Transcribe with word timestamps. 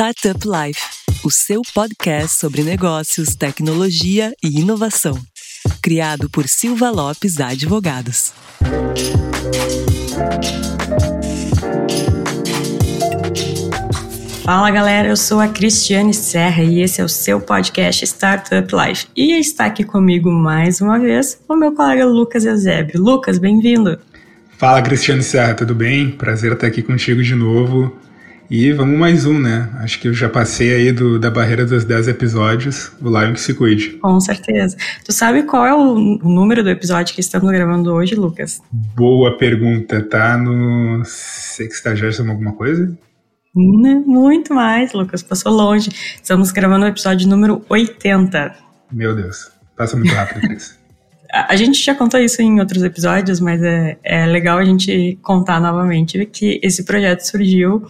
Startup 0.00 0.38
Life, 0.46 0.80
o 1.24 1.28
seu 1.28 1.60
podcast 1.74 2.38
sobre 2.38 2.62
negócios, 2.62 3.34
tecnologia 3.34 4.32
e 4.40 4.60
inovação. 4.60 5.18
Criado 5.82 6.30
por 6.30 6.46
Silva 6.46 6.88
Lopes 6.88 7.40
Advogados. 7.40 8.32
Fala 14.44 14.70
galera, 14.70 15.08
eu 15.08 15.16
sou 15.16 15.40
a 15.40 15.48
Cristiane 15.48 16.14
Serra 16.14 16.62
e 16.62 16.80
esse 16.80 17.00
é 17.00 17.04
o 17.04 17.08
seu 17.08 17.40
podcast 17.40 18.04
Startup 18.04 18.72
Life. 18.72 19.08
E 19.16 19.36
está 19.36 19.66
aqui 19.66 19.82
comigo 19.82 20.30
mais 20.30 20.80
uma 20.80 20.96
vez 21.00 21.42
o 21.48 21.56
meu 21.56 21.72
colega 21.72 22.06
Lucas 22.06 22.44
Eusébio. 22.44 23.02
Lucas, 23.02 23.36
bem-vindo! 23.36 23.98
Fala 24.58 24.80
Cristiane 24.80 25.24
Serra, 25.24 25.54
tudo 25.54 25.74
bem? 25.74 26.12
Prazer 26.12 26.52
estar 26.52 26.68
aqui 26.68 26.82
contigo 26.82 27.20
de 27.20 27.34
novo. 27.34 27.98
E 28.50 28.72
vamos 28.72 28.98
mais 28.98 29.26
um, 29.26 29.38
né? 29.38 29.68
Acho 29.74 30.00
que 30.00 30.08
eu 30.08 30.14
já 30.14 30.26
passei 30.26 30.74
aí 30.74 30.90
do, 30.90 31.18
da 31.18 31.30
barreira 31.30 31.66
dos 31.66 31.84
10 31.84 32.08
episódios. 32.08 32.90
O 32.98 33.10
Lion 33.10 33.34
que 33.34 33.40
se 33.42 33.52
cuide. 33.52 33.90
Com 33.98 34.18
certeza. 34.20 34.74
Tu 35.04 35.12
sabe 35.12 35.42
qual 35.42 35.66
é 35.66 35.74
o, 35.74 36.18
o 36.22 36.28
número 36.30 36.62
do 36.62 36.70
episódio 36.70 37.14
que 37.14 37.20
estamos 37.20 37.50
gravando 37.50 37.92
hoje, 37.92 38.14
Lucas? 38.14 38.62
Boa 38.72 39.36
pergunta. 39.36 40.02
Tá 40.02 40.38
no 40.38 41.04
60 41.04 42.22
alguma 42.26 42.54
coisa? 42.54 42.86
Né? 43.54 44.02
Muito 44.06 44.54
mais, 44.54 44.94
Lucas. 44.94 45.22
Passou 45.22 45.52
longe. 45.52 45.90
Estamos 45.90 46.50
gravando 46.50 46.86
o 46.86 46.88
episódio 46.88 47.28
número 47.28 47.62
80. 47.68 48.54
Meu 48.90 49.14
Deus. 49.14 49.50
Passa 49.76 49.94
muito 49.94 50.14
rápido, 50.14 50.40
Cris. 50.40 50.78
A 51.30 51.54
gente 51.56 51.84
já 51.84 51.94
contou 51.94 52.18
isso 52.18 52.40
em 52.40 52.58
outros 52.58 52.82
episódios, 52.82 53.38
mas 53.38 53.62
é, 53.62 53.98
é 54.02 54.24
legal 54.24 54.56
a 54.56 54.64
gente 54.64 55.18
contar 55.20 55.60
novamente 55.60 56.24
que 56.24 56.58
esse 56.62 56.84
projeto 56.84 57.20
surgiu 57.20 57.86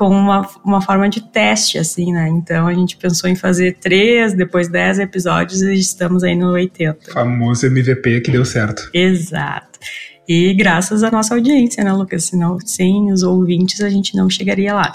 como 0.00 0.16
uma, 0.16 0.48
uma 0.64 0.80
forma 0.80 1.10
de 1.10 1.20
teste, 1.20 1.76
assim, 1.76 2.10
né? 2.10 2.26
Então 2.30 2.66
a 2.66 2.72
gente 2.72 2.96
pensou 2.96 3.28
em 3.28 3.36
fazer 3.36 3.76
três, 3.78 4.32
depois 4.32 4.66
dez 4.66 4.98
episódios 4.98 5.60
e 5.60 5.74
estamos 5.74 6.24
aí 6.24 6.34
no 6.34 6.52
80. 6.52 7.12
Famoso 7.12 7.66
MVP 7.66 8.22
que 8.22 8.30
deu 8.30 8.46
certo. 8.46 8.88
Exato. 8.94 9.78
E 10.26 10.54
graças 10.54 11.04
à 11.04 11.10
nossa 11.10 11.34
audiência, 11.34 11.84
né, 11.84 11.92
Lucas? 11.92 12.24
Senão, 12.24 12.58
sem 12.64 13.12
os 13.12 13.22
ouvintes, 13.22 13.82
a 13.82 13.90
gente 13.90 14.16
não 14.16 14.30
chegaria 14.30 14.72
lá. 14.72 14.90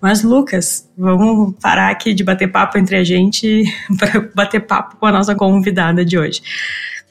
Mas, 0.00 0.24
Lucas, 0.24 0.90
vamos 0.98 1.54
parar 1.62 1.92
aqui 1.92 2.12
de 2.12 2.24
bater 2.24 2.50
papo 2.50 2.76
entre 2.78 2.96
a 2.96 3.04
gente 3.04 3.62
para 3.96 4.28
bater 4.34 4.66
papo 4.66 4.96
com 4.96 5.06
a 5.06 5.12
nossa 5.12 5.36
convidada 5.36 6.04
de 6.04 6.18
hoje. 6.18 6.42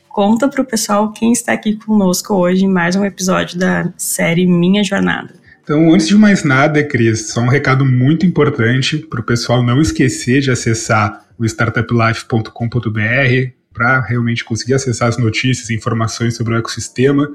Conta 0.09 0.49
para 0.49 0.61
o 0.61 0.65
pessoal 0.65 1.13
quem 1.13 1.31
está 1.31 1.53
aqui 1.53 1.77
conosco 1.77 2.33
hoje 2.33 2.65
em 2.65 2.69
mais 2.69 2.97
um 2.97 3.05
episódio 3.05 3.57
da 3.57 3.89
série 3.95 4.45
Minha 4.45 4.83
Jornada. 4.83 5.40
Então, 5.63 5.93
antes 5.93 6.07
de 6.07 6.15
mais 6.15 6.43
nada, 6.43 6.83
Cris, 6.83 7.29
só 7.29 7.41
um 7.41 7.47
recado 7.47 7.85
muito 7.85 8.25
importante 8.25 8.97
para 8.97 9.21
o 9.21 9.23
pessoal 9.23 9.63
não 9.63 9.79
esquecer 9.79 10.41
de 10.41 10.49
acessar 10.49 11.23
o 11.37 11.45
startuplife.com.br 11.45 13.51
para 13.71 14.01
realmente 14.01 14.43
conseguir 14.43 14.73
acessar 14.73 15.07
as 15.07 15.17
notícias 15.17 15.69
e 15.69 15.75
informações 15.75 16.35
sobre 16.35 16.55
o 16.55 16.57
ecossistema 16.57 17.29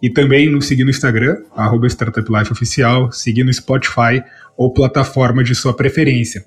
e 0.00 0.08
também 0.08 0.50
nos 0.50 0.66
seguir 0.66 0.84
no 0.84 0.90
Instagram, 0.90 1.38
arroba 1.56 1.86
StartupLifeOficial, 1.86 3.12
seguir 3.12 3.44
no 3.44 3.52
Spotify 3.52 4.22
ou 4.56 4.72
plataforma 4.72 5.42
de 5.42 5.54
sua 5.54 5.74
preferência. 5.74 6.44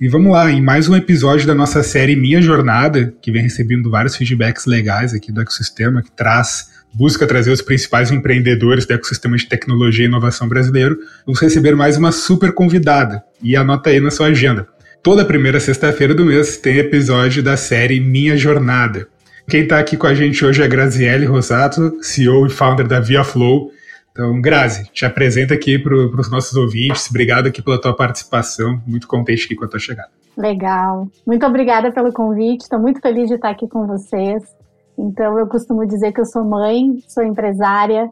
E 0.00 0.08
vamos 0.08 0.32
lá, 0.32 0.50
em 0.50 0.62
mais 0.62 0.88
um 0.88 0.96
episódio 0.96 1.46
da 1.46 1.54
nossa 1.54 1.82
série 1.82 2.16
Minha 2.16 2.40
Jornada, 2.40 3.14
que 3.20 3.32
vem 3.32 3.42
recebendo 3.42 3.90
vários 3.90 4.16
feedbacks 4.16 4.66
legais 4.66 5.12
aqui 5.12 5.32
do 5.32 5.40
ecossistema, 5.40 6.02
que 6.02 6.10
traz 6.10 6.77
busca 6.94 7.26
trazer 7.26 7.50
os 7.50 7.62
principais 7.62 8.10
empreendedores 8.10 8.86
do 8.86 8.92
ecossistema 8.94 9.36
de 9.36 9.48
tecnologia 9.48 10.04
e 10.04 10.08
inovação 10.08 10.48
brasileiro, 10.48 10.98
vamos 11.24 11.40
receber 11.40 11.74
mais 11.74 11.96
uma 11.96 12.12
super 12.12 12.52
convidada. 12.52 13.22
E 13.42 13.56
anota 13.56 13.90
aí 13.90 14.00
na 14.00 14.10
sua 14.10 14.28
agenda. 14.28 14.66
Toda 15.02 15.24
primeira 15.24 15.60
sexta-feira 15.60 16.14
do 16.14 16.24
mês 16.24 16.56
tem 16.56 16.78
episódio 16.78 17.42
da 17.42 17.56
série 17.56 18.00
Minha 18.00 18.36
Jornada. 18.36 19.08
Quem 19.48 19.62
está 19.62 19.78
aqui 19.78 19.96
com 19.96 20.06
a 20.06 20.12
gente 20.12 20.44
hoje 20.44 20.62
é 20.62 20.68
Graziele 20.68 21.24
Rosato, 21.24 21.96
CEO 22.02 22.46
e 22.46 22.50
founder 22.50 22.86
da 22.86 23.00
ViaFlow. 23.00 23.70
Então, 24.10 24.40
Grazi, 24.40 24.90
te 24.92 25.06
apresenta 25.06 25.54
aqui 25.54 25.78
para 25.78 25.94
os 25.94 26.30
nossos 26.30 26.54
ouvintes. 26.56 27.08
Obrigado 27.08 27.46
aqui 27.46 27.62
pela 27.62 27.80
tua 27.80 27.94
participação. 27.94 28.82
Muito 28.86 29.06
contente 29.06 29.44
aqui 29.44 29.54
com 29.54 29.64
a 29.64 29.68
tua 29.68 29.78
chegada. 29.78 30.10
Legal. 30.36 31.08
Muito 31.26 31.46
obrigada 31.46 31.92
pelo 31.92 32.12
convite. 32.12 32.62
Estou 32.62 32.78
muito 32.78 33.00
feliz 33.00 33.28
de 33.28 33.34
estar 33.34 33.50
aqui 33.50 33.68
com 33.68 33.86
vocês. 33.86 34.42
Então 34.98 35.38
eu 35.38 35.46
costumo 35.46 35.86
dizer 35.86 36.12
que 36.12 36.20
eu 36.20 36.26
sou 36.26 36.44
mãe, 36.44 36.98
sou 37.06 37.22
empresária, 37.22 38.10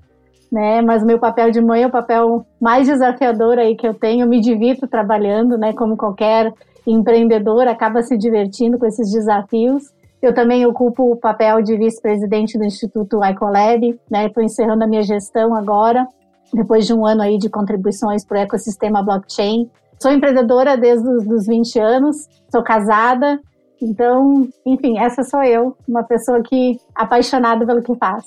né? 0.52 0.80
Mas 0.80 1.02
meu 1.02 1.18
papel 1.18 1.50
de 1.50 1.60
mãe 1.60 1.82
é 1.82 1.86
o 1.86 1.90
papel 1.90 2.46
mais 2.60 2.86
desafiador 2.86 3.58
aí 3.58 3.74
que 3.74 3.86
eu 3.86 3.92
tenho. 3.92 4.24
Eu 4.24 4.28
me 4.28 4.40
divirto 4.40 4.86
trabalhando, 4.86 5.58
né? 5.58 5.72
Como 5.72 5.96
qualquer 5.96 6.52
empreendedor, 6.86 7.66
acaba 7.66 8.02
se 8.02 8.16
divertindo 8.16 8.78
com 8.78 8.86
esses 8.86 9.10
desafios. 9.10 9.92
Eu 10.22 10.32
também 10.32 10.64
ocupo 10.64 11.10
o 11.10 11.16
papel 11.16 11.60
de 11.60 11.76
vice-presidente 11.76 12.56
do 12.56 12.64
Instituto 12.64 13.22
Icolab, 13.24 13.98
né? 14.10 14.26
Estou 14.26 14.42
encerrando 14.42 14.84
a 14.84 14.86
minha 14.86 15.02
gestão 15.02 15.54
agora, 15.54 16.06
depois 16.54 16.86
de 16.86 16.94
um 16.94 17.04
ano 17.04 17.22
aí 17.22 17.36
de 17.36 17.50
contribuições 17.50 18.24
para 18.24 18.38
o 18.38 18.42
ecossistema 18.42 19.02
blockchain. 19.02 19.68
Sou 20.00 20.12
empreendedora 20.12 20.76
desde 20.76 21.08
os 21.08 21.46
20 21.46 21.78
anos, 21.80 22.28
sou 22.50 22.62
casada, 22.62 23.40
então, 23.80 24.48
enfim, 24.64 24.98
essa 24.98 25.22
sou 25.22 25.42
eu, 25.42 25.76
uma 25.86 26.02
pessoa 26.02 26.42
que 26.42 26.78
apaixonada 26.94 27.66
pelo 27.66 27.82
que 27.82 27.94
faz. 27.96 28.24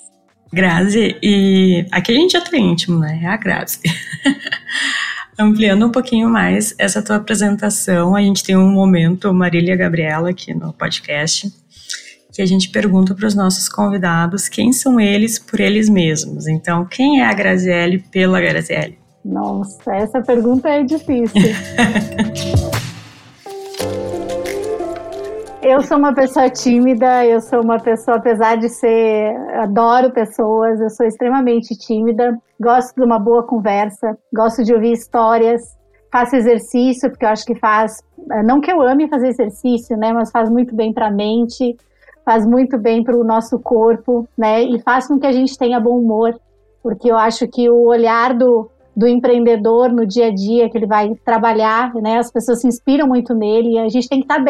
Grazi, 0.52 1.16
e 1.22 1.86
aqui 1.92 2.12
a 2.12 2.14
gente 2.14 2.32
já 2.32 2.40
tá 2.40 2.56
íntimo, 2.56 2.98
né? 2.98 3.20
É 3.22 3.26
a 3.26 3.36
Grazi. 3.36 3.80
Ampliando 5.38 5.86
um 5.86 5.90
pouquinho 5.90 6.28
mais 6.28 6.74
essa 6.76 7.00
tua 7.02 7.16
apresentação, 7.16 8.14
a 8.14 8.20
gente 8.20 8.42
tem 8.42 8.56
um 8.56 8.70
momento, 8.70 9.32
Marília 9.32 9.76
Gabriela, 9.76 10.30
aqui 10.30 10.52
no 10.52 10.72
podcast, 10.72 11.50
que 12.32 12.42
a 12.42 12.46
gente 12.46 12.68
pergunta 12.70 13.14
para 13.14 13.26
os 13.26 13.34
nossos 13.34 13.68
convidados 13.68 14.48
quem 14.48 14.72
são 14.72 15.00
eles 15.00 15.38
por 15.38 15.60
eles 15.60 15.88
mesmos. 15.88 16.46
Então, 16.46 16.84
quem 16.84 17.20
é 17.20 17.26
a 17.26 17.32
Graziele 17.32 18.04
pela 18.10 18.40
Graziele? 18.40 18.98
Nossa, 19.24 19.94
essa 19.94 20.20
pergunta 20.20 20.68
é 20.68 20.82
difícil. 20.82 21.40
Eu 25.62 25.82
sou 25.82 25.98
uma 25.98 26.14
pessoa 26.14 26.48
tímida, 26.48 27.26
eu 27.26 27.38
sou 27.38 27.62
uma 27.62 27.78
pessoa, 27.78 28.16
apesar 28.16 28.56
de 28.56 28.70
ser, 28.70 29.36
adoro 29.58 30.10
pessoas, 30.10 30.80
eu 30.80 30.88
sou 30.88 31.04
extremamente 31.04 31.76
tímida, 31.76 32.34
gosto 32.58 32.94
de 32.94 33.04
uma 33.04 33.18
boa 33.18 33.42
conversa, 33.42 34.16
gosto 34.32 34.64
de 34.64 34.72
ouvir 34.72 34.92
histórias, 34.92 35.76
faço 36.10 36.34
exercício, 36.34 37.10
porque 37.10 37.26
eu 37.26 37.28
acho 37.28 37.44
que 37.44 37.54
faz, 37.54 38.02
é, 38.32 38.42
não 38.42 38.58
que 38.58 38.72
eu 38.72 38.80
ame 38.80 39.06
fazer 39.06 39.28
exercício, 39.28 39.98
né, 39.98 40.14
mas 40.14 40.30
faz 40.30 40.48
muito 40.48 40.74
bem 40.74 40.94
para 40.94 41.08
a 41.08 41.10
mente, 41.10 41.76
faz 42.24 42.46
muito 42.46 42.78
bem 42.78 43.04
para 43.04 43.16
o 43.16 43.22
nosso 43.22 43.58
corpo, 43.58 44.26
né, 44.38 44.62
e 44.62 44.80
faz 44.80 45.08
com 45.08 45.18
que 45.18 45.26
a 45.26 45.32
gente 45.32 45.58
tenha 45.58 45.78
bom 45.78 45.98
humor, 45.98 46.40
porque 46.82 47.10
eu 47.10 47.18
acho 47.18 47.46
que 47.46 47.68
o 47.68 47.84
olhar 47.84 48.32
do, 48.32 48.70
do 48.96 49.06
empreendedor 49.06 49.92
no 49.92 50.06
dia 50.06 50.28
a 50.28 50.34
dia 50.34 50.70
que 50.70 50.78
ele 50.78 50.86
vai 50.86 51.14
trabalhar, 51.22 51.92
né, 51.96 52.16
as 52.16 52.32
pessoas 52.32 52.62
se 52.62 52.66
inspiram 52.66 53.06
muito 53.06 53.34
nele 53.34 53.74
e 53.74 53.78
a 53.78 53.88
gente 53.90 54.08
tem 54.08 54.20
que 54.20 54.24
estar 54.24 54.36
tá 54.36 54.42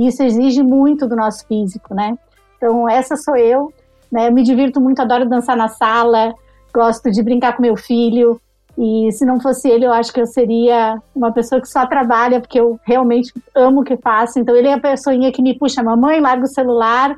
bem, 0.00 0.08
isso 0.08 0.22
exige 0.22 0.62
muito 0.62 1.06
do 1.06 1.14
nosso 1.14 1.46
físico, 1.46 1.94
né? 1.94 2.18
Então, 2.56 2.88
essa 2.88 3.16
sou 3.16 3.36
eu, 3.36 3.72
né? 4.10 4.28
Eu 4.28 4.32
me 4.32 4.42
divirto 4.42 4.80
muito, 4.80 5.00
adoro 5.00 5.28
dançar 5.28 5.56
na 5.56 5.68
sala, 5.68 6.34
gosto 6.72 7.10
de 7.10 7.22
brincar 7.22 7.56
com 7.56 7.62
meu 7.62 7.76
filho. 7.76 8.40
E 8.78 9.12
se 9.12 9.26
não 9.26 9.40
fosse 9.40 9.68
ele, 9.68 9.84
eu 9.84 9.92
acho 9.92 10.12
que 10.12 10.20
eu 10.20 10.26
seria 10.26 11.00
uma 11.14 11.32
pessoa 11.32 11.60
que 11.60 11.68
só 11.68 11.86
trabalha, 11.86 12.40
porque 12.40 12.58
eu 12.58 12.78
realmente 12.84 13.32
amo 13.54 13.80
o 13.80 13.84
que 13.84 13.96
faço. 13.96 14.38
Então, 14.38 14.56
ele 14.56 14.68
é 14.68 14.74
a 14.74 14.80
pessoinha 14.80 15.32
que 15.32 15.42
me 15.42 15.58
puxa, 15.58 15.82
mamãe, 15.82 16.20
larga 16.20 16.44
o 16.44 16.48
celular, 16.48 17.16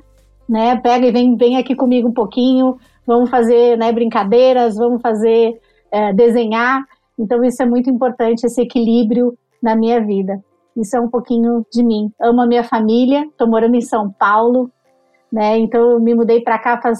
né? 0.48 0.76
Pega 0.76 1.06
e 1.06 1.12
vem, 1.12 1.36
vem 1.36 1.56
aqui 1.56 1.74
comigo 1.74 2.08
um 2.08 2.12
pouquinho, 2.12 2.78
vamos 3.06 3.30
fazer 3.30 3.76
né, 3.76 3.92
brincadeiras, 3.92 4.76
vamos 4.76 5.00
fazer 5.00 5.60
é, 5.90 6.12
desenhar. 6.12 6.82
Então, 7.18 7.44
isso 7.44 7.62
é 7.62 7.66
muito 7.66 7.88
importante, 7.90 8.44
esse 8.44 8.60
equilíbrio 8.60 9.36
na 9.62 9.76
minha 9.76 10.00
vida. 10.00 10.42
Isso 10.76 10.96
é 10.96 11.00
um 11.00 11.08
pouquinho 11.08 11.64
de 11.70 11.82
mim. 11.82 12.10
Amo 12.20 12.40
a 12.40 12.46
minha 12.46 12.64
família, 12.64 13.24
estou 13.24 13.48
morando 13.48 13.74
em 13.74 13.80
São 13.80 14.10
Paulo, 14.10 14.70
né? 15.30 15.58
Então 15.58 15.92
eu 15.92 16.00
me 16.00 16.14
mudei 16.14 16.40
para 16.40 16.58
cá 16.58 16.80
faz 16.80 16.98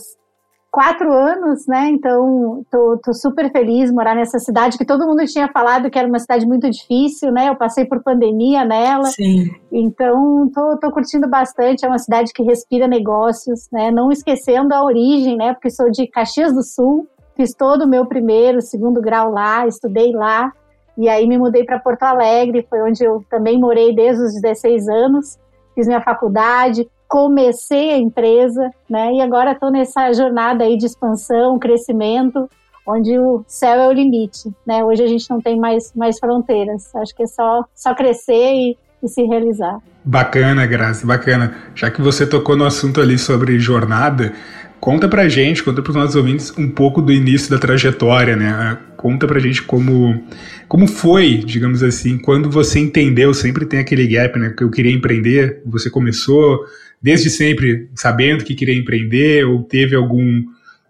quatro 0.72 1.12
anos, 1.12 1.66
né? 1.66 1.90
Então 1.90 2.64
tô, 2.70 2.98
tô, 3.04 3.12
super 3.12 3.52
feliz 3.52 3.92
morar 3.92 4.14
nessa 4.14 4.38
cidade 4.38 4.78
que 4.78 4.86
todo 4.86 5.06
mundo 5.06 5.22
tinha 5.26 5.46
falado 5.48 5.90
que 5.90 5.98
era 5.98 6.08
uma 6.08 6.18
cidade 6.18 6.46
muito 6.46 6.68
difícil, 6.70 7.30
né? 7.30 7.50
Eu 7.50 7.56
passei 7.56 7.84
por 7.84 8.02
pandemia 8.02 8.64
nela, 8.64 9.04
Sim. 9.04 9.50
então 9.70 10.50
tô, 10.52 10.78
tô 10.78 10.90
curtindo 10.90 11.28
bastante. 11.28 11.84
É 11.84 11.88
uma 11.88 11.98
cidade 11.98 12.32
que 12.32 12.42
respira 12.42 12.88
negócios, 12.88 13.68
né? 13.70 13.90
Não 13.90 14.10
esquecendo 14.10 14.72
a 14.72 14.82
origem, 14.82 15.36
né? 15.36 15.52
Porque 15.52 15.70
sou 15.70 15.90
de 15.90 16.06
Caxias 16.06 16.54
do 16.54 16.62
Sul, 16.62 17.06
fiz 17.36 17.54
todo 17.54 17.82
o 17.82 17.88
meu 17.88 18.06
primeiro, 18.06 18.62
segundo 18.62 19.00
grau 19.02 19.30
lá, 19.30 19.66
estudei 19.66 20.10
lá. 20.12 20.50
E 20.96 21.08
aí 21.08 21.26
me 21.26 21.38
mudei 21.38 21.64
para 21.64 21.78
Porto 21.78 22.02
Alegre, 22.02 22.66
foi 22.68 22.82
onde 22.82 23.02
eu 23.04 23.24
também 23.30 23.58
morei 23.58 23.94
desde 23.94 24.22
os 24.22 24.40
16 24.40 24.88
anos, 24.88 25.38
fiz 25.74 25.86
minha 25.86 26.00
faculdade, 26.00 26.88
comecei 27.08 27.92
a 27.92 27.98
empresa, 27.98 28.70
né? 28.88 29.12
E 29.14 29.20
agora 29.20 29.52
estou 29.52 29.70
nessa 29.70 30.12
jornada 30.12 30.64
aí 30.64 30.76
de 30.76 30.86
expansão, 30.86 31.58
crescimento, 31.58 32.48
onde 32.86 33.18
o 33.18 33.44
céu 33.46 33.80
é 33.80 33.88
o 33.88 33.92
limite, 33.92 34.50
né? 34.66 34.84
Hoje 34.84 35.02
a 35.02 35.06
gente 35.06 35.28
não 35.30 35.40
tem 35.40 35.58
mais, 35.58 35.92
mais 35.94 36.18
fronteiras. 36.18 36.94
Acho 36.96 37.14
que 37.14 37.22
é 37.22 37.26
só, 37.26 37.64
só 37.74 37.94
crescer 37.94 38.54
e, 38.54 38.78
e 39.02 39.08
se 39.08 39.22
realizar. 39.24 39.78
Bacana, 40.04 40.66
Graça, 40.66 41.06
bacana. 41.06 41.54
Já 41.74 41.90
que 41.90 42.00
você 42.02 42.26
tocou 42.26 42.56
no 42.56 42.64
assunto 42.64 43.00
ali 43.00 43.18
sobre 43.18 43.58
jornada, 43.58 44.32
conta 44.82 45.08
pra 45.08 45.28
gente, 45.28 45.62
conta 45.62 45.80
pros 45.80 45.94
nossos 45.94 46.16
ouvintes 46.16 46.52
um 46.58 46.68
pouco 46.68 47.00
do 47.00 47.12
início 47.12 47.48
da 47.48 47.56
trajetória, 47.56 48.34
né? 48.34 48.76
Conta 48.96 49.28
pra 49.28 49.38
gente 49.38 49.62
como, 49.62 50.20
como 50.66 50.88
foi, 50.88 51.36
digamos 51.36 51.84
assim, 51.84 52.18
quando 52.18 52.50
você 52.50 52.80
entendeu, 52.80 53.32
sempre 53.32 53.64
tem 53.64 53.78
aquele 53.78 54.08
gap, 54.08 54.36
né? 54.36 54.50
Que 54.50 54.64
eu 54.64 54.70
queria 54.72 54.90
empreender, 54.90 55.62
você 55.64 55.88
começou 55.88 56.66
desde 57.00 57.30
sempre 57.30 57.90
sabendo 57.94 58.42
que 58.42 58.56
queria 58.56 58.76
empreender 58.76 59.44
ou 59.44 59.62
teve 59.62 59.94
algum 59.94 60.42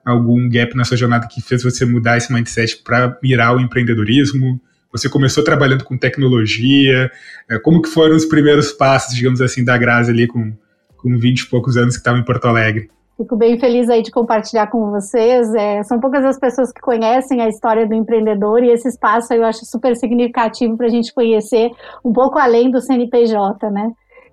algum 0.03 0.49
gap 0.49 0.75
na 0.75 0.85
sua 0.85 0.97
jornada 0.97 1.29
que 1.31 1.43
fez 1.43 1.63
você 1.63 1.85
mudar 1.85 2.17
esse 2.17 2.33
mindset 2.33 2.79
para 2.83 3.19
mirar 3.23 3.55
o 3.55 3.61
empreendedorismo? 3.61 4.59
Você 4.91 5.07
começou 5.07 5.45
trabalhando 5.45 5.85
com 5.85 5.99
tecnologia? 5.99 7.13
É, 7.47 7.59
como 7.59 7.83
que 7.83 7.91
foram 7.91 8.17
os 8.17 8.25
primeiros 8.25 8.73
passos, 8.73 9.15
digamos 9.15 9.43
assim, 9.43 9.63
da 9.63 9.77
Grazi 9.77 10.11
ali 10.11 10.27
com, 10.27 10.51
com 10.97 11.19
20 11.19 11.41
e 11.41 11.47
poucos 11.47 11.77
anos 11.77 11.95
que 11.95 12.01
estava 12.01 12.19
em 12.19 12.25
Porto 12.25 12.47
Alegre? 12.47 12.89
Fico 13.17 13.37
bem 13.37 13.59
feliz 13.59 13.89
aí 13.91 14.03
de 14.03 14.11
compartilhar 14.11 14.69
com 14.69 14.91
vocês. 14.91 15.55
É, 15.55 15.83
são 15.83 16.01
poucas 16.01 16.25
as 16.25 16.39
pessoas 16.39 16.73
que 16.73 16.81
conhecem 16.81 17.41
a 17.43 17.49
história 17.49 17.87
do 17.87 17.95
empreendedor 17.95 18.63
e 18.65 18.71
esse 18.71 18.89
espaço 18.89 19.33
eu 19.35 19.45
acho 19.45 19.67
super 19.67 19.95
significativo 19.97 20.77
para 20.77 20.87
a 20.87 20.91
gente 20.91 21.13
conhecer 21.13 21.71
um 22.05 22.13
pouco 22.13 22.39
além 22.39 22.71
do 22.71 22.81
CNPJ, 22.81 23.71
né? 23.71 23.91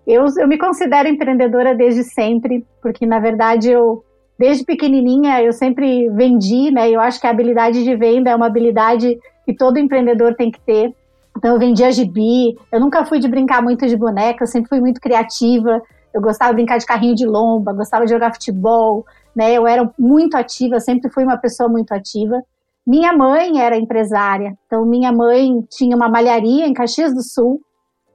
Eu, 0.07 0.25
eu 0.39 0.47
me 0.47 0.57
considero 0.57 1.09
empreendedora 1.09 1.75
desde 1.75 2.03
sempre, 2.03 2.65
porque 2.81 3.05
na 3.05 3.19
verdade 3.19 3.69
eu 3.69 4.03
desde 4.39 4.63
pequenininha 4.63 5.43
eu 5.43 5.51
sempre 5.51 6.09
vendi, 6.09 6.71
né? 6.71 6.89
Eu 6.89 7.01
acho 7.01 7.19
que 7.19 7.27
a 7.27 7.31
habilidade 7.31 7.83
de 7.83 7.95
venda 7.95 8.31
é 8.31 8.35
uma 8.35 8.47
habilidade 8.47 9.19
que 9.45 9.53
todo 9.53 9.77
empreendedor 9.77 10.35
tem 10.35 10.49
que 10.49 10.59
ter. 10.61 10.95
Então 11.37 11.53
eu 11.53 11.59
vendia 11.59 11.91
gibi, 11.91 12.57
eu 12.71 12.79
nunca 12.79 13.05
fui 13.05 13.19
de 13.19 13.27
brincar 13.27 13.61
muito 13.61 13.85
de 13.85 13.95
boneca, 13.95 14.43
eu 14.43 14.47
sempre 14.47 14.69
fui 14.69 14.79
muito 14.79 15.01
criativa. 15.01 15.81
Eu 16.13 16.21
gostava 16.21 16.51
de 16.51 16.55
brincar 16.55 16.77
de 16.77 16.85
carrinho 16.85 17.15
de 17.15 17.25
lomba, 17.25 17.73
gostava 17.73 18.05
de 18.05 18.11
jogar 18.11 18.33
futebol, 18.33 19.05
né? 19.35 19.53
Eu 19.53 19.67
era 19.67 19.89
muito 19.97 20.35
ativa, 20.35 20.79
sempre 20.79 21.11
fui 21.11 21.23
uma 21.23 21.37
pessoa 21.37 21.69
muito 21.69 21.91
ativa. 21.91 22.41
Minha 22.85 23.13
mãe 23.13 23.61
era 23.61 23.77
empresária, 23.77 24.57
então 24.65 24.85
minha 24.85 25.11
mãe 25.11 25.61
tinha 25.69 25.95
uma 25.95 26.09
malharia 26.09 26.65
em 26.65 26.73
Caxias 26.73 27.13
do 27.13 27.21
Sul 27.21 27.61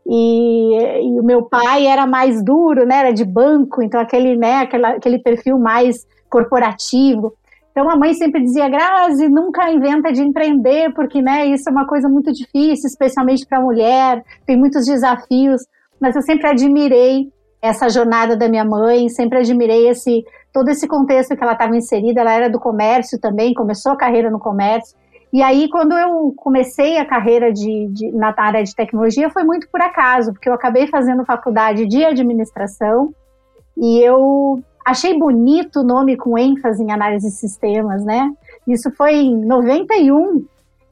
e, 0.06 1.06
e, 1.06 1.20
o 1.20 1.22
meu 1.22 1.44
pai 1.44 1.86
era 1.86 2.06
mais 2.06 2.42
duro, 2.44 2.84
né? 2.84 2.96
Era 2.96 3.12
de 3.12 3.24
banco, 3.24 3.82
então 3.82 4.00
aquele, 4.00 4.36
né? 4.36 4.58
Aquela, 4.58 4.90
aquele 4.90 5.18
perfil 5.18 5.58
mais 5.58 6.06
corporativo. 6.28 7.32
Então 7.70 7.90
a 7.90 7.96
mãe 7.96 8.14
sempre 8.14 8.40
dizia, 8.40 8.68
Grazi, 8.68 9.28
nunca 9.28 9.70
inventa 9.70 10.12
de 10.12 10.22
empreender, 10.22 10.92
porque 10.94 11.20
né, 11.20 11.46
isso 11.46 11.68
é 11.68 11.72
uma 11.72 11.86
coisa 11.86 12.08
muito 12.08 12.32
difícil, 12.32 12.86
especialmente 12.86 13.44
para 13.46 13.58
a 13.58 13.62
mulher, 13.62 14.22
tem 14.46 14.56
muitos 14.56 14.86
desafios. 14.86 15.62
Mas 16.00 16.14
eu 16.14 16.22
sempre 16.22 16.48
admirei 16.48 17.32
essa 17.64 17.88
jornada 17.88 18.36
da 18.36 18.46
minha 18.46 18.64
mãe, 18.64 19.08
sempre 19.08 19.38
admirei 19.38 19.88
esse 19.88 20.22
todo 20.52 20.68
esse 20.68 20.86
contexto 20.86 21.34
que 21.34 21.42
ela 21.42 21.54
estava 21.54 21.74
inserida. 21.74 22.20
Ela 22.20 22.32
era 22.34 22.50
do 22.50 22.60
comércio 22.60 23.18
também, 23.18 23.54
começou 23.54 23.92
a 23.92 23.96
carreira 23.96 24.30
no 24.30 24.38
comércio. 24.38 24.94
E 25.32 25.42
aí, 25.42 25.68
quando 25.70 25.98
eu 25.98 26.32
comecei 26.36 26.98
a 26.98 27.06
carreira 27.06 27.50
de, 27.52 27.88
de, 27.88 28.12
na 28.12 28.34
área 28.36 28.62
de 28.62 28.74
tecnologia, 28.74 29.30
foi 29.30 29.44
muito 29.44 29.66
por 29.68 29.80
acaso, 29.80 30.32
porque 30.32 30.48
eu 30.48 30.52
acabei 30.52 30.86
fazendo 30.86 31.24
faculdade 31.24 31.86
de 31.86 32.04
administração 32.04 33.12
e 33.76 33.98
eu 34.00 34.62
achei 34.84 35.18
bonito 35.18 35.80
o 35.80 35.84
nome 35.84 36.16
com 36.16 36.38
ênfase 36.38 36.84
em 36.84 36.92
análise 36.92 37.28
de 37.28 37.34
sistemas, 37.34 38.04
né? 38.04 38.30
Isso 38.68 38.90
foi 38.92 39.14
em 39.14 39.44
91. 39.44 40.44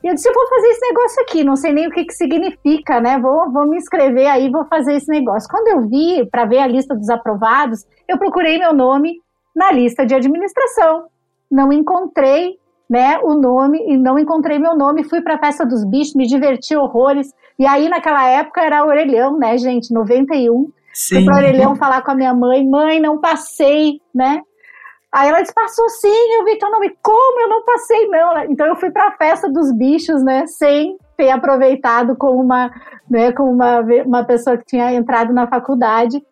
E 0.02 0.08
eu 0.08 0.14
disse, 0.14 0.28
eu 0.28 0.34
vou 0.34 0.48
fazer 0.48 0.66
esse 0.68 0.88
negócio 0.88 1.22
aqui, 1.22 1.44
não 1.44 1.54
sei 1.54 1.72
nem 1.72 1.86
o 1.86 1.90
que, 1.90 2.04
que 2.04 2.12
significa, 2.12 3.00
né? 3.00 3.18
Vou, 3.18 3.50
vou 3.52 3.68
me 3.68 3.76
inscrever 3.76 4.26
aí, 4.26 4.50
vou 4.50 4.64
fazer 4.66 4.94
esse 4.94 5.08
negócio. 5.08 5.48
Quando 5.48 5.68
eu 5.68 5.88
vi, 5.88 6.26
para 6.26 6.44
ver 6.44 6.58
a 6.58 6.66
lista 6.66 6.94
dos 6.94 7.08
aprovados, 7.08 7.86
eu 8.08 8.18
procurei 8.18 8.58
meu 8.58 8.72
nome 8.72 9.20
na 9.54 9.70
lista 9.70 10.04
de 10.04 10.14
administração. 10.14 11.04
Não 11.50 11.72
encontrei 11.72 12.58
né, 12.90 13.18
o 13.22 13.34
nome 13.34 13.78
e 13.86 13.96
não 13.96 14.18
encontrei 14.18 14.58
meu 14.58 14.76
nome. 14.76 15.04
Fui 15.04 15.20
para 15.22 15.36
a 15.36 15.38
festa 15.38 15.64
dos 15.64 15.84
bichos, 15.84 16.14
me 16.14 16.26
diverti 16.26 16.76
horrores. 16.76 17.32
E 17.58 17.64
aí, 17.64 17.88
naquela 17.88 18.26
época, 18.26 18.60
era 18.60 18.84
orelhão, 18.84 19.38
né, 19.38 19.56
gente? 19.56 19.94
91. 19.94 20.70
Sim. 20.92 21.14
Fui 21.16 21.24
para 21.24 21.36
orelhão 21.36 21.74
falar 21.76 22.02
com 22.02 22.10
a 22.10 22.14
minha 22.14 22.34
mãe, 22.34 22.66
mãe, 22.68 23.00
não 23.00 23.18
passei, 23.18 24.00
né? 24.14 24.42
Aí 25.12 25.28
ela 25.28 25.42
disse, 25.42 25.52
passou 25.52 25.88
sim, 25.90 26.34
eu 26.38 26.44
vi 26.44 26.56
teu 26.58 26.70
nome. 26.70 26.96
Como 27.02 27.40
eu 27.40 27.48
não 27.48 27.62
passei, 27.64 28.08
não? 28.08 28.44
Então 28.44 28.66
eu 28.66 28.76
fui 28.76 28.90
para 28.90 29.08
a 29.08 29.12
festa 29.12 29.50
dos 29.50 29.70
bichos, 29.70 30.22
né? 30.22 30.46
Sem 30.46 30.96
ter 31.16 31.30
aproveitado 31.30 32.16
como 32.16 32.40
uma, 32.40 32.72
né, 33.10 33.30
como 33.32 33.50
uma, 33.50 33.80
uma 34.06 34.24
pessoa 34.24 34.56
que 34.56 34.64
tinha 34.64 34.92
entrado 34.94 35.32
na 35.32 35.46
faculdade. 35.46 36.24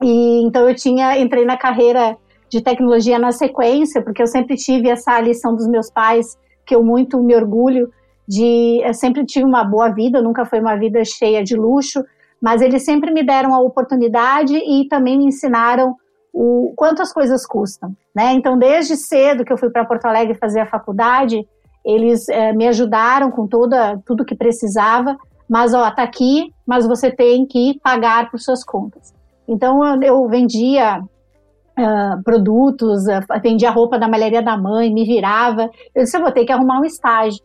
E 0.00 0.42
então 0.44 0.68
eu 0.68 0.74
tinha, 0.74 1.18
entrei 1.18 1.44
na 1.44 1.56
carreira 1.56 2.16
de 2.48 2.60
tecnologia 2.60 3.18
na 3.18 3.32
sequência, 3.32 4.00
porque 4.02 4.22
eu 4.22 4.26
sempre 4.26 4.56
tive 4.56 4.88
essa 4.88 5.18
lição 5.20 5.56
dos 5.56 5.66
meus 5.66 5.90
pais, 5.90 6.38
que 6.64 6.74
eu 6.74 6.82
muito 6.84 7.20
me 7.20 7.34
orgulho 7.34 7.90
de. 8.28 8.80
Eu 8.84 8.94
sempre 8.94 9.24
tive 9.26 9.44
uma 9.44 9.64
boa 9.64 9.88
vida, 9.88 10.22
nunca 10.22 10.44
foi 10.44 10.60
uma 10.60 10.76
vida 10.76 11.04
cheia 11.04 11.42
de 11.42 11.56
luxo, 11.56 12.04
mas 12.40 12.62
eles 12.62 12.84
sempre 12.84 13.10
me 13.10 13.24
deram 13.24 13.52
a 13.52 13.60
oportunidade 13.60 14.54
e 14.56 14.86
também 14.86 15.18
me 15.18 15.26
ensinaram 15.26 15.96
o 16.32 16.72
quanto 16.76 17.02
as 17.02 17.12
coisas 17.12 17.46
custam, 17.46 17.94
né? 18.14 18.32
Então, 18.32 18.58
desde 18.58 18.96
cedo 18.96 19.44
que 19.44 19.52
eu 19.52 19.58
fui 19.58 19.70
para 19.70 19.84
Porto 19.84 20.06
Alegre 20.06 20.34
fazer 20.34 20.60
a 20.60 20.66
faculdade, 20.66 21.46
eles 21.84 22.28
é, 22.28 22.52
me 22.52 22.66
ajudaram 22.68 23.30
com 23.30 23.46
toda 23.46 24.00
tudo 24.06 24.24
que 24.24 24.34
precisava, 24.34 25.16
mas 25.48 25.74
ó, 25.74 25.90
tá 25.90 26.02
aqui, 26.02 26.52
mas 26.66 26.86
você 26.86 27.10
tem 27.10 27.44
que 27.44 27.78
pagar 27.82 28.30
por 28.30 28.40
suas 28.40 28.64
contas. 28.64 29.12
Então, 29.46 30.02
eu, 30.02 30.26
vendia 30.28 31.00
uh, 31.00 32.22
produtos, 32.22 33.04
uh, 33.06 33.40
vendia 33.42 33.70
roupa 33.70 33.98
da 33.98 34.08
malharia 34.08 34.40
da 34.40 34.56
mãe, 34.56 34.92
me 34.92 35.04
virava. 35.04 35.68
Eu 35.94 36.04
disse, 36.04 36.16
eu 36.16 36.22
vou 36.22 36.32
ter 36.32 36.44
que 36.44 36.52
arrumar 36.52 36.80
um 36.80 36.84
estágio. 36.84 37.42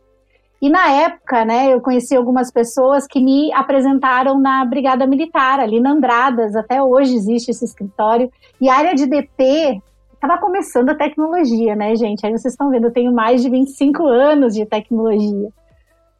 E 0.60 0.68
na 0.68 0.90
época, 0.90 1.44
né, 1.44 1.72
eu 1.72 1.80
conheci 1.80 2.16
algumas 2.16 2.50
pessoas 2.50 3.06
que 3.06 3.20
me 3.20 3.52
apresentaram 3.52 4.38
na 4.40 4.64
Brigada 4.64 5.06
Militar, 5.06 5.60
ali 5.60 5.78
na 5.78 5.92
Andradas, 5.92 6.56
até 6.56 6.82
hoje 6.82 7.14
existe 7.14 7.50
esse 7.52 7.64
escritório. 7.64 8.30
E 8.60 8.68
a 8.68 8.74
área 8.74 8.94
de 8.94 9.06
DP 9.06 9.80
estava 10.14 10.36
começando 10.38 10.90
a 10.90 10.96
tecnologia, 10.96 11.76
né, 11.76 11.94
gente? 11.94 12.26
Aí 12.26 12.32
vocês 12.32 12.52
estão 12.52 12.70
vendo, 12.70 12.88
eu 12.88 12.92
tenho 12.92 13.12
mais 13.12 13.40
de 13.40 13.48
25 13.48 14.04
anos 14.04 14.52
de 14.52 14.66
tecnologia. 14.66 15.48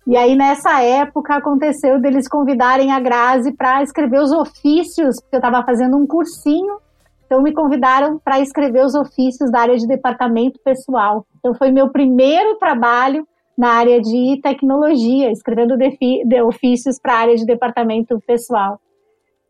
E 0.06 0.16
aí, 0.16 0.36
nessa 0.36 0.80
época, 0.82 1.34
aconteceu 1.34 2.00
deles 2.00 2.28
convidarem 2.28 2.92
a 2.92 3.00
Grazi 3.00 3.52
para 3.52 3.82
escrever 3.82 4.20
os 4.20 4.32
ofícios, 4.32 5.20
porque 5.20 5.36
eu 5.36 5.38
estava 5.38 5.62
fazendo 5.64 5.98
um 5.98 6.06
cursinho. 6.06 6.78
Então, 7.26 7.42
me 7.42 7.52
convidaram 7.52 8.18
para 8.18 8.40
escrever 8.40 8.86
os 8.86 8.94
ofícios 8.94 9.50
da 9.50 9.60
área 9.60 9.76
de 9.76 9.86
departamento 9.86 10.58
pessoal. 10.64 11.26
Então, 11.38 11.52
foi 11.54 11.70
meu 11.70 11.90
primeiro 11.90 12.56
trabalho 12.56 13.26
na 13.58 13.70
área 13.70 14.00
de 14.00 14.40
tecnologia, 14.40 15.32
escrevendo 15.32 15.76
de 15.76 16.42
ofícios 16.42 17.00
para 17.02 17.14
a 17.14 17.18
área 17.18 17.34
de 17.34 17.44
departamento 17.44 18.20
pessoal. 18.24 18.80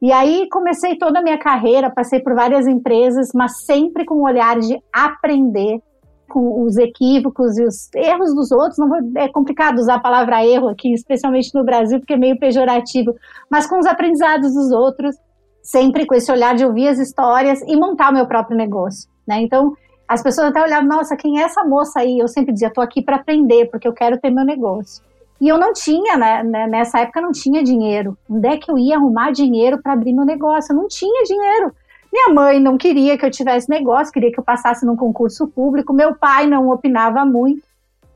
E 0.00 0.10
aí 0.10 0.48
comecei 0.48 0.96
toda 0.96 1.18
a 1.18 1.22
minha 1.22 1.38
carreira, 1.38 1.90
passei 1.90 2.20
por 2.20 2.34
várias 2.34 2.66
empresas, 2.66 3.28
mas 3.34 3.66
sempre 3.66 4.06
com 4.06 4.14
o 4.14 4.24
olhar 4.24 4.58
de 4.58 4.80
aprender 4.90 5.82
com 6.28 6.62
os 6.62 6.78
equívocos 6.78 7.58
e 7.58 7.64
os 7.64 7.90
erros 7.94 8.34
dos 8.34 8.50
outros. 8.50 8.78
Não 8.78 8.88
vou, 8.88 8.98
é 9.16 9.28
complicado 9.28 9.78
usar 9.78 9.96
a 9.96 10.00
palavra 10.00 10.46
erro 10.46 10.68
aqui, 10.68 10.94
especialmente 10.94 11.54
no 11.54 11.64
Brasil, 11.64 11.98
porque 11.98 12.14
é 12.14 12.18
meio 12.18 12.38
pejorativo, 12.38 13.14
mas 13.50 13.66
com 13.66 13.78
os 13.78 13.86
aprendizados 13.86 14.54
dos 14.54 14.70
outros, 14.70 15.16
sempre 15.62 16.06
com 16.06 16.14
esse 16.14 16.32
olhar 16.32 16.54
de 16.54 16.64
ouvir 16.64 16.88
as 16.88 16.98
histórias 16.98 17.60
e 17.62 17.76
montar 17.76 18.10
o 18.10 18.14
meu 18.14 18.26
próprio 18.26 18.56
negócio. 18.56 19.10
Né? 19.26 19.42
Então, 19.42 19.74
as 20.08 20.22
pessoas 20.22 20.48
até 20.48 20.62
olhavam, 20.62 20.88
nossa, 20.88 21.16
quem 21.16 21.38
é 21.38 21.44
essa 21.44 21.62
moça 21.62 22.00
aí? 22.00 22.18
Eu 22.18 22.26
sempre 22.26 22.52
dizia, 22.52 22.72
tô 22.72 22.80
aqui 22.80 23.02
para 23.02 23.16
aprender, 23.16 23.66
porque 23.66 23.86
eu 23.86 23.92
quero 23.92 24.18
ter 24.18 24.30
meu 24.30 24.44
negócio. 24.44 25.02
E 25.40 25.46
eu 25.46 25.58
não 25.58 25.72
tinha, 25.72 26.16
né, 26.16 26.42
né, 26.42 26.66
nessa 26.66 27.00
época 27.00 27.20
não 27.20 27.30
tinha 27.30 27.62
dinheiro. 27.62 28.16
Onde 28.28 28.48
é 28.48 28.56
que 28.56 28.70
eu 28.70 28.78
ia 28.78 28.96
arrumar 28.96 29.30
dinheiro 29.30 29.78
para 29.80 29.92
abrir 29.92 30.12
meu 30.12 30.24
negócio? 30.24 30.72
Eu 30.72 30.76
não 30.76 30.88
tinha 30.88 31.24
dinheiro. 31.24 31.72
Minha 32.10 32.34
mãe 32.34 32.58
não 32.58 32.78
queria 32.78 33.18
que 33.18 33.24
eu 33.24 33.30
tivesse 33.30 33.68
negócio, 33.68 34.12
queria 34.12 34.32
que 34.32 34.40
eu 34.40 34.44
passasse 34.44 34.84
num 34.84 34.96
concurso 34.96 35.46
público. 35.46 35.92
Meu 35.92 36.14
pai 36.16 36.46
não 36.46 36.70
opinava 36.70 37.24
muito. 37.24 37.62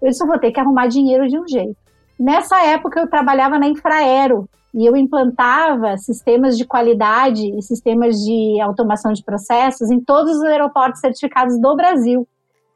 Eu 0.01 0.09
disse, 0.09 0.23
eu 0.23 0.27
vou 0.27 0.39
ter 0.39 0.51
que 0.51 0.59
arrumar 0.59 0.89
dinheiro 0.89 1.29
de 1.29 1.39
um 1.39 1.47
jeito. 1.47 1.77
Nessa 2.19 2.65
época 2.65 2.99
eu 2.99 3.07
trabalhava 3.07 3.59
na 3.59 3.69
Infraero, 3.69 4.49
e 4.75 4.87
eu 4.87 4.97
implantava 4.97 5.97
sistemas 5.99 6.57
de 6.57 6.65
qualidade 6.65 7.47
e 7.57 7.63
sistemas 7.63 8.17
de 8.17 8.61
automação 8.61 9.13
de 9.13 9.23
processos 9.23 9.91
em 9.91 10.01
todos 10.01 10.37
os 10.37 10.45
aeroportos 10.45 11.01
certificados 11.01 11.61
do 11.61 11.77
Brasil. 11.77 12.27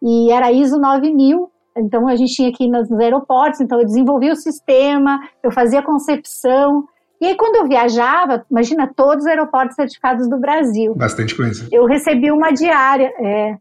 E 0.03 0.31
era 0.31 0.53
ISO 0.53 0.79
9000, 0.79 1.51
então 1.77 2.07
a 2.07 2.15
gente 2.15 2.35
tinha 2.35 2.51
aqui 2.51 2.69
nos 2.69 2.91
aeroportos, 2.93 3.61
então 3.61 3.79
eu 3.79 3.87
desenvolvia 3.87 4.33
o 4.33 4.37
sistema, 4.37 5.19
eu 5.43 5.51
fazia 5.51 5.83
concepção. 5.83 6.85
E 7.19 7.27
aí 7.27 7.37
quando 7.37 7.57
eu 7.57 7.67
viajava, 7.67 8.45
imagina 8.51 8.93
todos 8.95 9.25
os 9.25 9.27
aeroportos 9.27 9.75
certificados 9.75 10.29
do 10.29 10.39
Brasil. 10.39 10.95
Bastante 10.95 11.35
coisa. 11.35 11.67
Eu 11.73 11.87
recebi 11.87 12.31
uma 12.31 12.51
diária, 12.53 13.11
é, 13.19 13.57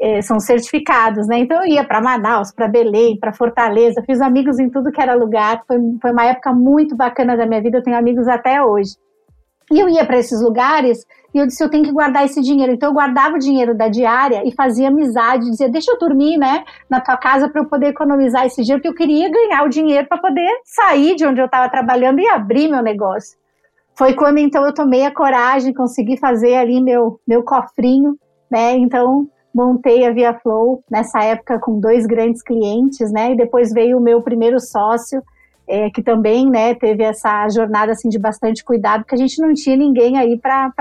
é, 0.00 0.22
são 0.22 0.40
certificados, 0.40 1.26
né? 1.26 1.38
Então 1.38 1.62
eu 1.62 1.72
ia 1.72 1.84
para 1.84 2.00
Manaus, 2.00 2.50
para 2.52 2.66
Belém, 2.66 3.18
para 3.18 3.32
Fortaleza, 3.32 4.02
fiz 4.06 4.20
amigos 4.20 4.58
em 4.58 4.70
tudo 4.70 4.90
que 4.90 5.00
era 5.00 5.14
lugar. 5.14 5.62
Foi, 5.66 5.76
foi 6.00 6.10
uma 6.12 6.24
época 6.24 6.52
muito 6.52 6.96
bacana 6.96 7.36
da 7.36 7.46
minha 7.46 7.60
vida, 7.60 7.78
eu 7.78 7.82
tenho 7.82 7.98
amigos 7.98 8.26
até 8.26 8.62
hoje. 8.62 8.96
E 9.70 9.78
eu 9.78 9.88
ia 9.88 10.04
para 10.04 10.18
esses 10.18 10.42
lugares 10.42 11.06
e 11.32 11.38
eu 11.38 11.46
disse, 11.46 11.62
eu 11.62 11.70
tenho 11.70 11.84
que 11.84 11.92
guardar 11.92 12.24
esse 12.24 12.40
dinheiro. 12.40 12.72
Então 12.72 12.88
eu 12.88 12.94
guardava 12.94 13.36
o 13.36 13.38
dinheiro 13.38 13.72
da 13.72 13.88
diária 13.88 14.42
e 14.44 14.52
fazia 14.52 14.88
amizade, 14.88 15.48
dizia, 15.48 15.68
deixa 15.68 15.92
eu 15.92 15.98
dormir, 15.98 16.36
né, 16.38 16.64
na 16.88 17.00
tua 17.00 17.16
casa 17.16 17.48
para 17.48 17.60
eu 17.60 17.66
poder 17.66 17.88
economizar 17.88 18.44
esse 18.46 18.62
dinheiro, 18.62 18.82
porque 18.82 18.88
eu 18.88 19.06
queria 19.06 19.30
ganhar 19.30 19.62
o 19.64 19.68
dinheiro 19.68 20.08
para 20.08 20.18
poder 20.18 20.50
sair 20.64 21.14
de 21.14 21.24
onde 21.24 21.40
eu 21.40 21.46
estava 21.46 21.68
trabalhando 21.68 22.18
e 22.18 22.26
abrir 22.26 22.68
meu 22.68 22.82
negócio. 22.82 23.38
Foi 23.96 24.14
quando 24.14 24.38
então 24.38 24.64
eu 24.64 24.74
tomei 24.74 25.04
a 25.04 25.14
coragem, 25.14 25.74
consegui 25.74 26.16
fazer 26.16 26.56
ali 26.56 26.80
meu 26.80 27.20
meu 27.26 27.44
cofrinho, 27.44 28.16
né? 28.50 28.72
Então 28.76 29.28
montei 29.54 30.06
a 30.06 30.12
Via 30.12 30.34
Flow 30.34 30.82
nessa 30.90 31.22
época 31.22 31.58
com 31.58 31.78
dois 31.78 32.06
grandes 32.06 32.42
clientes, 32.42 33.10
né? 33.10 33.32
E 33.32 33.36
depois 33.36 33.72
veio 33.72 33.98
o 33.98 34.00
meu 34.00 34.22
primeiro 34.22 34.60
sócio, 34.60 35.22
é, 35.68 35.88
que 35.90 36.02
também 36.02 36.50
né, 36.50 36.74
teve 36.74 37.02
essa 37.02 37.48
jornada 37.48 37.92
assim, 37.92 38.08
de 38.08 38.18
bastante 38.18 38.64
cuidado, 38.64 39.02
porque 39.02 39.14
a 39.14 39.18
gente 39.18 39.40
não 39.40 39.54
tinha 39.54 39.76
ninguém 39.76 40.18
aí 40.18 40.36
para 40.38 40.72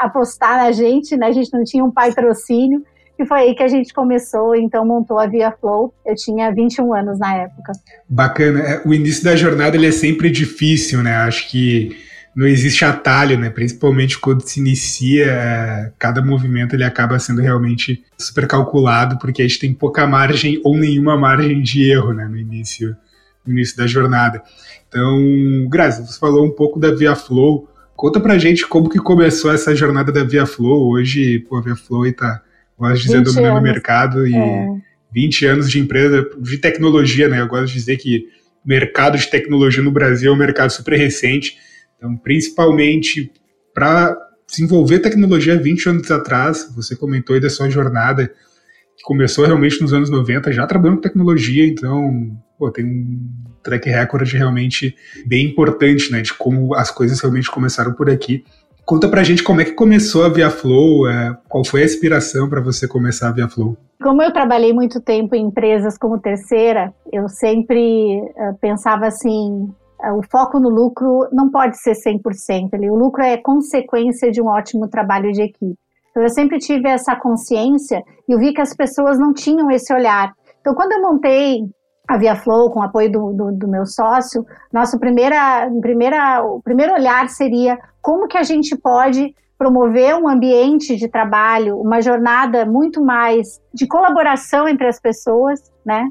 apostar 0.00 0.56
na 0.58 0.70
gente, 0.70 1.16
né? 1.16 1.28
a 1.28 1.32
gente 1.32 1.52
não 1.52 1.64
tinha 1.64 1.84
um 1.84 1.90
patrocínio, 1.90 2.82
e 3.18 3.26
foi 3.26 3.40
aí 3.40 3.54
que 3.54 3.62
a 3.62 3.68
gente 3.68 3.92
começou, 3.92 4.54
então 4.54 4.86
montou 4.86 5.18
a 5.18 5.26
Via 5.26 5.50
Flow. 5.50 5.92
Eu 6.06 6.14
tinha 6.14 6.52
21 6.52 6.94
anos 6.94 7.18
na 7.18 7.34
época. 7.34 7.72
Bacana. 8.08 8.60
É, 8.60 8.82
o 8.86 8.94
início 8.94 9.24
da 9.24 9.34
jornada 9.34 9.76
ele 9.76 9.88
é 9.88 9.92
sempre 9.92 10.30
difícil, 10.30 11.02
né? 11.02 11.16
Acho 11.16 11.50
que 11.50 11.96
não 12.38 12.46
existe 12.46 12.84
atalho, 12.84 13.36
né? 13.36 13.50
Principalmente 13.50 14.16
quando 14.16 14.42
se 14.42 14.60
inicia, 14.60 15.26
é, 15.26 15.92
cada 15.98 16.22
movimento 16.22 16.72
ele 16.76 16.84
acaba 16.84 17.18
sendo 17.18 17.40
realmente 17.40 18.04
super 18.16 18.46
calculado, 18.46 19.18
porque 19.18 19.42
a 19.42 19.48
gente 19.48 19.58
tem 19.58 19.74
pouca 19.74 20.06
margem 20.06 20.60
ou 20.62 20.76
nenhuma 20.76 21.16
margem 21.16 21.60
de 21.60 21.90
erro, 21.90 22.12
né? 22.12 22.28
No 22.28 22.38
início 22.38 22.96
no 23.44 23.52
início 23.52 23.76
da 23.76 23.88
jornada. 23.88 24.40
Então, 24.86 25.66
Grazi, 25.68 26.06
você 26.06 26.16
falou 26.16 26.46
um 26.46 26.50
pouco 26.50 26.78
da 26.78 26.94
Via 26.94 27.16
Flow. 27.16 27.68
Conta 27.96 28.20
pra 28.20 28.38
gente 28.38 28.64
como 28.68 28.88
que 28.88 29.00
começou 29.00 29.52
essa 29.52 29.74
jornada 29.74 30.12
da 30.12 30.22
Via 30.22 30.46
Flow. 30.46 30.92
Hoje, 30.92 31.40
pô, 31.40 31.56
a 31.56 31.60
Via 31.60 31.74
Flow 31.74 32.06
está, 32.06 32.40
gosto 32.78 32.98
de 32.98 33.02
dizer, 33.02 33.22
dominando 33.22 33.58
o 33.58 33.62
mercado 33.62 34.24
e 34.24 34.36
é. 34.36 34.68
20 35.12 35.44
anos 35.44 35.68
de 35.68 35.80
empresa 35.80 36.24
de 36.38 36.58
tecnologia, 36.58 37.28
né? 37.28 37.40
Eu 37.40 37.48
gosto 37.48 37.66
de 37.66 37.74
dizer 37.74 37.96
que 37.96 38.28
o 38.64 38.68
mercado 38.68 39.18
de 39.18 39.26
tecnologia 39.26 39.82
no 39.82 39.90
Brasil 39.90 40.30
é 40.30 40.34
um 40.34 40.38
mercado 40.38 40.70
super 40.70 40.96
recente. 40.96 41.56
Então, 41.98 42.16
principalmente 42.16 43.30
para 43.74 44.16
desenvolver 44.48 45.00
tecnologia 45.00 45.60
20 45.60 45.88
anos 45.88 46.10
atrás, 46.10 46.72
você 46.74 46.96
comentou 46.96 47.34
aí 47.34 47.40
da 47.40 47.50
sua 47.50 47.68
jornada, 47.68 48.28
que 48.96 49.02
começou 49.04 49.44
realmente 49.44 49.80
nos 49.80 49.92
anos 49.92 50.08
90, 50.08 50.50
já 50.52 50.66
trabalhando 50.66 50.96
com 50.96 51.02
tecnologia, 51.02 51.66
então 51.66 52.34
pô, 52.58 52.70
tem 52.70 52.84
um 52.84 53.30
track 53.62 53.88
record 53.88 54.32
realmente 54.32 54.96
bem 55.26 55.46
importante, 55.46 56.10
né, 56.10 56.22
de 56.22 56.32
como 56.32 56.74
as 56.74 56.90
coisas 56.90 57.20
realmente 57.20 57.50
começaram 57.50 57.92
por 57.92 58.08
aqui. 58.08 58.44
Conta 58.84 59.06
pra 59.06 59.22
gente 59.22 59.42
como 59.42 59.60
é 59.60 59.66
que 59.66 59.72
começou 59.72 60.24
a 60.24 60.30
Via 60.30 60.48
Flow, 60.48 61.06
é, 61.06 61.36
qual 61.46 61.62
foi 61.62 61.82
a 61.82 61.84
inspiração 61.84 62.48
para 62.48 62.62
você 62.62 62.88
começar 62.88 63.28
a 63.28 63.32
Via 63.32 63.48
Flow? 63.48 63.76
Como 64.02 64.22
eu 64.22 64.32
trabalhei 64.32 64.72
muito 64.72 65.00
tempo 65.00 65.34
em 65.34 65.46
empresas 65.46 65.98
como 65.98 66.18
terceira, 66.18 66.94
eu 67.12 67.28
sempre 67.28 68.18
uh, 68.18 68.56
pensava 68.60 69.06
assim, 69.06 69.68
o 70.12 70.22
foco 70.30 70.58
no 70.58 70.68
lucro 70.68 71.28
não 71.32 71.50
pode 71.50 71.78
ser 71.78 71.92
100%, 71.92 72.74
ali, 72.74 72.90
o 72.90 72.94
lucro 72.94 73.22
é 73.22 73.36
consequência 73.36 74.30
de 74.30 74.40
um 74.40 74.46
ótimo 74.46 74.88
trabalho 74.88 75.32
de 75.32 75.42
equipe. 75.42 75.78
Então 76.10 76.22
eu 76.22 76.28
sempre 76.30 76.58
tive 76.58 76.88
essa 76.88 77.14
consciência 77.14 78.02
e 78.28 78.32
eu 78.32 78.38
vi 78.38 78.52
que 78.52 78.60
as 78.60 78.74
pessoas 78.74 79.18
não 79.18 79.32
tinham 79.32 79.70
esse 79.70 79.92
olhar. 79.92 80.32
Então 80.60 80.74
quando 80.74 80.92
eu 80.92 81.02
montei 81.02 81.62
a 82.08 82.16
Via 82.16 82.34
Flow, 82.34 82.70
com 82.70 82.80
o 82.80 82.82
apoio 82.82 83.12
do, 83.12 83.32
do, 83.32 83.52
do, 83.52 83.68
meu 83.68 83.84
sócio, 83.84 84.44
nosso 84.72 84.98
primeira, 84.98 85.70
primeira, 85.80 86.42
o 86.42 86.62
primeiro 86.62 86.94
olhar 86.94 87.28
seria 87.28 87.78
como 88.00 88.26
que 88.26 88.38
a 88.38 88.42
gente 88.42 88.74
pode 88.76 89.34
promover 89.58 90.14
um 90.14 90.28
ambiente 90.28 90.96
de 90.96 91.08
trabalho, 91.08 91.78
uma 91.78 92.00
jornada 92.00 92.64
muito 92.64 93.04
mais 93.04 93.60
de 93.74 93.86
colaboração 93.86 94.66
entre 94.66 94.86
as 94.86 94.98
pessoas, 94.98 95.60
né? 95.84 96.08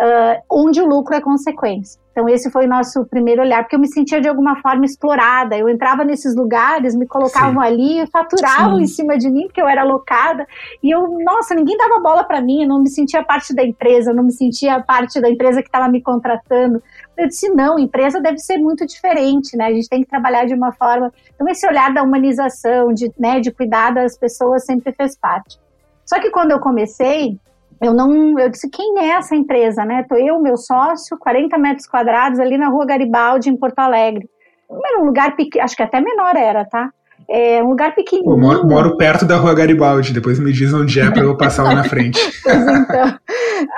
Uh, 0.00 0.40
onde 0.50 0.80
o 0.80 0.86
lucro 0.86 1.14
é 1.14 1.20
consequência. 1.20 2.00
Então, 2.10 2.28
esse 2.28 2.50
foi 2.50 2.66
o 2.66 2.68
nosso 2.68 3.04
primeiro 3.04 3.40
olhar, 3.40 3.62
porque 3.62 3.76
eu 3.76 3.80
me 3.80 3.86
sentia 3.86 4.20
de 4.20 4.28
alguma 4.28 4.56
forma 4.60 4.84
explorada. 4.84 5.56
Eu 5.56 5.68
entrava 5.68 6.04
nesses 6.04 6.34
lugares, 6.34 6.94
me 6.94 7.06
colocavam 7.06 7.62
Sim. 7.62 7.68
ali, 7.68 8.06
faturavam 8.06 8.76
Sim. 8.76 8.82
em 8.82 8.86
cima 8.86 9.16
de 9.16 9.30
mim, 9.30 9.42
porque 9.46 9.60
eu 9.60 9.68
era 9.68 9.82
alocada. 9.82 10.46
E 10.82 10.90
eu, 10.90 11.18
nossa, 11.22 11.54
ninguém 11.54 11.76
dava 11.76 12.00
bola 12.00 12.24
para 12.24 12.40
mim, 12.40 12.62
eu 12.62 12.68
não 12.68 12.82
me 12.82 12.90
sentia 12.90 13.22
parte 13.22 13.54
da 13.54 13.62
empresa, 13.62 14.12
não 14.12 14.24
me 14.24 14.32
sentia 14.32 14.82
parte 14.82 15.20
da 15.20 15.30
empresa 15.30 15.62
que 15.62 15.68
estava 15.68 15.88
me 15.88 16.02
contratando. 16.02 16.82
Eu 17.16 17.28
disse, 17.28 17.48
não, 17.50 17.78
empresa 17.78 18.20
deve 18.20 18.38
ser 18.38 18.58
muito 18.58 18.86
diferente, 18.86 19.56
né? 19.56 19.66
A 19.66 19.72
gente 19.72 19.88
tem 19.88 20.02
que 20.02 20.08
trabalhar 20.08 20.46
de 20.46 20.54
uma 20.54 20.72
forma. 20.72 21.12
Então, 21.34 21.48
esse 21.48 21.66
olhar 21.66 21.92
da 21.94 22.02
humanização, 22.02 22.92
de, 22.92 23.12
né, 23.18 23.38
de 23.38 23.52
cuidar 23.52 23.92
das 23.92 24.18
pessoas, 24.18 24.64
sempre 24.64 24.92
fez 24.92 25.16
parte. 25.16 25.60
Só 26.04 26.18
que 26.18 26.30
quando 26.30 26.50
eu 26.50 26.58
comecei, 26.58 27.38
eu 27.80 27.94
não, 27.94 28.38
eu 28.38 28.50
disse, 28.50 28.68
quem 28.68 28.98
é 28.98 29.12
essa 29.12 29.34
empresa, 29.34 29.84
né? 29.84 30.04
Tô 30.08 30.14
eu, 30.16 30.40
meu 30.40 30.56
sócio, 30.56 31.18
40 31.18 31.56
metros 31.56 31.86
quadrados 31.86 32.38
ali 32.38 32.58
na 32.58 32.68
rua 32.68 32.84
Garibaldi, 32.84 33.48
em 33.48 33.56
Porto 33.56 33.78
Alegre. 33.78 34.28
Era 34.70 35.00
um 35.00 35.06
lugar 35.06 35.34
pequeno, 35.34 35.64
acho 35.64 35.74
que 35.74 35.82
até 35.82 36.00
menor 36.00 36.36
era, 36.36 36.64
tá? 36.64 36.90
É 37.28 37.62
um 37.62 37.70
lugar 37.70 37.94
pequenininho. 37.94 38.34
Eu 38.34 38.38
moro, 38.38 38.66
moro, 38.66 38.96
perto 38.96 39.24
da 39.24 39.36
rua 39.36 39.54
Garibaldi, 39.54 40.12
depois 40.12 40.38
me 40.38 40.52
diz 40.52 40.74
onde 40.74 41.00
é 41.00 41.10
para 41.10 41.22
eu 41.22 41.36
passar 41.36 41.62
lá 41.62 41.74
na 41.74 41.84
frente. 41.84 42.20
pois 42.42 42.66
então. 42.66 43.18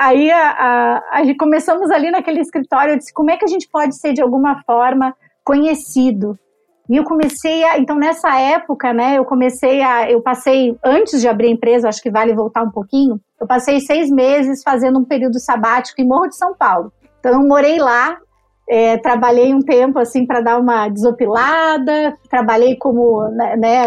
Aí 0.01 0.31
a, 0.31 0.51
a, 0.51 0.97
a, 1.21 1.39
começamos 1.39 1.91
ali 1.91 2.11
naquele 2.11 2.41
escritório, 2.41 2.95
eu 2.95 2.99
disse, 2.99 3.13
como 3.13 3.31
é 3.31 3.37
que 3.37 3.45
a 3.45 3.49
gente 3.49 3.69
pode 3.71 3.97
ser 3.99 4.13
de 4.13 4.23
alguma 4.23 4.63
forma 4.65 5.15
conhecido? 5.45 6.39
E 6.91 6.97
eu 6.97 7.05
comecei 7.05 7.63
a, 7.65 7.79
então 7.79 7.97
nessa 7.97 8.39
época, 8.39 8.93
né, 8.93 9.17
eu 9.17 9.25
comecei 9.25 9.83
a, 9.83 10.11
eu 10.11 10.21
passei, 10.21 10.77
antes 10.85 11.21
de 11.21 11.29
abrir 11.29 11.47
a 11.47 11.51
empresa, 11.51 11.89
acho 11.89 12.03
que 12.03 12.11
vale 12.11 12.35
voltar 12.35 12.63
um 12.63 12.71
pouquinho, 12.71 13.21
eu 13.41 13.47
passei 13.47 13.81
seis 13.81 14.11
meses 14.11 14.63
fazendo 14.63 14.99
um 14.99 15.05
período 15.05 15.39
sabático 15.39 16.01
em 16.01 16.07
Morro 16.07 16.29
de 16.29 16.37
São 16.37 16.55
Paulo. 16.55 16.93
Então 17.21 17.33
eu 17.33 17.47
morei 17.47 17.79
lá, 17.79 18.19
é, 18.69 18.97
trabalhei 18.99 19.55
um 19.55 19.61
tempo 19.61 19.99
assim 19.99 20.27
para 20.27 20.41
dar 20.41 20.59
uma 20.59 20.89
desopilada, 20.89 22.17
trabalhei 22.29 22.77
como 22.77 23.23
né, 23.29 23.57
né, 23.57 23.87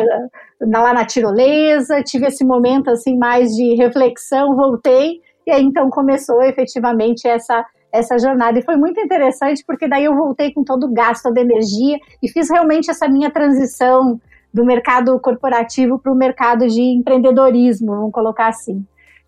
lá 0.61 0.93
na 0.93 1.05
tirolesa, 1.05 2.03
tive 2.03 2.27
esse 2.27 2.45
momento 2.45 2.89
assim 2.89 3.17
mais 3.17 3.51
de 3.55 3.75
reflexão, 3.75 4.55
voltei 4.55 5.19
e 5.45 5.51
aí 5.51 5.63
então 5.63 5.89
começou 5.89 6.41
efetivamente 6.43 7.27
essa 7.27 7.65
essa 7.97 8.17
jornada. 8.17 8.59
E 8.59 8.63
foi 8.63 8.75
muito 8.75 8.99
interessante, 8.99 9.63
porque 9.65 9.87
daí 9.87 10.05
eu 10.05 10.15
voltei 10.15 10.53
com 10.53 10.63
todo 10.63 10.85
o 10.85 10.93
gasto, 10.93 11.23
toda 11.23 11.41
energia, 11.41 11.97
e 12.21 12.29
fiz 12.29 12.49
realmente 12.49 12.89
essa 12.89 13.07
minha 13.07 13.31
transição 13.31 14.19
do 14.53 14.65
mercado 14.65 15.19
corporativo 15.19 15.99
para 15.99 16.11
o 16.11 16.15
mercado 16.15 16.67
de 16.67 16.81
empreendedorismo, 16.81 17.87
vamos 17.87 18.11
colocar 18.11 18.47
assim. 18.47 18.85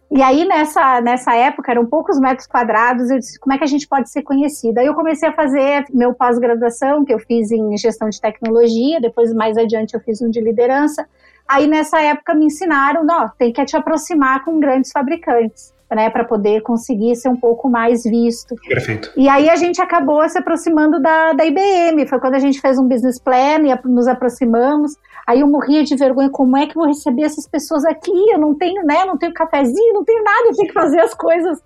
E 0.10 0.22
aí, 0.22 0.46
nessa, 0.46 1.02
nessa 1.02 1.36
época, 1.36 1.70
eram 1.70 1.86
poucos 1.86 2.18
metros 2.18 2.48
quadrados, 2.48 3.10
eu 3.10 3.20
disse, 3.20 3.38
como 3.38 3.54
é 3.54 3.58
que 3.58 3.64
a 3.66 3.68
gente 3.68 3.86
pode 3.86 4.10
ser 4.10 4.22
conhecida? 4.22 4.80
Aí 4.80 4.88
eu 4.88 4.96
comecei 4.96 5.28
a 5.28 5.34
fazer 5.34 5.84
meu 5.94 6.14
pós-graduação, 6.14 7.04
que 7.04 7.14
eu 7.14 7.20
fiz 7.20 7.52
em 7.52 7.76
gestão 7.78 8.08
de 8.08 8.22
tecnologia, 8.22 9.02
depois 9.02 9.34
mais 9.34 9.58
adiante 9.58 9.96
eu 9.96 10.00
fiz 10.00 10.22
um 10.22 10.30
de 10.30 10.40
liderança. 10.40 11.06
Aí, 11.46 11.68
nessa 11.68 12.02
época, 12.02 12.34
me 12.34 12.46
ensinaram, 12.46 13.04
não, 13.04 13.30
tem 13.38 13.52
que 13.52 13.64
te 13.66 13.76
aproximar 13.76 14.46
com 14.46 14.60
grandes 14.62 14.92
fabricantes 14.94 15.77
né, 15.96 16.10
para 16.10 16.24
poder 16.24 16.62
conseguir 16.62 17.16
ser 17.16 17.30
um 17.30 17.36
pouco 17.36 17.70
mais 17.70 18.04
visto. 18.04 18.56
Perfeito. 18.68 19.12
E 19.16 19.30
aí 19.30 19.50
a 19.50 19.56
gente 19.56 19.82
acabou 19.82 20.28
se 20.28 20.38
aproximando 20.38 21.02
da, 21.02 21.34
da 21.34 21.46
IBM, 21.46 22.06
foi 22.08 22.20
quando 22.20 22.36
a 22.36 22.40
gente 22.40 22.60
fez 22.60 22.78
um 22.78 22.88
business 22.88 23.20
plan 23.20 23.62
e 23.66 23.88
nos 23.88 24.08
aproximamos. 24.08 24.96
Aí 25.26 25.42
eu 25.42 25.48
morria 25.48 25.84
de 25.84 25.96
vergonha, 25.96 26.30
como 26.30 26.58
é 26.58 26.66
que 26.66 26.72
eu 26.72 26.82
vou 26.82 26.88
receber 26.88 27.24
essas 27.24 27.48
pessoas 27.48 27.84
aqui? 27.84 28.12
Eu 28.32 28.40
não 28.40 28.56
tenho, 28.56 28.84
né, 28.86 29.06
não 29.06 29.18
tenho 29.18 29.34
cafezinho, 29.34 29.94
não 29.94 30.04
tenho 30.04 30.24
nada, 30.24 30.48
eu 30.48 30.56
tenho 30.56 30.68
que 30.68 30.74
fazer 30.74 31.02
as 31.02 31.14
coisas. 31.14 31.62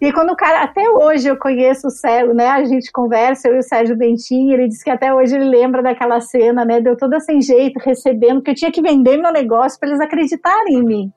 E 0.00 0.12
quando 0.12 0.30
o 0.30 0.36
cara, 0.36 0.62
até 0.62 0.88
hoje 0.88 1.28
eu 1.28 1.36
conheço 1.36 1.88
o 1.88 1.90
Sérgio, 1.90 2.34
né, 2.34 2.48
a 2.48 2.64
gente 2.64 2.90
conversa, 2.90 3.48
eu 3.48 3.56
e 3.56 3.58
o 3.58 3.62
Sérgio 3.62 3.96
Bentinho, 3.96 4.52
ele 4.54 4.68
disse 4.68 4.82
que 4.82 4.90
até 4.90 5.14
hoje 5.14 5.34
ele 5.34 5.44
lembra 5.44 5.82
daquela 5.82 6.20
cena, 6.20 6.64
né, 6.64 6.80
deu 6.80 6.96
toda 6.96 7.20
sem 7.20 7.40
jeito, 7.40 7.78
recebendo, 7.78 8.42
que 8.42 8.50
eu 8.50 8.54
tinha 8.54 8.72
que 8.72 8.82
vender 8.82 9.16
meu 9.16 9.32
negócio 9.32 9.78
para 9.78 9.90
eles 9.90 10.00
acreditarem 10.00 10.74
em 10.74 10.82
mim. 10.82 11.12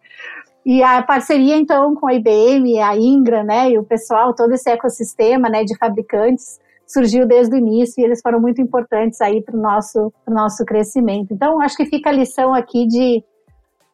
E 0.66 0.82
a 0.82 1.04
parceria, 1.04 1.56
então, 1.56 1.94
com 1.94 2.08
a 2.08 2.14
IBM, 2.16 2.80
a 2.82 2.98
Ingra, 2.98 3.44
né, 3.44 3.70
e 3.72 3.78
o 3.78 3.84
pessoal, 3.84 4.34
todo 4.34 4.52
esse 4.54 4.68
ecossistema, 4.70 5.48
né, 5.48 5.64
de 5.64 5.78
fabricantes, 5.78 6.60
surgiu 6.88 7.28
desde 7.28 7.54
o 7.54 7.58
início 7.58 8.02
e 8.02 8.04
eles 8.04 8.20
foram 8.22 8.40
muito 8.40 8.62
importantes 8.62 9.22
aí 9.22 9.42
para 9.42 9.56
o 9.56 9.62
nosso, 9.62 10.12
nosso 10.28 10.66
crescimento. 10.66 11.34
Então, 11.34 11.62
acho 11.62 11.78
que 11.78 11.86
fica 11.86 12.10
a 12.10 12.14
lição 12.14 12.54
aqui 12.54 12.88
de 12.88 13.24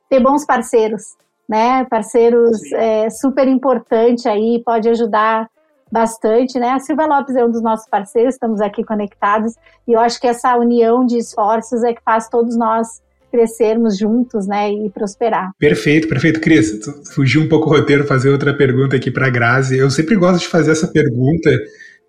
ter 0.10 0.22
bons 0.22 0.46
parceiros, 0.46 1.16
né, 1.48 1.84
parceiros 1.86 2.62
é, 2.74 3.10
super 3.10 3.48
importante 3.48 4.30
aí, 4.30 4.62
pode 4.63 4.88
ajudar 4.88 5.50
bastante, 5.92 6.58
né? 6.58 6.70
A 6.70 6.80
Silva 6.80 7.06
Lopes 7.06 7.36
é 7.36 7.44
um 7.44 7.51
dos 7.51 7.62
nossos 7.62 7.88
parceiros, 7.90 8.36
estamos 8.36 8.62
aqui 8.62 8.82
conectados 8.82 9.56
e 9.86 9.92
eu 9.92 10.00
acho 10.00 10.22
que 10.22 10.28
essa 10.28 10.56
união 10.56 11.06
de 11.06 11.18
esforços 11.18 11.84
é 11.84 11.94
que 11.94 12.01
faz 12.01 12.30
todos 12.30 12.56
nós 12.56 13.01
crescermos 13.31 13.97
juntos, 13.97 14.45
né, 14.45 14.71
e 14.71 14.89
prosperar. 14.89 15.51
Perfeito, 15.57 16.07
perfeito, 16.07 16.39
Cris. 16.39 16.79
Fugiu 17.13 17.41
um 17.41 17.47
pouco 17.47 17.69
o 17.69 17.73
roteiro, 17.73 18.05
fazer 18.05 18.29
outra 18.29 18.53
pergunta 18.53 18.95
aqui 18.95 19.09
para 19.09 19.29
Grazi. 19.29 19.77
Eu 19.77 19.89
sempre 19.89 20.15
gosto 20.15 20.41
de 20.41 20.47
fazer 20.47 20.71
essa 20.71 20.88
pergunta, 20.88 21.50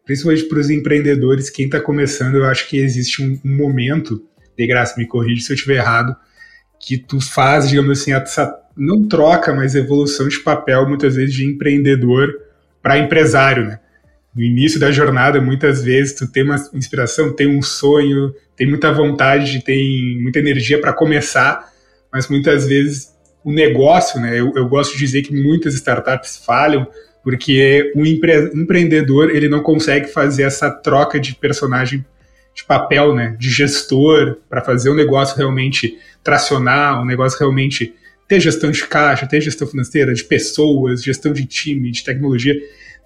principalmente 0.05 0.45
para 0.45 0.59
os 0.59 0.69
empreendedores, 0.69 1.49
quem 1.49 1.67
está 1.67 1.81
começando, 1.81 2.35
eu 2.35 2.45
acho 2.45 2.69
que 2.69 2.79
existe 2.79 3.23
um, 3.23 3.39
um 3.45 3.57
momento, 3.57 4.23
de 4.59 4.67
graça, 4.67 4.95
me 4.99 5.07
corrige 5.07 5.43
se 5.43 5.53
eu 5.53 5.55
estiver 5.55 5.77
errado, 5.77 6.15
que 6.79 6.99
tu 6.99 7.21
faz, 7.21 7.69
digamos 7.69 8.01
assim, 8.01 8.13
essa 8.13 8.55
não 8.77 9.07
troca, 9.07 9.55
mas 9.55 9.75
evolução 9.75 10.27
de 10.29 10.41
papel, 10.41 10.89
muitas 10.89 11.15
vezes, 11.15 11.35
de 11.35 11.47
empreendedor 11.47 12.35
para 12.83 12.99
empresário, 12.99 13.67
né? 13.67 13.79
No 14.35 14.43
início 14.43 14.81
da 14.81 14.91
jornada, 14.91 15.41
muitas 15.41 15.83
vezes, 15.83 16.15
tu 16.15 16.27
tem 16.27 16.43
uma 16.43 16.57
inspiração, 16.73 17.35
tem 17.35 17.47
um 17.47 17.61
sonho, 17.61 18.35
tem 18.57 18.67
muita 18.67 18.93
vontade, 18.93 19.63
tem 19.63 20.19
muita 20.21 20.39
energia 20.39 20.81
para 20.81 20.93
começar, 20.93 21.71
mas 22.13 22.29
muitas 22.29 22.67
vezes 22.67 23.13
o 23.45 23.53
negócio, 23.53 24.21
né? 24.21 24.39
Eu, 24.39 24.53
eu, 24.55 24.69
gosto 24.69 24.93
de 24.93 24.99
dizer 24.99 25.23
que 25.23 25.35
muitas 25.35 25.75
startups 25.75 26.43
falham 26.45 26.87
porque 27.23 27.93
o 27.95 28.05
empre 28.05 28.51
empreendedor 28.55 29.31
ele 29.31 29.49
não 29.49 29.63
consegue 29.63 30.09
fazer 30.09 30.43
essa 30.43 30.71
troca 30.71 31.21
de 31.21 31.35
personagem 31.35 32.05
de 32.55 32.65
papel, 32.65 33.15
né? 33.15 33.37
De 33.39 33.51
gestor 33.51 34.37
para 34.49 34.63
fazer 34.63 34.91
o 34.91 34.95
negócio 34.95 35.37
realmente 35.37 35.99
tracionar, 36.23 37.01
o 37.01 37.05
negócio 37.05 37.39
realmente 37.39 37.95
ter 38.29 38.41
gestão 38.41 38.71
de 38.71 38.87
caixa, 38.87 39.27
ter 39.27 39.41
gestão 39.41 39.67
financeira, 39.67 40.15
de 40.15 40.25
pessoas, 40.25 41.03
gestão 41.03 41.33
de 41.33 41.45
time, 41.45 41.91
de 41.91 42.05
tecnologia. 42.05 42.55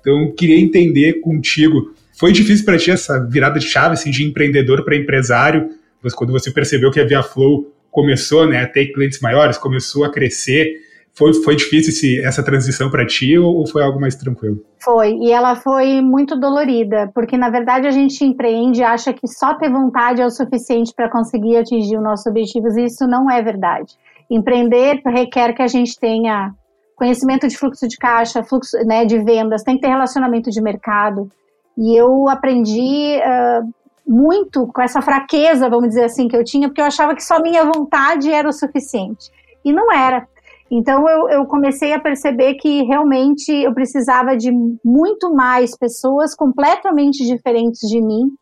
Então, 0.06 0.32
queria 0.36 0.60
entender 0.60 1.14
contigo, 1.14 1.92
foi 2.16 2.30
difícil 2.30 2.64
para 2.64 2.78
ti 2.78 2.92
essa 2.92 3.18
virada 3.18 3.58
de 3.58 3.66
chave 3.66 3.94
assim, 3.94 4.08
de 4.08 4.24
empreendedor 4.24 4.84
para 4.84 4.94
empresário, 4.94 5.68
mas 6.00 6.14
quando 6.14 6.30
você 6.30 6.48
percebeu 6.48 6.92
que 6.92 7.00
a 7.00 7.04
Via 7.04 7.24
Flow 7.24 7.74
começou 7.90 8.46
né, 8.46 8.62
a 8.62 8.68
ter 8.68 8.92
clientes 8.92 9.18
maiores, 9.20 9.58
começou 9.58 10.04
a 10.04 10.12
crescer, 10.12 10.76
foi, 11.12 11.34
foi 11.34 11.56
difícil 11.56 11.90
esse, 11.90 12.24
essa 12.24 12.40
transição 12.40 12.88
para 12.88 13.04
ti 13.04 13.36
ou, 13.36 13.56
ou 13.56 13.66
foi 13.66 13.82
algo 13.82 14.00
mais 14.00 14.14
tranquilo? 14.14 14.62
Foi, 14.78 15.12
e 15.14 15.32
ela 15.32 15.56
foi 15.56 16.00
muito 16.00 16.38
dolorida, 16.38 17.10
porque 17.12 17.36
na 17.36 17.50
verdade 17.50 17.88
a 17.88 17.90
gente 17.90 18.24
empreende 18.24 18.84
acha 18.84 19.12
que 19.12 19.26
só 19.26 19.54
ter 19.54 19.68
vontade 19.68 20.20
é 20.20 20.26
o 20.26 20.30
suficiente 20.30 20.92
para 20.94 21.10
conseguir 21.10 21.56
atingir 21.56 21.96
os 21.96 22.02
nossos 22.04 22.26
objetivos, 22.26 22.76
e 22.76 22.84
isso 22.84 23.08
não 23.08 23.28
é 23.28 23.42
verdade. 23.42 23.94
Empreender 24.30 25.00
requer 25.04 25.52
que 25.52 25.62
a 25.62 25.66
gente 25.66 25.98
tenha 25.98 26.54
conhecimento 26.96 27.46
de 27.46 27.56
fluxo 27.56 27.86
de 27.86 27.96
caixa, 27.96 28.42
fluxo 28.42 28.76
né, 28.86 29.04
de 29.04 29.18
vendas, 29.18 29.62
tem 29.62 29.76
que 29.76 29.82
ter 29.82 29.88
relacionamento 29.88 30.50
de 30.50 30.60
mercado. 30.60 31.30
E 31.76 31.94
eu 31.94 32.28
aprendi 32.28 33.18
uh, 33.18 33.70
muito 34.06 34.66
com 34.68 34.80
essa 34.80 35.02
fraqueza, 35.02 35.68
vamos 35.68 35.90
dizer 35.90 36.04
assim, 36.04 36.26
que 36.26 36.36
eu 36.36 36.42
tinha, 36.42 36.68
porque 36.68 36.80
eu 36.80 36.86
achava 36.86 37.14
que 37.14 37.22
só 37.22 37.40
minha 37.40 37.64
vontade 37.64 38.32
era 38.32 38.48
o 38.48 38.52
suficiente. 38.52 39.30
E 39.62 39.72
não 39.72 39.92
era. 39.92 40.26
Então 40.70 41.08
eu, 41.08 41.28
eu 41.28 41.46
comecei 41.46 41.92
a 41.92 42.00
perceber 42.00 42.54
que 42.54 42.82
realmente 42.84 43.52
eu 43.52 43.72
precisava 43.74 44.36
de 44.36 44.50
muito 44.84 45.32
mais 45.32 45.76
pessoas 45.76 46.34
completamente 46.34 47.24
diferentes 47.24 47.88
de 47.88 48.00
mim 48.00 48.32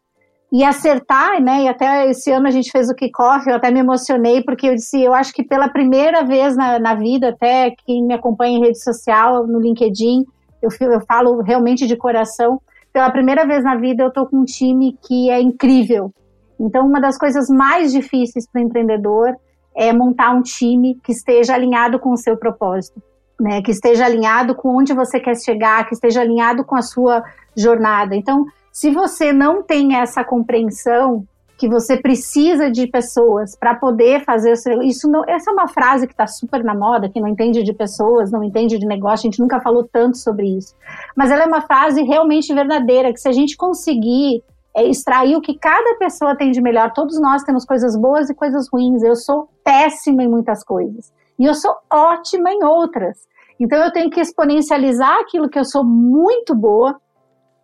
e 0.55 0.63
acertar, 0.63 1.43
né? 1.43 1.65
E 1.65 1.69
até 1.69 2.09
esse 2.09 2.31
ano 2.31 2.47
a 2.47 2.51
gente 2.53 2.71
fez 2.71 2.89
o 2.89 2.95
kickoff, 2.95 3.45
eu 3.51 3.57
até 3.57 3.73
me 3.73 3.81
emocionei, 3.81 4.41
porque 4.41 4.69
eu 4.69 4.75
disse, 4.77 5.03
eu 5.03 5.13
acho 5.13 5.35
que 5.35 5.43
pela 5.43 5.69
primeira 5.69 6.25
vez 6.25 6.57
na, 6.57 6.79
na 6.79 6.95
vida, 6.95 7.31
até 7.31 7.73
quem 7.85 8.07
me 8.07 8.15
acompanha 8.15 8.59
em 8.59 8.61
rede 8.61 8.81
social, 8.81 9.49
no 9.49 9.59
LinkedIn, 9.59 10.25
eu, 10.63 10.71
eu 10.81 11.01
falo 11.09 11.43
realmente 11.43 11.89
de 11.89 11.97
coração, 11.97 12.61
pela 12.93 13.11
primeira 13.11 13.45
vez 13.45 13.65
na 13.65 13.75
vida 13.75 14.05
eu 14.05 14.09
estou 14.11 14.27
com 14.29 14.43
um 14.43 14.45
time 14.45 14.97
que 15.05 15.29
é 15.29 15.41
incrível. 15.41 16.13
Então, 16.61 16.87
uma 16.87 17.01
das 17.01 17.19
coisas 17.19 17.49
mais 17.49 17.91
difíceis 17.91 18.47
para 18.49 18.63
o 18.63 18.65
empreendedor 18.65 19.35
é 19.77 19.93
montar 19.93 20.31
um 20.31 20.41
time 20.41 21.01
que 21.03 21.11
esteja 21.11 21.55
alinhado 21.55 21.99
com 21.99 22.13
o 22.13 22.17
seu 22.17 22.37
propósito, 22.37 23.03
né? 23.41 23.61
Que 23.61 23.73
esteja 23.73 24.07
alinhado 24.07 24.55
com 24.55 24.79
onde 24.79 24.95
você 24.95 25.19
quer 25.19 25.35
chegar, 25.35 25.85
que 25.89 25.95
esteja 25.95 26.21
alinhado 26.21 26.65
com 26.65 26.77
a 26.77 26.83
sua 26.83 27.25
jornada. 27.57 28.15
Então, 28.15 28.47
se 28.75 28.91
você 28.91 29.33
não 29.33 29.63
tem 29.63 29.95
essa 29.95 30.25
compreensão 30.25 31.25
que 31.57 31.69
você 31.69 31.97
precisa 31.97 32.69
de 32.69 32.89
pessoas 32.89 33.57
para 33.57 33.77
poder 33.77 34.25
fazer 34.25 34.57
seu, 34.57 34.83
isso 34.83 35.09
não, 35.09 35.23
essa 35.29 35.53
é 35.53 35.55
uma 35.55 35.69
frase 35.69 36.09
que 36.09 36.13
está 36.13 36.27
super 36.27 36.65
na 36.65 36.75
moda, 36.75 37.09
que 37.09 37.21
não 37.21 37.29
entende 37.29 37.63
de 37.63 37.73
pessoas, 37.73 38.33
não 38.33 38.43
entende 38.43 38.77
de 38.77 38.85
negócio, 38.85 39.29
a 39.29 39.31
gente 39.31 39.39
nunca 39.39 39.61
falou 39.61 39.89
tanto 39.91 40.19
sobre 40.19 40.49
isso. 40.59 40.75
Mas 41.17 41.31
ela 41.31 41.45
é 41.45 41.47
uma 41.47 41.61
frase 41.61 42.03
realmente 42.03 42.53
verdadeira, 42.53 43.13
que 43.13 43.21
se 43.21 43.29
a 43.29 43.33
gente 43.33 43.57
conseguir 43.57 44.43
é, 44.77 44.85
extrair 44.89 45.37
o 45.37 45.41
que 45.41 45.57
cada 45.57 45.95
pessoa 45.97 46.35
tem 46.35 46.51
de 46.51 46.61
melhor, 46.61 46.93
todos 46.93 47.21
nós 47.21 47.45
temos 47.45 47.65
coisas 47.65 47.97
boas 47.97 48.29
e 48.29 48.35
coisas 48.35 48.69
ruins. 48.69 49.05
Eu 49.05 49.15
sou 49.15 49.49
péssima 49.63 50.25
em 50.25 50.29
muitas 50.29 50.65
coisas 50.65 51.13
e 51.39 51.45
eu 51.45 51.55
sou 51.55 51.77
ótima 51.89 52.51
em 52.51 52.65
outras. 52.65 53.19
Então 53.61 53.79
eu 53.79 53.93
tenho 53.93 54.11
que 54.11 54.21
exponencializar 54.21 55.17
aquilo 55.21 55.49
que 55.49 55.61
eu 55.61 55.65
sou 55.65 55.85
muito 55.85 56.57
boa 56.57 57.01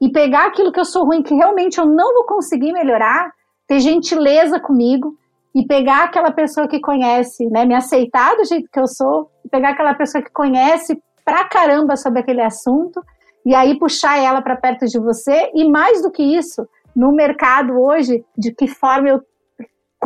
e 0.00 0.10
pegar 0.10 0.46
aquilo 0.46 0.72
que 0.72 0.80
eu 0.80 0.84
sou 0.84 1.04
ruim, 1.04 1.22
que 1.22 1.34
realmente 1.34 1.78
eu 1.78 1.86
não 1.86 2.14
vou 2.14 2.24
conseguir 2.24 2.72
melhorar, 2.72 3.30
ter 3.68 3.80
gentileza 3.80 4.58
comigo 4.58 5.14
e 5.54 5.66
pegar 5.66 6.04
aquela 6.04 6.30
pessoa 6.30 6.66
que 6.66 6.80
conhece, 6.80 7.46
né, 7.50 7.64
me 7.64 7.74
aceitar 7.74 8.36
do 8.36 8.44
jeito 8.44 8.68
que 8.72 8.80
eu 8.80 8.86
sou, 8.86 9.30
e 9.44 9.48
pegar 9.48 9.70
aquela 9.70 9.94
pessoa 9.94 10.22
que 10.22 10.30
conhece 10.30 11.00
pra 11.24 11.44
caramba 11.44 11.96
sobre 11.96 12.20
aquele 12.20 12.40
assunto 12.40 13.02
e 13.44 13.54
aí 13.54 13.78
puxar 13.78 14.18
ela 14.18 14.40
para 14.40 14.56
perto 14.56 14.86
de 14.86 14.98
você 14.98 15.50
e 15.54 15.68
mais 15.68 16.02
do 16.02 16.10
que 16.10 16.22
isso, 16.22 16.66
no 16.94 17.12
mercado 17.12 17.80
hoje, 17.80 18.24
de 18.36 18.52
que 18.52 18.66
forma 18.66 19.08
eu 19.08 19.20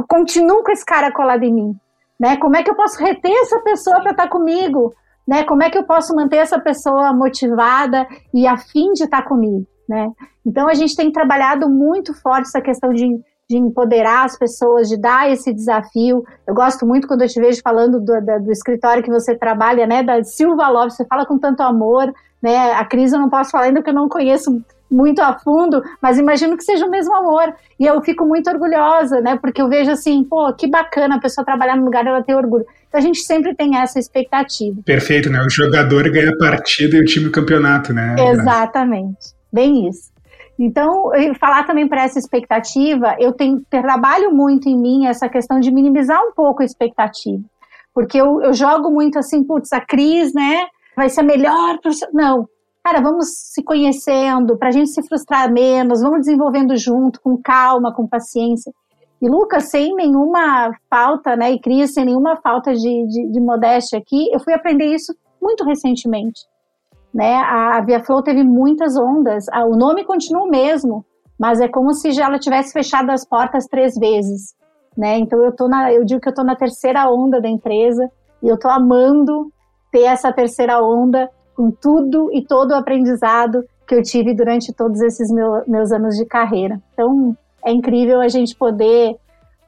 continuo 0.08 0.62
com 0.62 0.72
esse 0.72 0.84
cara 0.84 1.12
colado 1.12 1.42
em 1.44 1.52
mim, 1.52 1.76
né? 2.18 2.36
Como 2.36 2.56
é 2.56 2.62
que 2.62 2.70
eu 2.70 2.74
posso 2.74 2.98
reter 2.98 3.32
essa 3.42 3.60
pessoa 3.60 4.00
para 4.00 4.10
estar 4.10 4.24
tá 4.24 4.28
comigo? 4.28 4.94
Né? 5.26 5.44
Como 5.44 5.62
é 5.62 5.70
que 5.70 5.78
eu 5.78 5.84
posso 5.84 6.14
manter 6.14 6.36
essa 6.36 6.60
pessoa 6.60 7.12
motivada 7.12 8.06
e 8.32 8.46
afim 8.46 8.92
de 8.92 9.04
estar 9.04 9.22
tá 9.22 9.28
comigo? 9.28 9.66
Né? 9.88 10.10
Então 10.44 10.68
a 10.68 10.74
gente 10.74 10.96
tem 10.96 11.10
trabalhado 11.10 11.68
muito 11.68 12.14
forte 12.14 12.48
essa 12.48 12.60
questão 12.60 12.92
de, 12.92 13.06
de 13.48 13.56
empoderar 13.56 14.24
as 14.24 14.38
pessoas, 14.38 14.88
de 14.88 14.96
dar 14.96 15.30
esse 15.30 15.52
desafio. 15.52 16.24
Eu 16.46 16.54
gosto 16.54 16.86
muito 16.86 17.06
quando 17.06 17.22
eu 17.22 17.28
te 17.28 17.40
vejo 17.40 17.60
falando 17.62 18.00
do, 18.00 18.20
do, 18.20 18.44
do 18.44 18.52
escritório 18.52 19.02
que 19.02 19.10
você 19.10 19.34
trabalha, 19.34 19.86
né? 19.86 20.02
Da 20.02 20.22
Silva 20.22 20.68
Love, 20.68 20.92
você 20.92 21.04
fala 21.04 21.26
com 21.26 21.38
tanto 21.38 21.62
amor, 21.62 22.12
né? 22.42 22.72
A 22.72 22.84
Cris 22.84 23.12
eu 23.12 23.20
não 23.20 23.30
posso 23.30 23.50
falar 23.50 23.64
ainda 23.64 23.82
que 23.82 23.90
eu 23.90 23.94
não 23.94 24.08
conheço 24.08 24.62
muito 24.90 25.20
a 25.20 25.36
fundo, 25.38 25.82
mas 26.00 26.18
imagino 26.18 26.56
que 26.56 26.62
seja 26.62 26.86
o 26.86 26.90
mesmo 26.90 27.14
amor. 27.14 27.52
E 27.78 27.84
eu 27.84 28.00
fico 28.02 28.24
muito 28.24 28.48
orgulhosa, 28.48 29.20
né? 29.20 29.36
Porque 29.36 29.60
eu 29.60 29.68
vejo 29.68 29.90
assim, 29.90 30.22
pô, 30.22 30.52
que 30.54 30.68
bacana 30.68 31.16
a 31.16 31.20
pessoa 31.20 31.44
trabalhar 31.44 31.76
no 31.76 31.84
lugar 31.84 32.06
ela 32.06 32.22
ter 32.22 32.34
orgulho. 32.34 32.64
Então 32.88 33.00
a 33.00 33.02
gente 33.02 33.20
sempre 33.20 33.54
tem 33.54 33.76
essa 33.76 33.98
expectativa. 33.98 34.80
Perfeito, 34.84 35.28
né? 35.28 35.40
O 35.40 35.50
jogador 35.50 36.08
ganha 36.10 36.30
a 36.30 36.38
partida 36.38 36.96
e 36.96 37.00
o 37.00 37.04
time 37.04 37.26
o 37.26 37.32
campeonato, 37.32 37.92
né? 37.92 38.14
Exatamente. 38.18 39.33
Bem 39.54 39.86
isso. 39.88 40.12
Então, 40.58 41.10
falar 41.38 41.64
também 41.64 41.86
para 41.86 42.02
essa 42.02 42.18
expectativa, 42.18 43.14
eu 43.20 43.32
tenho, 43.32 43.64
trabalho 43.70 44.34
muito 44.34 44.68
em 44.68 44.76
mim 44.76 45.06
essa 45.06 45.28
questão 45.28 45.60
de 45.60 45.70
minimizar 45.70 46.20
um 46.24 46.32
pouco 46.32 46.62
a 46.62 46.64
expectativa. 46.64 47.40
Porque 47.94 48.20
eu, 48.20 48.42
eu 48.42 48.52
jogo 48.52 48.90
muito 48.90 49.16
assim, 49.16 49.44
putz, 49.44 49.72
a 49.72 49.80
Cris, 49.80 50.34
né, 50.34 50.66
vai 50.96 51.08
ser 51.08 51.22
melhor. 51.22 51.78
Não, 52.12 52.48
cara, 52.82 53.00
vamos 53.00 53.26
se 53.52 53.62
conhecendo, 53.62 54.58
para 54.58 54.70
a 54.70 54.72
gente 54.72 54.90
se 54.90 55.06
frustrar 55.06 55.52
menos, 55.52 56.02
vamos 56.02 56.22
desenvolvendo 56.22 56.76
junto, 56.76 57.20
com 57.20 57.40
calma, 57.40 57.94
com 57.94 58.08
paciência. 58.08 58.72
E 59.22 59.28
Lucas, 59.28 59.70
sem 59.70 59.94
nenhuma 59.94 60.72
falta, 60.90 61.36
né, 61.36 61.52
e 61.52 61.60
Cris, 61.60 61.94
sem 61.94 62.06
nenhuma 62.06 62.34
falta 62.36 62.74
de, 62.74 63.06
de, 63.06 63.30
de 63.30 63.40
modéstia 63.40 64.00
aqui, 64.00 64.28
eu 64.32 64.40
fui 64.40 64.52
aprender 64.52 64.86
isso 64.86 65.14
muito 65.40 65.64
recentemente 65.64 66.40
né? 67.14 67.36
A, 67.36 67.80
Via 67.80 68.02
Flow 68.02 68.22
teve 68.22 68.42
muitas 68.42 68.96
ondas. 68.96 69.46
o 69.68 69.76
nome 69.76 70.04
continua 70.04 70.42
o 70.42 70.50
mesmo, 70.50 71.04
mas 71.38 71.60
é 71.60 71.68
como 71.68 71.94
se 71.94 72.10
já 72.10 72.24
ela 72.24 72.38
tivesse 72.38 72.72
fechado 72.72 73.10
as 73.10 73.24
portas 73.24 73.66
três 73.66 73.94
vezes, 73.94 74.54
né? 74.96 75.18
Então 75.18 75.42
eu 75.44 75.52
tô 75.52 75.68
na, 75.68 75.92
eu 75.92 76.04
digo 76.04 76.20
que 76.20 76.28
eu 76.28 76.34
tô 76.34 76.42
na 76.42 76.56
terceira 76.56 77.08
onda 77.08 77.40
da 77.40 77.48
empresa 77.48 78.10
e 78.42 78.48
eu 78.48 78.58
tô 78.58 78.68
amando 78.68 79.52
ter 79.92 80.02
essa 80.02 80.32
terceira 80.32 80.82
onda 80.82 81.30
com 81.56 81.70
tudo 81.70 82.30
e 82.32 82.44
todo 82.44 82.72
o 82.72 82.74
aprendizado 82.74 83.64
que 83.86 83.94
eu 83.94 84.02
tive 84.02 84.34
durante 84.34 84.72
todos 84.72 85.00
esses 85.00 85.30
meu, 85.30 85.62
meus 85.68 85.92
anos 85.92 86.16
de 86.16 86.24
carreira. 86.24 86.82
Então 86.92 87.36
é 87.64 87.70
incrível 87.70 88.20
a 88.20 88.28
gente 88.28 88.56
poder, 88.56 89.16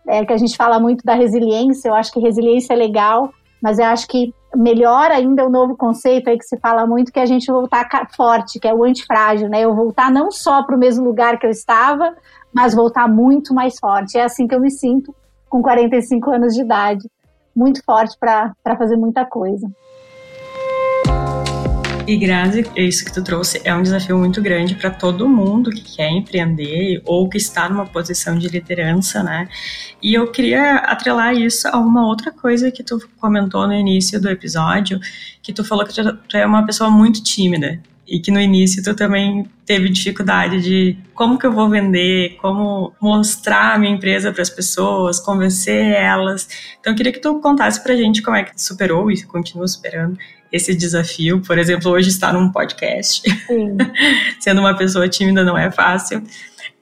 é, 0.09 0.25
que 0.25 0.33
a 0.33 0.37
gente 0.37 0.57
fala 0.57 0.81
muito 0.81 1.05
da 1.05 1.15
resiliência. 1.15 1.89
Eu 1.89 1.95
acho 1.95 2.13
que 2.13 2.19
resiliência 2.19 2.73
é 2.73 2.77
legal, 2.77 3.31
mas 3.63 3.79
eu 3.79 3.87
acho 3.87 4.07
que 4.07 4.35
melhor 4.55 5.11
ainda 5.11 5.45
o 5.45 5.51
novo 5.51 5.77
conceito 5.77 6.29
aí 6.29 6.39
que 6.39 6.45
se 6.45 6.59
fala 6.59 6.87
muito, 6.87 7.13
que 7.13 7.19
é 7.19 7.23
a 7.23 7.27
gente 7.27 7.51
voltar 7.51 7.89
forte, 8.17 8.59
que 8.59 8.69
é 8.69 8.75
o 8.75 8.85
antifrágil, 8.85 9.49
né? 9.49 9.61
Eu 9.61 9.75
voltar 9.75 10.11
não 10.11 10.31
só 10.31 10.63
para 10.63 10.77
o 10.77 10.79
mesmo 10.79 11.05
lugar 11.05 11.39
que 11.39 11.47
eu 11.47 11.51
estava, 11.51 12.15
mas 12.53 12.75
voltar 12.75 13.09
muito 13.09 13.53
mais 13.53 13.79
forte. 13.79 14.17
É 14.17 14.25
assim 14.25 14.47
que 14.47 14.55
eu 14.55 14.61
me 14.61 14.71
sinto 14.71 15.15
com 15.49 15.63
45 15.63 16.31
anos 16.31 16.55
de 16.55 16.63
idade, 16.63 17.09
muito 17.55 17.83
forte 17.85 18.17
para 18.19 18.77
fazer 18.79 18.97
muita 18.97 19.25
coisa. 19.25 19.71
E 22.07 22.17
Grazi, 22.17 22.65
isso 22.77 23.05
que 23.05 23.13
tu 23.13 23.21
trouxe 23.21 23.61
é 23.65 23.75
um 23.75 23.83
desafio 23.83 24.17
muito 24.17 24.41
grande 24.41 24.77
para 24.77 24.91
todo 24.91 25.29
mundo 25.29 25.71
que 25.71 25.97
quer 25.97 26.09
empreender 26.09 27.03
ou 27.05 27.29
que 27.29 27.37
está 27.37 27.69
numa 27.69 27.85
posição 27.85 28.39
de 28.39 28.47
liderança, 28.47 29.25
né? 29.25 29.49
E 30.01 30.15
eu 30.15 30.31
queria 30.31 30.77
atrelar 30.77 31.35
isso 31.35 31.67
a 31.67 31.77
uma 31.79 32.07
outra 32.07 32.31
coisa 32.31 32.71
que 32.71 32.85
tu 32.85 33.01
comentou 33.19 33.67
no 33.67 33.75
início 33.75 34.21
do 34.21 34.31
episódio, 34.31 35.01
que 35.43 35.53
tu 35.53 35.65
falou 35.65 35.85
que 35.85 35.93
tu 35.93 36.37
é 36.37 36.47
uma 36.47 36.65
pessoa 36.65 36.89
muito 36.89 37.21
tímida 37.25 37.83
e 38.07 38.21
que 38.21 38.31
no 38.31 38.41
início 38.41 38.83
tu 38.83 38.95
também 38.95 39.49
teve 39.65 39.89
dificuldade 39.89 40.63
de 40.63 40.97
como 41.15 41.39
que 41.39 41.47
eu 41.47 41.53
vou 41.53 41.69
vender, 41.69 42.37
como 42.41 42.95
mostrar 43.01 43.75
a 43.75 43.79
minha 43.79 43.93
empresa 43.93 44.33
para 44.33 44.43
as 44.43 44.51
pessoas, 44.51 45.19
convencer 45.19 45.93
elas. 45.93 46.49
Então 46.81 46.93
eu 46.93 46.97
queria 46.97 47.13
que 47.13 47.21
tu 47.21 47.41
contasse 47.41 47.83
pra 47.83 47.97
gente 47.97 48.23
como 48.23 48.37
é 48.37 48.45
que 48.45 48.55
tu 48.55 48.63
superou 48.63 49.11
e 49.11 49.23
continua 49.25 49.67
superando 49.67 50.17
esse 50.53 50.75
desafio. 50.75 51.41
Por 51.41 51.59
exemplo, 51.59 51.91
hoje 51.91 52.09
estar 52.09 52.33
num 52.33 52.51
podcast. 52.51 53.23
Sendo 54.39 54.61
uma 54.61 54.77
pessoa 54.77 55.09
tímida 55.09 55.43
não 55.45 55.59
é 55.59 55.71
fácil. 55.71 56.23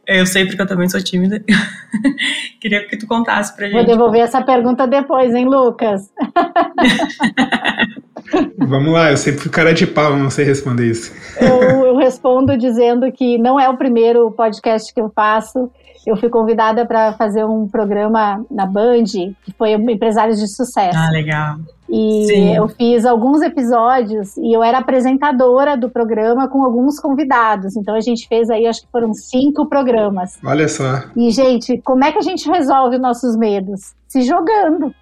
Eu 0.07 0.27
sei 0.27 0.45
porque 0.45 0.61
eu 0.61 0.67
também 0.67 0.89
sou 0.89 1.03
tímida. 1.03 1.43
Queria 2.61 2.87
que 2.87 2.99
tu 2.99 3.07
contasse 3.07 3.57
pra 3.57 3.67
gente. 3.67 3.77
Vou 3.77 3.87
devolver 3.87 4.21
essa 4.21 4.43
pergunta 4.43 4.87
depois, 4.87 5.35
hein, 5.35 5.47
Lucas? 5.47 6.11
Vamos 8.59 8.93
lá, 8.93 9.11
eu 9.11 9.17
sempre 9.17 9.41
fui 9.41 9.51
cara 9.51 9.73
de 9.73 9.87
pau, 9.87 10.17
não 10.17 10.31
sei 10.31 10.45
responder 10.45 10.87
isso. 10.87 11.13
Eu, 11.41 11.87
eu 11.87 11.97
respondo 11.97 12.57
dizendo 12.57 13.11
que 13.13 13.39
não 13.39 13.59
é 13.59 13.69
o 13.69 13.77
primeiro 13.77 14.31
podcast 14.33 14.93
que 14.93 15.01
eu 15.01 15.11
faço. 15.15 15.71
Eu 16.07 16.17
fui 16.17 16.29
convidada 16.29 16.85
para 16.87 17.15
fazer 17.15 17.45
um 17.45 17.67
programa 17.67 18.45
na 18.51 18.67
Band, 18.67 19.05
que 19.45 19.53
foi 19.57 19.73
Empresários 19.73 20.39
de 20.39 20.47
Sucesso. 20.47 20.99
Ah, 20.99 21.11
legal. 21.11 21.57
E 21.89 22.27
Sim. 22.27 22.57
eu 22.57 22.69
fiz 22.69 23.05
alguns 23.05 23.41
episódios 23.43 24.37
e 24.37 24.55
eu 24.55 24.63
era 24.63 24.79
apresentadora 24.79 25.77
do 25.77 25.89
programa 25.89 26.49
com 26.49 26.65
alguns 26.65 26.99
convidados. 26.99 27.77
Então 27.77 27.95
a 27.95 28.01
gente 28.01 28.27
fez 28.27 28.51
aí, 28.51 28.67
acho 28.67 28.83
que 28.83 28.89
foram 28.91 29.15
cinco 29.15 29.67
programas. 29.67 30.39
Olha 30.45 30.69
só. 30.69 31.05
E, 31.17 31.31
gente, 31.31 31.81
como 31.83 32.05
é 32.05 32.13
que 32.13 32.19
a 32.19 32.23
gente 32.23 32.51
resolve 32.51 32.99
nossos 32.99 33.37
medos? 33.37 33.95
Se 34.09 34.23
jogando. 34.23 34.95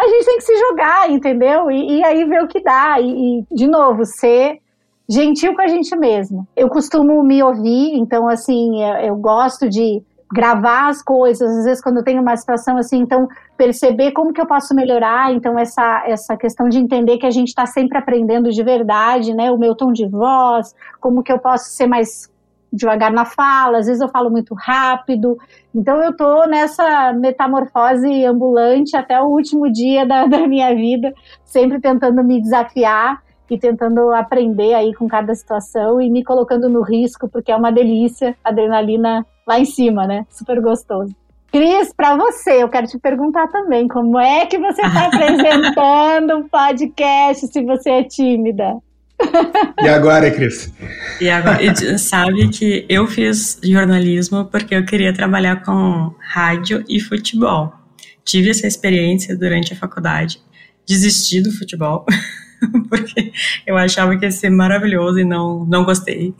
A 0.00 0.08
gente 0.08 0.24
tem 0.24 0.38
que 0.38 0.44
se 0.44 0.56
jogar, 0.56 1.10
entendeu? 1.10 1.70
E, 1.70 1.98
e 1.98 2.04
aí 2.04 2.24
ver 2.24 2.42
o 2.42 2.48
que 2.48 2.62
dá. 2.62 2.98
E, 2.98 3.40
e, 3.40 3.44
de 3.54 3.68
novo, 3.68 4.06
ser 4.06 4.58
gentil 5.06 5.54
com 5.54 5.60
a 5.60 5.68
gente 5.68 5.94
mesmo. 5.94 6.48
Eu 6.56 6.70
costumo 6.70 7.22
me 7.22 7.42
ouvir, 7.42 7.96
então, 7.96 8.26
assim, 8.26 8.82
eu, 8.82 8.94
eu 8.96 9.16
gosto 9.16 9.68
de 9.68 10.02
gravar 10.32 10.88
as 10.88 11.02
coisas, 11.02 11.58
às 11.58 11.64
vezes 11.64 11.82
quando 11.82 11.96
eu 11.96 12.04
tenho 12.04 12.22
uma 12.22 12.36
situação 12.36 12.76
assim, 12.76 12.98
então 12.98 13.28
perceber 13.56 14.12
como 14.12 14.32
que 14.32 14.40
eu 14.40 14.46
posso 14.46 14.74
melhorar, 14.74 15.32
então 15.32 15.58
essa, 15.58 16.04
essa 16.06 16.36
questão 16.36 16.68
de 16.68 16.78
entender 16.78 17.18
que 17.18 17.26
a 17.26 17.32
gente 17.32 17.48
está 17.48 17.66
sempre 17.66 17.98
aprendendo 17.98 18.50
de 18.50 18.62
verdade, 18.62 19.34
né, 19.34 19.50
o 19.50 19.58
meu 19.58 19.74
tom 19.74 19.92
de 19.92 20.06
voz, 20.06 20.72
como 21.00 21.24
que 21.24 21.32
eu 21.32 21.38
posso 21.40 21.70
ser 21.70 21.88
mais 21.88 22.30
devagar 22.72 23.12
na 23.12 23.24
fala, 23.24 23.78
às 23.78 23.86
vezes 23.86 24.00
eu 24.00 24.08
falo 24.08 24.30
muito 24.30 24.54
rápido, 24.54 25.36
então 25.74 26.02
eu 26.02 26.16
tô 26.16 26.46
nessa 26.46 27.12
metamorfose 27.12 28.24
ambulante 28.24 28.96
até 28.96 29.20
o 29.20 29.26
último 29.26 29.70
dia 29.70 30.06
da, 30.06 30.26
da 30.26 30.46
minha 30.46 30.74
vida, 30.74 31.12
sempre 31.44 31.80
tentando 31.80 32.22
me 32.22 32.40
desafiar 32.40 33.22
e 33.50 33.58
tentando 33.58 34.12
aprender 34.12 34.74
aí 34.74 34.94
com 34.94 35.08
cada 35.08 35.34
situação 35.34 36.00
e 36.00 36.08
me 36.08 36.22
colocando 36.22 36.68
no 36.68 36.82
risco, 36.82 37.28
porque 37.28 37.50
é 37.50 37.56
uma 37.56 37.72
delícia, 37.72 38.36
adrenalina 38.44 39.26
lá 39.46 39.58
em 39.58 39.64
cima, 39.64 40.06
né? 40.06 40.24
Super 40.30 40.60
gostoso. 40.60 41.14
Cris, 41.50 41.92
para 41.92 42.16
você, 42.16 42.62
eu 42.62 42.68
quero 42.68 42.86
te 42.86 42.96
perguntar 42.96 43.48
também, 43.48 43.88
como 43.88 44.20
é 44.20 44.46
que 44.46 44.56
você 44.56 44.82
está 44.82 45.06
apresentando 45.10 46.36
um 46.36 46.48
podcast 46.48 47.48
se 47.48 47.64
você 47.64 47.90
é 47.90 48.04
tímida? 48.04 48.78
E 49.82 49.88
agora, 49.88 50.30
Cris? 50.30 50.72
E 51.20 51.28
agora, 51.28 51.98
sabe 51.98 52.48
que 52.48 52.86
eu 52.88 53.06
fiz 53.06 53.58
jornalismo 53.62 54.44
porque 54.46 54.74
eu 54.74 54.84
queria 54.84 55.12
trabalhar 55.12 55.62
com 55.62 56.14
rádio 56.20 56.84
e 56.88 57.00
futebol. 57.00 57.72
Tive 58.24 58.50
essa 58.50 58.66
experiência 58.66 59.36
durante 59.36 59.72
a 59.72 59.76
faculdade, 59.76 60.40
desisti 60.86 61.40
do 61.40 61.50
futebol, 61.52 62.04
porque 62.88 63.32
eu 63.66 63.76
achava 63.76 64.16
que 64.16 64.24
ia 64.24 64.30
ser 64.30 64.50
maravilhoso 64.50 65.18
e 65.18 65.24
não, 65.24 65.64
não 65.64 65.84
gostei. 65.84 66.34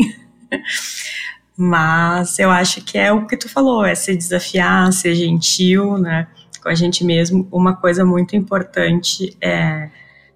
Mas 1.57 2.39
eu 2.39 2.51
acho 2.51 2.83
que 2.83 2.97
é 2.97 3.13
o 3.13 3.27
que 3.27 3.37
tu 3.37 3.49
falou, 3.49 3.85
é 3.85 3.95
se 3.95 4.17
desafiar, 4.17 4.91
ser 4.93 5.15
gentil, 5.15 5.99
né, 5.99 6.27
com 6.63 6.69
a 6.69 6.75
gente 6.75 7.05
mesmo. 7.05 7.47
Uma 7.53 7.77
coisa 7.77 8.05
muito 8.05 8.35
importante 8.35 9.37
é 9.41 9.91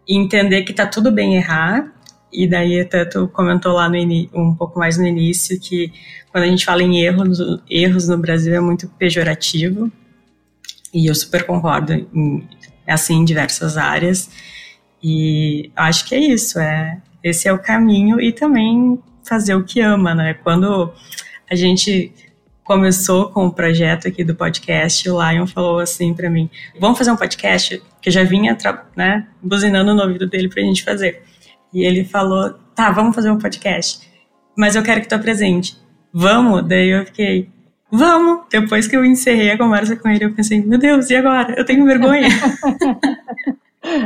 entender 0.07 0.62
que 0.64 0.72
tá 0.72 0.87
tudo 0.87 1.11
bem 1.11 1.37
errar. 1.37 1.90
E 2.35 2.49
daí 2.49 2.81
até 2.81 3.05
tu 3.05 3.29
comentou 3.29 3.73
lá 3.75 3.88
no 3.88 3.97
um 4.35 4.55
pouco 4.55 4.79
mais 4.79 4.99
no 4.99 5.07
início 5.07 5.59
que 5.61 5.92
quando 6.33 6.44
a 6.44 6.49
gente 6.49 6.64
fala 6.64 6.83
em 6.83 7.01
erros, 7.01 7.38
erros 7.70 8.09
no 8.09 8.18
Brasil 8.18 8.55
é 8.55 8.61
muito 8.61 8.88
pejorativo. 8.88 9.90
E 10.92 11.07
eu 11.07 11.14
super 11.14 11.44
concordo, 11.44 11.92
em, 11.92 12.49
assim, 12.87 13.14
em 13.14 13.25
diversas 13.25 13.77
áreas. 13.77 14.31
E 15.03 15.70
acho 15.77 16.07
que 16.07 16.14
é 16.14 16.18
isso, 16.18 16.59
é 16.59 17.01
esse 17.23 17.49
é 17.49 17.53
o 17.53 17.59
caminho 17.59 18.20
e 18.20 18.33
também 18.33 18.99
fazer 19.23 19.55
o 19.55 19.64
que 19.64 19.81
ama, 19.81 20.14
né? 20.14 20.35
Quando 20.35 20.92
a 21.51 21.55
gente 21.55 22.12
começou 22.64 23.31
com 23.31 23.47
o 23.47 23.53
projeto 23.53 24.09
aqui 24.09 24.25
do 24.25 24.35
podcast, 24.35 25.09
o 25.09 25.23
Lion 25.23 25.47
falou 25.47 25.79
assim 25.79 26.14
para 26.14 26.29
mim: 26.29 26.51
"Vamos 26.81 26.99
fazer 26.99 27.11
um 27.11 27.16
podcast?" 27.16 27.83
Que 28.01 28.11
já 28.11 28.25
vinha, 28.25 28.57
né, 28.97 29.27
buzinando 29.42 29.94
no 29.94 30.03
ouvido 30.03 30.27
dele 30.27 30.49
pra 30.49 30.62
gente 30.62 30.83
fazer. 30.83 31.23
E 31.74 31.84
ele 31.84 32.04
falou: 32.04 32.54
"Tá, 32.74 32.90
vamos 32.90 33.14
fazer 33.14 33.30
um 33.30 33.38
podcast. 33.38 34.08
Mas 34.56 34.76
eu 34.76 34.82
quero 34.82 35.00
que 35.00 35.08
tu 35.08 35.14
apresente." 35.14 35.76
Vamos? 36.12 36.68
Daí 36.68 36.90
eu 36.90 37.04
fiquei: 37.04 37.50
Vamos! 37.90 38.46
Depois 38.50 38.87
que 38.87 38.96
eu 38.96 39.04
encerrei 39.04 39.50
a 39.50 39.58
conversa 39.58 39.96
com 39.96 40.08
ele, 40.08 40.24
eu 40.24 40.32
pensei: 40.32 40.64
Meu 40.64 40.78
Deus, 40.78 41.10
e 41.10 41.16
agora? 41.16 41.54
Eu 41.56 41.64
tenho 41.64 41.84
vergonha. 41.84 42.28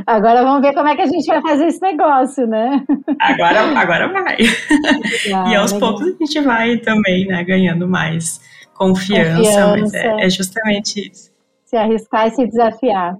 Agora 0.04 0.42
vamos 0.42 0.60
ver 0.60 0.74
como 0.74 0.88
é 0.88 0.96
que 0.96 1.02
a 1.02 1.06
gente 1.06 1.24
vai 1.26 1.40
fazer 1.40 1.66
esse 1.66 1.80
negócio, 1.80 2.46
né? 2.48 2.84
Agora, 3.20 3.78
agora 3.78 4.08
vai. 4.08 4.36
Legal, 4.36 5.46
e 5.48 5.54
aos 5.54 5.72
legal. 5.72 5.90
poucos 5.90 6.08
a 6.08 6.16
gente 6.18 6.40
vai 6.40 6.78
também, 6.78 7.28
né, 7.28 7.44
ganhando 7.44 7.86
mais 7.86 8.40
confiança, 8.74 9.36
confiança. 9.36 9.76
mas 9.76 9.94
é, 9.94 10.24
é 10.24 10.30
justamente 10.30 11.08
isso. 11.08 11.30
Se 11.64 11.76
arriscar 11.76 12.26
e 12.26 12.30
se 12.32 12.46
desafiar. 12.48 13.14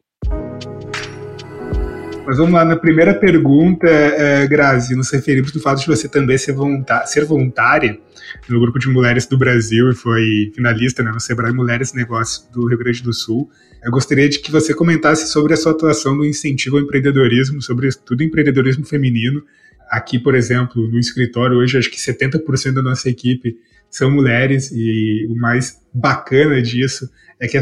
Mas 2.29 2.37
vamos 2.37 2.53
lá, 2.53 2.63
na 2.63 2.77
primeira 2.77 3.15
pergunta, 3.15 3.89
é, 3.89 4.47
Grazi, 4.47 4.95
nos 4.95 5.11
referimos 5.11 5.51
do 5.51 5.61
fato 5.61 5.81
de 5.81 5.87
você 5.87 6.07
também 6.07 6.37
ser, 6.37 6.53
voluntária, 6.53 7.07
ser 7.07 7.25
voluntária 7.25 7.99
no 8.47 8.61
grupo 8.61 8.79
de 8.79 8.87
mulheres 8.87 9.25
do 9.25 9.39
Brasil 9.39 9.89
e 9.89 9.95
foi 9.95 10.53
finalista 10.55 11.03
né, 11.03 11.11
no 11.11 11.19
Sebrae 11.21 11.55
Mulheres 11.55 11.95
Negócios 11.95 12.47
do 12.53 12.69
Rio 12.69 12.77
Grande 12.77 13.03
do 13.03 13.15
Sul. 13.15 13.49
Eu 13.83 13.91
gostaria 13.91 14.29
de 14.29 14.41
que 14.41 14.53
você 14.53 14.75
comentasse 14.75 15.27
sobre 15.29 15.55
a 15.55 15.57
sua 15.57 15.73
atuação 15.73 16.15
no 16.15 16.23
incentivo 16.23 16.77
ao 16.77 16.83
empreendedorismo, 16.83 17.63
sobretudo 17.63 18.23
empreendedorismo 18.23 18.85
feminino. 18.85 19.43
Aqui, 19.91 20.19
por 20.19 20.35
exemplo, 20.35 20.87
no 20.87 20.99
escritório, 20.99 21.57
hoje 21.57 21.79
acho 21.79 21.91
que 21.91 21.97
70% 21.97 22.75
da 22.75 22.83
nossa 22.83 23.09
equipe 23.09 23.57
são 23.89 24.11
mulheres 24.11 24.71
e 24.71 25.27
o 25.31 25.35
mais 25.35 25.81
bacana 25.95 26.61
disso 26.61 27.09
é 27.41 27.49
que 27.49 27.57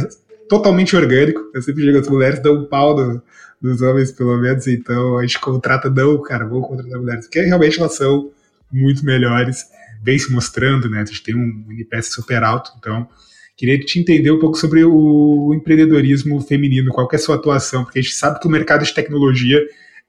totalmente 0.49 0.97
orgânico. 0.97 1.41
Eu 1.55 1.63
sempre 1.63 1.83
digo, 1.83 1.99
as 1.99 2.09
mulheres 2.09 2.41
dão 2.41 2.55
um 2.55 2.67
pau 2.67 2.97
no, 2.97 3.23
dos 3.61 3.81
homens, 3.83 4.13
pelo 4.13 4.37
menos, 4.39 4.67
então 4.67 5.19
a 5.19 5.23
gente 5.23 5.39
contrata, 5.41 5.89
não, 5.91 6.21
cara, 6.23 6.47
vamos 6.47 6.67
contratar 6.69 6.99
mulheres, 6.99 7.27
porque 7.27 7.41
realmente 7.41 7.79
elas 7.79 7.95
são 7.95 8.31
muito 8.71 9.05
melhores, 9.05 9.65
vem 10.03 10.19
se 10.19 10.33
mostrando, 10.33 10.89
né? 10.89 11.01
A 11.01 11.05
gente 11.05 11.23
tem 11.23 11.35
um 11.35 11.67
NPS 11.71 12.13
super 12.13 12.43
alto, 12.43 12.73
então 12.79 13.09
queria 13.57 13.79
te 13.79 13.99
entender 13.99 14.31
um 14.31 14.39
pouco 14.39 14.57
sobre 14.57 14.85
o 14.85 15.55
empreendedorismo 15.55 16.41
feminino, 16.41 16.93
qual 16.93 17.09
é 17.11 17.17
a 17.17 17.19
sua 17.19 17.37
atuação, 17.37 17.85
porque 17.85 17.99
a 17.99 18.03
gente 18.03 18.15
sabe 18.15 18.39
que 18.39 18.47
o 18.47 18.51
mercado 18.51 18.85
de 18.85 18.93
tecnologia 18.93 19.61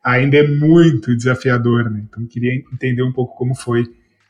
ainda 0.04 0.38
é 0.38 0.48
muito 0.48 1.16
desafiador, 1.16 1.90
né? 1.90 2.04
Então 2.08 2.26
queria 2.28 2.54
entender 2.74 3.04
um 3.04 3.14
pouco 3.14 3.36
como 3.36 3.56
foi 3.56 3.86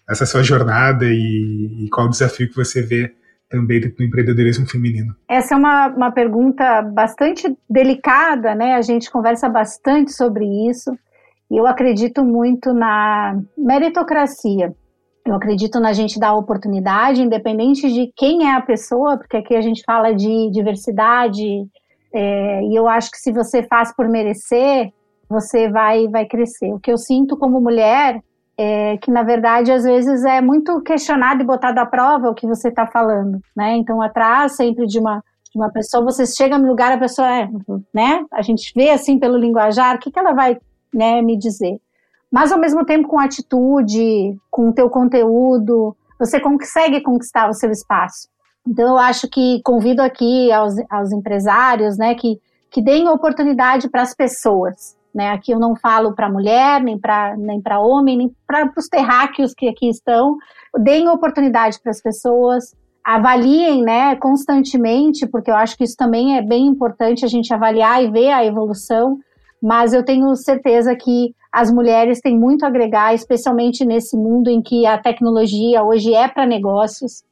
essa 0.09 0.25
sua 0.25 0.43
jornada 0.43 1.05
e, 1.05 1.85
e 1.85 1.89
qual 1.89 2.07
o 2.07 2.09
desafio 2.09 2.47
que 2.47 2.55
você 2.55 2.81
vê 2.81 3.13
também 3.49 3.79
do 3.79 3.87
empreendedorismo 4.03 4.67
feminino? 4.67 5.15
Essa 5.29 5.55
é 5.55 5.57
uma, 5.57 5.87
uma 5.87 6.11
pergunta 6.11 6.81
bastante 6.81 7.55
delicada, 7.69 8.53
né? 8.53 8.75
A 8.75 8.81
gente 8.81 9.11
conversa 9.11 9.47
bastante 9.49 10.11
sobre 10.11 10.45
isso 10.69 10.91
e 11.49 11.57
eu 11.57 11.65
acredito 11.65 12.23
muito 12.23 12.73
na 12.73 13.39
meritocracia. 13.57 14.73
Eu 15.25 15.35
acredito 15.35 15.79
na 15.79 15.91
gente 15.91 16.19
dar 16.19 16.33
oportunidade, 16.35 17.21
independente 17.21 17.91
de 17.91 18.11
quem 18.15 18.47
é 18.47 18.55
a 18.55 18.61
pessoa, 18.61 19.17
porque 19.17 19.37
aqui 19.37 19.55
a 19.55 19.61
gente 19.61 19.83
fala 19.85 20.13
de 20.13 20.49
diversidade, 20.51 21.67
é, 22.13 22.63
e 22.63 22.75
eu 22.75 22.87
acho 22.87 23.11
que 23.11 23.17
se 23.17 23.33
você 23.33 23.61
faz 23.63 23.93
por 23.93 24.07
merecer, 24.07 24.91
você 25.29 25.69
vai, 25.69 26.07
vai 26.07 26.25
crescer. 26.25 26.73
O 26.73 26.79
que 26.79 26.91
eu 26.91 26.97
sinto 26.97 27.35
como 27.35 27.59
mulher 27.59 28.21
é, 28.57 28.97
que 28.97 29.11
na 29.11 29.23
verdade 29.23 29.71
às 29.71 29.83
vezes 29.83 30.25
é 30.25 30.41
muito 30.41 30.81
questionado 30.81 31.41
e 31.41 31.45
botado 31.45 31.79
à 31.79 31.85
prova 31.85 32.29
o 32.29 32.33
que 32.33 32.47
você 32.47 32.69
está 32.69 32.87
falando, 32.87 33.39
né? 33.55 33.77
Então 33.77 34.01
atrás 34.01 34.55
sempre 34.55 34.87
de 34.87 34.99
uma 34.99 35.23
de 35.51 35.57
uma 35.57 35.71
pessoa 35.71 36.03
você 36.03 36.25
chega 36.25 36.57
no 36.57 36.67
lugar 36.67 36.91
a 36.91 36.97
pessoa 36.97 37.29
é, 37.29 37.47
né? 37.93 38.25
A 38.33 38.41
gente 38.41 38.71
vê 38.75 38.89
assim 38.89 39.19
pelo 39.19 39.37
linguajar 39.37 39.95
o 39.95 39.99
que 39.99 40.11
que 40.11 40.19
ela 40.19 40.33
vai 40.33 40.57
né 40.93 41.21
me 41.21 41.37
dizer. 41.37 41.79
mas 42.31 42.51
ao 42.51 42.59
mesmo 42.59 42.83
tempo 42.83 43.07
com 43.07 43.19
atitude, 43.19 44.35
com 44.49 44.69
o 44.69 44.73
teu 44.73 44.89
conteúdo, 44.89 45.95
você 46.19 46.39
consegue 46.39 47.01
conquistar 47.01 47.49
o 47.49 47.53
seu 47.53 47.69
espaço. 47.71 48.27
Então 48.67 48.87
eu 48.87 48.97
acho 48.97 49.29
que 49.29 49.61
convido 49.63 50.01
aqui 50.01 50.51
aos, 50.51 50.73
aos 50.89 51.11
empresários, 51.11 51.97
né, 51.97 52.15
que, 52.15 52.39
que 52.69 52.81
deem 52.81 53.07
oportunidade 53.07 53.89
para 53.89 54.01
as 54.01 54.13
pessoas. 54.13 54.96
Né? 55.17 55.31
Aqui 55.31 55.51
eu 55.51 55.59
não 55.59 55.75
falo 55.75 56.13
para 56.13 56.29
mulher, 56.29 56.79
nem 56.79 56.99
para 56.99 57.35
nem 57.35 57.59
homem, 57.79 58.17
nem 58.17 58.31
para 58.45 58.71
os 58.77 58.87
terráqueos 58.87 59.51
que 59.51 59.67
aqui 59.67 59.89
estão. 59.89 60.37
Deem 60.77 61.09
oportunidade 61.09 61.79
para 61.81 61.89
as 61.89 61.99
pessoas, 61.99 62.75
avaliem 63.03 63.81
né, 63.81 64.15
constantemente, 64.17 65.25
porque 65.25 65.49
eu 65.49 65.55
acho 65.55 65.75
que 65.75 65.83
isso 65.83 65.95
também 65.97 66.37
é 66.37 66.41
bem 66.43 66.67
importante 66.67 67.25
a 67.25 67.27
gente 67.27 67.51
avaliar 67.51 68.03
e 68.03 68.11
ver 68.11 68.29
a 68.29 68.45
evolução. 68.45 69.17
Mas 69.59 69.91
eu 69.91 70.05
tenho 70.05 70.35
certeza 70.35 70.95
que 70.95 71.33
as 71.51 71.71
mulheres 71.71 72.21
têm 72.21 72.37
muito 72.37 72.63
a 72.63 72.67
agregar, 72.67 73.15
especialmente 73.15 73.83
nesse 73.83 74.15
mundo 74.15 74.51
em 74.51 74.61
que 74.61 74.85
a 74.85 74.99
tecnologia 74.99 75.83
hoje 75.83 76.13
é 76.13 76.27
para 76.27 76.45
negócios. 76.45 77.23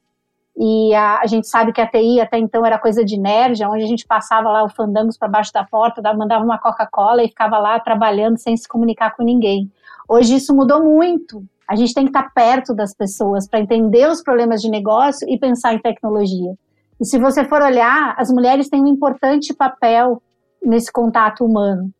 E 0.58 0.94
a, 0.94 1.20
a, 1.20 1.26
gente 1.26 1.46
sabe 1.46 1.70
que 1.70 1.80
a 1.80 1.86
TI 1.86 2.18
até 2.18 2.38
então 2.38 2.64
era 2.64 2.78
coisa 2.78 3.04
de 3.04 3.18
nerd, 3.18 3.62
onde 3.64 3.84
a 3.84 3.86
gente 3.86 4.06
passava 4.06 4.50
lá 4.50 4.64
o 4.64 4.70
fandangos 4.70 5.18
para 5.18 5.28
baixo 5.28 5.52
da 5.52 5.64
porta, 5.64 6.00
mandava 6.14 6.42
uma 6.42 6.58
Coca-Cola 6.58 7.22
e 7.22 7.28
ficava 7.28 7.58
lá 7.58 7.78
trabalhando 7.78 8.38
sem 8.38 8.56
se 8.56 8.66
comunicar 8.66 9.14
com 9.14 9.22
ninguém. 9.22 9.70
Hoje 10.08 10.36
isso 10.36 10.54
mudou 10.54 10.82
muito. 10.82 11.44
A 11.68 11.76
gente 11.76 11.92
tem 11.92 12.04
que 12.04 12.10
estar 12.10 12.32
perto 12.32 12.74
das 12.74 12.94
pessoas 12.94 13.46
para 13.46 13.60
entender 13.60 14.08
os 14.08 14.22
problemas 14.22 14.62
de 14.62 14.70
negócio 14.70 15.28
e 15.28 15.38
pensar 15.38 15.74
em 15.74 15.78
tecnologia. 15.78 16.54
E 16.98 17.04
se 17.04 17.18
você 17.18 17.44
for 17.44 17.60
olhar, 17.60 18.14
as 18.16 18.30
mulheres 18.30 18.70
têm 18.70 18.82
um 18.82 18.86
importante 18.86 19.52
papel 19.52 20.22
nesse 20.64 20.90
contato 20.90 21.44
humano. 21.44 21.90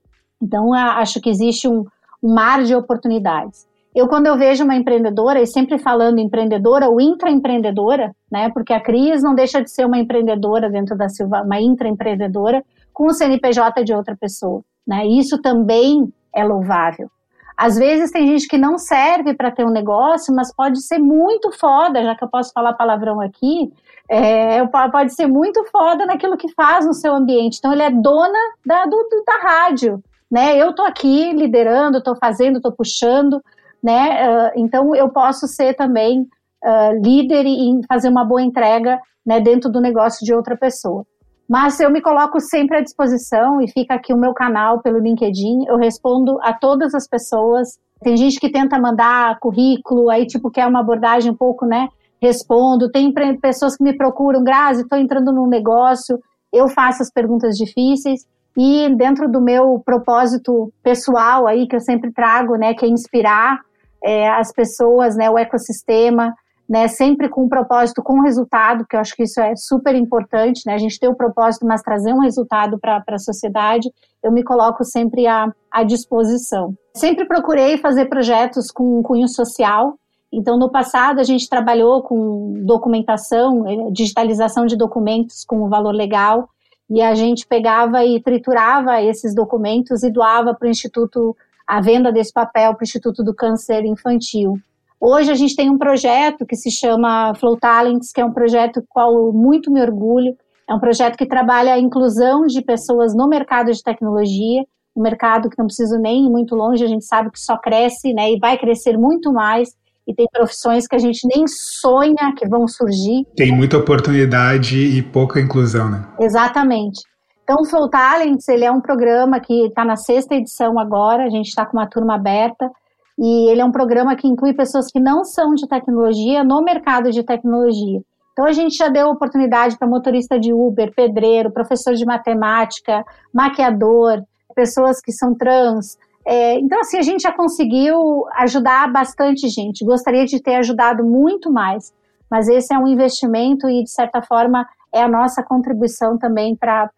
Então, 0.41 0.73
acho 0.73 1.21
que 1.21 1.29
existe 1.29 1.69
um, 1.69 1.85
um 2.23 2.33
mar 2.35 2.63
de 2.65 2.75
oportunidades. 2.75 3.67
Eu, 3.97 4.07
quando 4.09 4.27
eu 4.27 4.37
vejo 4.37 4.63
uma 4.63 4.77
empreendedora, 4.77 5.41
e 5.41 5.47
sempre 5.47 5.79
falando 5.79 6.19
empreendedora 6.19 6.87
ou 6.87 7.01
intraempreendedora, 7.01 8.15
né, 8.31 8.51
porque 8.51 8.75
a 8.75 8.81
Cris 8.81 9.23
não 9.23 9.35
deixa 9.35 9.63
de 9.63 9.71
ser 9.71 9.87
uma 9.87 9.97
empreendedora 9.97 10.69
dentro 10.69 10.95
da 10.95 11.09
Silva, 11.09 11.41
uma 11.41 11.59
intraempreendedora 11.59 12.63
com 12.93 13.07
o 13.07 13.15
CNPJ 13.15 13.83
de 13.85 13.95
outra 13.95 14.15
pessoa, 14.15 14.63
né, 14.87 15.07
isso 15.07 15.41
também 15.41 16.13
é 16.35 16.45
louvável. 16.45 17.11
Às 17.57 17.77
vezes 17.77 18.11
tem 18.11 18.27
gente 18.27 18.47
que 18.47 18.59
não 18.59 18.77
serve 18.77 19.33
para 19.33 19.51
ter 19.51 19.65
um 19.65 19.71
negócio, 19.71 20.35
mas 20.35 20.55
pode 20.55 20.83
ser 20.83 20.99
muito 20.99 21.51
foda, 21.59 22.03
já 22.03 22.15
que 22.15 22.23
eu 22.23 22.29
posso 22.29 22.53
falar 22.53 22.75
palavrão 22.75 23.19
aqui, 23.19 23.73
é, 24.11 24.63
pode 24.93 25.15
ser 25.15 25.27
muito 25.27 25.65
foda 25.73 26.05
naquilo 26.05 26.37
que 26.37 26.53
faz 26.53 26.85
no 26.85 26.93
seu 26.93 27.15
ambiente. 27.15 27.57
Então 27.57 27.73
ele 27.73 27.83
é 27.83 27.91
dona 27.91 28.39
da, 28.65 28.85
do, 28.85 29.09
da 29.27 29.39
rádio, 29.39 30.05
né? 30.31 30.55
Eu 30.55 30.75
tô 30.75 30.83
aqui 30.83 31.33
liderando, 31.33 32.03
tô 32.03 32.15
fazendo, 32.15 32.61
tô 32.61 32.71
puxando, 32.71 33.43
né? 33.87 34.29
Uh, 34.29 34.51
então 34.57 34.97
eu 34.97 35.09
posso 35.09 35.47
ser 35.47 35.75
também 35.75 36.23
uh, 36.23 37.01
líder 37.01 37.47
e 37.47 37.81
fazer 37.87 38.09
uma 38.09 38.25
boa 38.25 38.43
entrega 38.43 38.99
né, 39.25 39.41
dentro 39.41 39.71
do 39.71 39.81
negócio 39.81 40.27
de 40.27 40.35
outra 40.35 40.57
pessoa. 40.57 41.07
Mas 41.49 41.79
eu 41.79 41.89
me 41.89 42.01
coloco 42.01 42.41
sempre 42.41 42.79
à 42.79 42.81
disposição 42.81 43.61
e 43.63 43.71
fica 43.71 43.95
aqui 43.95 44.13
o 44.13 44.19
meu 44.19 44.35
canal 44.35 44.83
pelo 44.83 44.99
LinkedIn. 44.99 45.67
Eu 45.69 45.77
respondo 45.77 46.37
a 46.43 46.53
todas 46.53 46.97
as 46.97 47.07
pessoas. 47.07 47.79
Tem 48.03 48.17
gente 48.17 48.41
que 48.41 48.51
tenta 48.51 48.77
mandar 48.77 49.39
currículo, 49.39 50.11
aí 50.11 50.27
tipo 50.27 50.51
quer 50.51 50.67
uma 50.67 50.81
abordagem 50.81 51.31
um 51.31 51.37
pouco, 51.37 51.65
né? 51.65 51.87
Respondo. 52.21 52.91
Tem 52.91 53.15
pessoas 53.41 53.77
que 53.77 53.85
me 53.85 53.97
procuram, 53.97 54.43
Grazi, 54.43 54.83
estou 54.83 54.99
entrando 54.99 55.33
num 55.33 55.47
negócio. 55.47 56.19
Eu 56.53 56.67
faço 56.67 57.03
as 57.03 57.13
perguntas 57.13 57.57
difíceis 57.57 58.27
e 58.57 58.93
dentro 58.97 59.31
do 59.31 59.41
meu 59.41 59.81
propósito 59.85 60.73
pessoal 60.83 61.47
aí 61.47 61.69
que 61.69 61.77
eu 61.77 61.81
sempre 61.81 62.11
trago, 62.11 62.57
né, 62.57 62.75
que 62.75 62.85
é 62.85 62.89
inspirar 62.89 63.61
é, 64.07 64.29
as 64.29 64.53
pessoas, 64.53 65.17
né, 65.17 65.29
o 65.29 65.37
ecossistema, 65.37 66.33
né, 66.69 66.87
sempre 66.87 67.29
com 67.29 67.45
um 67.45 67.49
propósito, 67.49 68.03
com 68.03 68.15
um 68.15 68.23
resultado, 68.23 68.87
que 68.89 68.97
eu 68.97 69.01
acho 69.01 69.15
que 69.17 69.25
isso 69.25 69.41
é 69.41 69.55
super 69.57 69.95
importante, 69.95 70.63
né, 70.65 70.75
a 70.75 70.79
gente 70.79 70.99
ter 70.99 71.09
o 71.09 71.15
propósito, 71.15 71.67
mas 71.67 71.83
trazer 71.83 72.13
um 72.13 72.21
resultado 72.21 72.79
para 72.79 73.03
a 73.07 73.19
sociedade, 73.19 73.91
eu 74.23 74.31
me 74.31 74.45
coloco 74.45 74.85
sempre 74.85 75.27
à, 75.27 75.53
à 75.71 75.83
disposição. 75.83 76.73
Sempre 76.95 77.27
procurei 77.27 77.79
fazer 77.79 78.07
projetos 78.07 78.71
com 78.71 78.99
um 78.99 79.03
cunho 79.03 79.29
social, 79.29 79.95
então 80.33 80.57
no 80.57 80.71
passado 80.71 81.19
a 81.21 81.25
gente 81.25 81.49
trabalhou 81.49 82.03
com 82.03 82.55
documentação, 82.65 83.67
eh, 83.67 83.91
digitalização 83.91 84.67
de 84.67 84.77
documentos 84.77 85.45
com 85.45 85.69
valor 85.69 85.93
legal, 85.93 86.49
e 86.89 87.03
a 87.03 87.15
gente 87.15 87.47
pegava 87.47 88.05
e 88.05 88.21
triturava 88.23 89.03
esses 89.03 89.35
documentos 89.35 90.05
e 90.05 90.11
doava 90.11 90.55
para 90.55 90.67
o 90.67 90.71
Instituto 90.71 91.37
a 91.67 91.81
venda 91.81 92.13
desse 92.13 92.33
papel 92.33 92.73
para 92.75 92.83
o 92.83 92.85
Instituto 92.85 93.25
do 93.25 93.35
Câncer 93.35 93.85
Infantil. 93.85 94.59
Hoje 95.01 95.31
a 95.31 95.35
gente 95.35 95.57
tem 95.57 95.69
um 95.69 95.77
projeto 95.77 96.47
que 96.47 96.57
se 96.57 96.71
chama 96.71 97.35
Flow 97.35 97.57
Talents, 97.57 98.13
que 98.13 98.21
é 98.21 98.25
um 98.25 98.33
projeto 98.33 98.81
com 98.81 98.87
qual 98.89 99.33
muito 99.33 99.71
me 99.71 99.81
orgulho. 99.81 100.37
É 100.69 100.75
um 100.75 100.81
projeto 100.81 101.17
que 101.17 101.27
trabalha 101.27 101.75
a 101.75 101.79
inclusão 101.79 102.47
de 102.47 102.63
pessoas 102.63 103.15
no 103.15 103.29
mercado 103.29 103.71
de 103.73 103.83
tecnologia, 103.83 104.65
um 104.97 105.03
mercado 105.03 105.51
que 105.51 105.59
não 105.59 105.67
precisa 105.67 105.99
nem 105.99 106.27
ir 106.27 106.31
muito 106.31 106.55
longe, 106.55 106.83
a 106.83 106.89
gente 106.89 107.05
sabe 107.05 107.31
que 107.31 107.39
só 107.39 107.57
cresce 107.59 108.15
né, 108.15 108.33
e 108.33 108.39
vai 108.39 108.57
crescer 108.57 108.97
muito 108.97 109.33
mais. 109.33 109.69
E 110.09 110.15
tem 110.15 110.27
profissões 110.33 110.87
que 110.87 110.95
a 110.95 111.01
gente 111.01 111.27
nem 111.27 111.47
sonha 111.49 112.33
que 112.37 112.49
vão 112.49 112.69
surgir. 112.69 113.27
Tem 113.37 113.53
muita 113.53 113.77
oportunidade 113.77 114.79
e 114.79 115.03
pouca 115.03 115.41
inclusão, 115.41 115.91
né? 115.91 116.07
Exatamente. 116.21 117.01
Então, 117.47 117.59
o 117.61 117.65
Flow 117.65 117.89
Talents, 117.89 118.49
ele 118.49 118.65
é 118.65 118.73
um 118.73 118.81
programa 118.81 119.39
que 119.39 119.67
está 119.67 119.85
na 119.85 119.95
sexta 119.95 120.35
edição 120.35 120.81
agora, 120.81 121.23
a 121.23 121.31
gente 121.31 121.47
está 121.47 121.65
com 121.65 121.77
uma 121.77 121.87
turma 121.87 122.17
aberta, 122.17 122.69
e 123.17 123.49
ele 123.49 123.61
é 123.61 123.65
um 123.65 123.71
programa 123.71 124.17
que 124.17 124.27
inclui 124.27 124.53
pessoas 124.53 124.91
que 124.91 124.99
não 124.99 125.23
são 125.23 125.55
de 125.55 125.65
tecnologia 125.69 126.43
no 126.43 126.61
mercado 126.61 127.13
de 127.13 127.23
tecnologia. 127.23 128.01
Então, 128.33 128.47
a 128.47 128.53
gente 128.53 128.77
já 128.77 128.89
deu 128.89 129.11
oportunidade 129.11 129.79
para 129.79 129.87
motorista 129.87 130.41
de 130.41 130.53
Uber, 130.53 130.93
pedreiro, 130.93 131.53
professor 131.53 131.95
de 131.95 132.05
matemática, 132.05 133.05
maquiador, 133.33 134.25
pessoas 134.53 135.01
que 135.01 135.13
são 135.13 135.33
trans. 135.33 135.97
É, 136.27 136.59
então, 136.59 136.81
assim, 136.81 136.99
a 136.99 137.03
gente 137.03 137.23
já 137.23 137.33
conseguiu 137.33 138.25
ajudar 138.39 138.93
bastante 138.93 139.49
gente. 139.49 139.85
Gostaria 139.85 140.27
de 140.27 140.43
ter 140.43 140.57
ajudado 140.57 141.05
muito 141.05 141.49
mais, 141.49 141.95
mas 142.29 142.49
esse 142.49 142.75
é 142.75 142.79
um 142.79 142.89
investimento 142.89 143.69
e, 143.71 143.85
de 143.85 143.91
certa 143.91 144.21
forma, 144.21 144.67
é 144.97 145.03
a 145.03 145.09
nossa 145.09 145.43
contribuição 145.43 146.17
também 146.17 146.57
para 146.57 146.89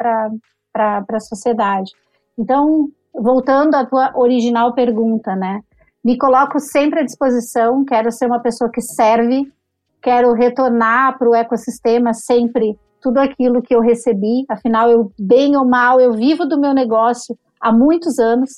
a 0.74 1.20
sociedade. 1.20 1.90
Então, 2.38 2.88
voltando 3.12 3.74
à 3.74 3.84
tua 3.84 4.12
original 4.14 4.72
pergunta, 4.74 5.34
né? 5.34 5.60
Me 6.04 6.16
coloco 6.16 6.60
sempre 6.60 7.00
à 7.00 7.04
disposição, 7.04 7.84
quero 7.84 8.12
ser 8.12 8.26
uma 8.26 8.40
pessoa 8.40 8.70
que 8.70 8.80
serve, 8.80 9.52
quero 10.00 10.32
retornar 10.32 11.18
para 11.18 11.28
o 11.28 11.34
ecossistema 11.34 12.14
sempre 12.14 12.78
tudo 13.00 13.18
aquilo 13.18 13.62
que 13.62 13.74
eu 13.74 13.80
recebi, 13.80 14.44
afinal, 14.48 14.90
eu, 14.90 15.12
bem 15.18 15.56
ou 15.56 15.64
mal, 15.64 16.00
eu 16.00 16.12
vivo 16.12 16.46
do 16.46 16.58
meu 16.58 16.72
negócio 16.72 17.36
há 17.60 17.72
muitos 17.72 18.18
anos, 18.18 18.50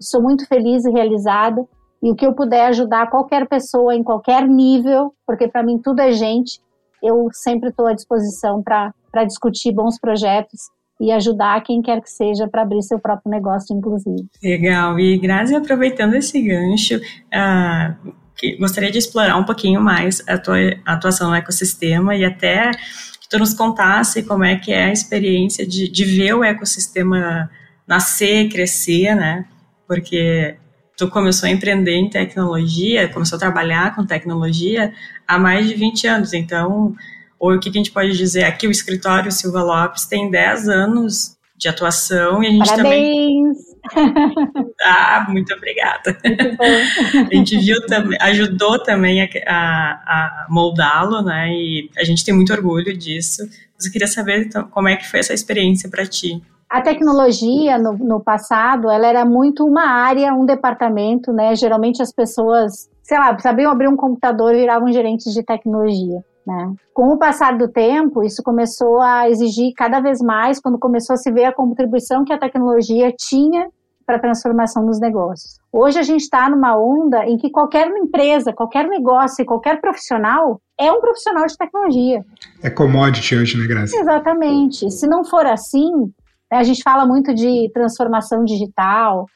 sou 0.00 0.22
muito 0.22 0.46
feliz 0.46 0.84
e 0.84 0.90
realizada, 0.90 1.64
e 2.02 2.10
o 2.10 2.14
que 2.14 2.26
eu 2.26 2.32
puder 2.32 2.66
ajudar 2.66 3.10
qualquer 3.10 3.48
pessoa 3.48 3.94
em 3.94 4.02
qualquer 4.02 4.46
nível, 4.46 5.12
porque 5.26 5.48
para 5.48 5.64
mim 5.64 5.78
tudo 5.78 6.00
é 6.00 6.12
gente, 6.12 6.60
eu 7.02 7.28
sempre 7.32 7.70
estou 7.70 7.86
à 7.86 7.94
disposição 7.94 8.62
para 8.62 9.24
discutir 9.24 9.72
bons 9.72 9.98
projetos 9.98 10.60
e 11.00 11.12
ajudar 11.12 11.62
quem 11.62 11.80
quer 11.80 12.00
que 12.00 12.10
seja 12.10 12.48
para 12.48 12.62
abrir 12.62 12.82
seu 12.82 12.98
próprio 12.98 13.30
negócio, 13.30 13.76
inclusive. 13.76 14.26
Legal. 14.42 14.98
E 14.98 15.16
Grazi, 15.18 15.54
aproveitando 15.54 16.14
esse 16.14 16.40
gancho, 16.42 16.96
uh, 16.96 18.12
gostaria 18.58 18.90
de 18.90 18.98
explorar 18.98 19.36
um 19.36 19.44
pouquinho 19.44 19.80
mais 19.80 20.22
a 20.28 20.36
tua 20.38 20.56
atuação 20.84 21.30
no 21.30 21.36
ecossistema 21.36 22.16
e 22.16 22.24
até 22.24 22.72
que 23.20 23.28
tu 23.28 23.38
nos 23.38 23.54
contasse 23.54 24.22
como 24.24 24.44
é 24.44 24.56
que 24.56 24.72
é 24.72 24.84
a 24.84 24.92
experiência 24.92 25.66
de, 25.66 25.88
de 25.88 26.04
ver 26.04 26.34
o 26.34 26.42
ecossistema 26.42 27.48
nascer, 27.86 28.48
crescer, 28.48 29.14
né? 29.14 29.44
Porque 29.86 30.56
tu 30.98 31.08
começou 31.08 31.46
a 31.48 31.52
empreender 31.52 31.94
em 31.94 32.10
tecnologia, 32.10 33.08
começou 33.08 33.36
a 33.36 33.38
trabalhar 33.38 33.94
com 33.94 34.04
tecnologia 34.04 34.92
há 35.26 35.38
mais 35.38 35.68
de 35.68 35.74
20 35.74 36.06
anos. 36.08 36.32
Então, 36.32 36.92
ou 37.38 37.54
o 37.54 37.60
que 37.60 37.68
a 37.68 37.72
gente 37.72 37.92
pode 37.92 38.16
dizer? 38.16 38.42
Aqui 38.42 38.66
o 38.66 38.70
escritório 38.70 39.30
Silva 39.30 39.62
Lopes 39.62 40.06
tem 40.06 40.28
10 40.28 40.68
anos 40.68 41.36
de 41.56 41.68
atuação 41.68 42.42
e 42.42 42.48
a 42.48 42.50
gente 42.50 42.68
Parabéns. 42.68 42.84
também. 42.84 43.68
Ah, 44.82 45.26
muito 45.28 45.54
obrigada. 45.54 46.18
Muito 46.22 47.32
a 47.32 47.34
gente 47.34 47.56
viu 47.58 47.86
também, 47.86 48.18
ajudou 48.20 48.78
também 48.82 49.22
a, 49.22 49.28
a, 49.46 49.54
a 49.54 50.46
moldá-lo, 50.50 51.22
né? 51.22 51.50
E 51.50 51.90
a 51.96 52.04
gente 52.04 52.24
tem 52.24 52.34
muito 52.34 52.52
orgulho 52.52 52.94
disso. 52.96 53.48
Mas 53.74 53.86
eu 53.86 53.92
queria 53.92 54.06
saber 54.06 54.44
então, 54.44 54.64
como 54.68 54.88
é 54.88 54.96
que 54.96 55.08
foi 55.08 55.20
essa 55.20 55.32
experiência 55.32 55.88
para 55.88 56.04
ti. 56.04 56.42
A 56.68 56.82
tecnologia 56.82 57.78
no, 57.78 57.94
no, 57.94 58.20
passado, 58.20 58.90
ela 58.90 59.06
era 59.06 59.24
muito 59.24 59.64
uma 59.64 59.88
área, 59.88 60.34
um 60.34 60.44
departamento, 60.44 61.32
né? 61.32 61.54
Geralmente 61.54 62.02
as 62.02 62.12
pessoas, 62.12 62.90
sei 63.02 63.18
lá, 63.18 63.36
sabiam 63.38 63.72
abrir 63.72 63.88
um 63.88 63.96
computador 63.96 64.54
e 64.54 64.60
viravam 64.60 64.92
gerentes 64.92 65.32
de 65.32 65.42
tecnologia. 65.42 66.22
Né? 66.46 66.74
Com 66.94 67.08
o 67.08 67.18
passar 67.18 67.56
do 67.56 67.68
tempo, 67.68 68.22
isso 68.22 68.42
começou 68.42 69.00
a 69.00 69.28
exigir 69.28 69.72
cada 69.76 70.00
vez 70.00 70.20
mais, 70.20 70.58
quando 70.58 70.78
começou 70.78 71.14
a 71.14 71.16
se 71.18 71.30
ver 71.30 71.44
a 71.44 71.54
contribuição 71.54 72.24
que 72.24 72.32
a 72.32 72.38
tecnologia 72.38 73.12
tinha 73.12 73.68
para 74.06 74.16
a 74.16 74.18
transformação 74.18 74.86
dos 74.86 74.98
negócios. 74.98 75.58
Hoje 75.70 75.98
a 75.98 76.02
gente 76.02 76.22
está 76.22 76.48
numa 76.48 76.74
onda 76.78 77.26
em 77.26 77.36
que 77.36 77.50
qualquer 77.50 77.86
empresa, 77.88 78.54
qualquer 78.54 78.88
negócio, 78.88 79.44
qualquer 79.44 79.78
profissional 79.82 80.58
é 80.80 80.90
um 80.90 81.00
profissional 81.02 81.46
de 81.46 81.54
tecnologia. 81.58 82.24
É 82.62 82.70
commodity 82.70 83.36
hoje, 83.36 83.58
né, 83.58 83.66
Graça? 83.66 83.94
Exatamente. 83.94 84.90
Se 84.90 85.06
não 85.06 85.24
for 85.24 85.44
assim, 85.44 86.10
a 86.56 86.62
gente 86.62 86.82
fala 86.82 87.06
muito 87.06 87.34
de 87.34 87.70
transformação 87.72 88.44
digital. 88.44 89.26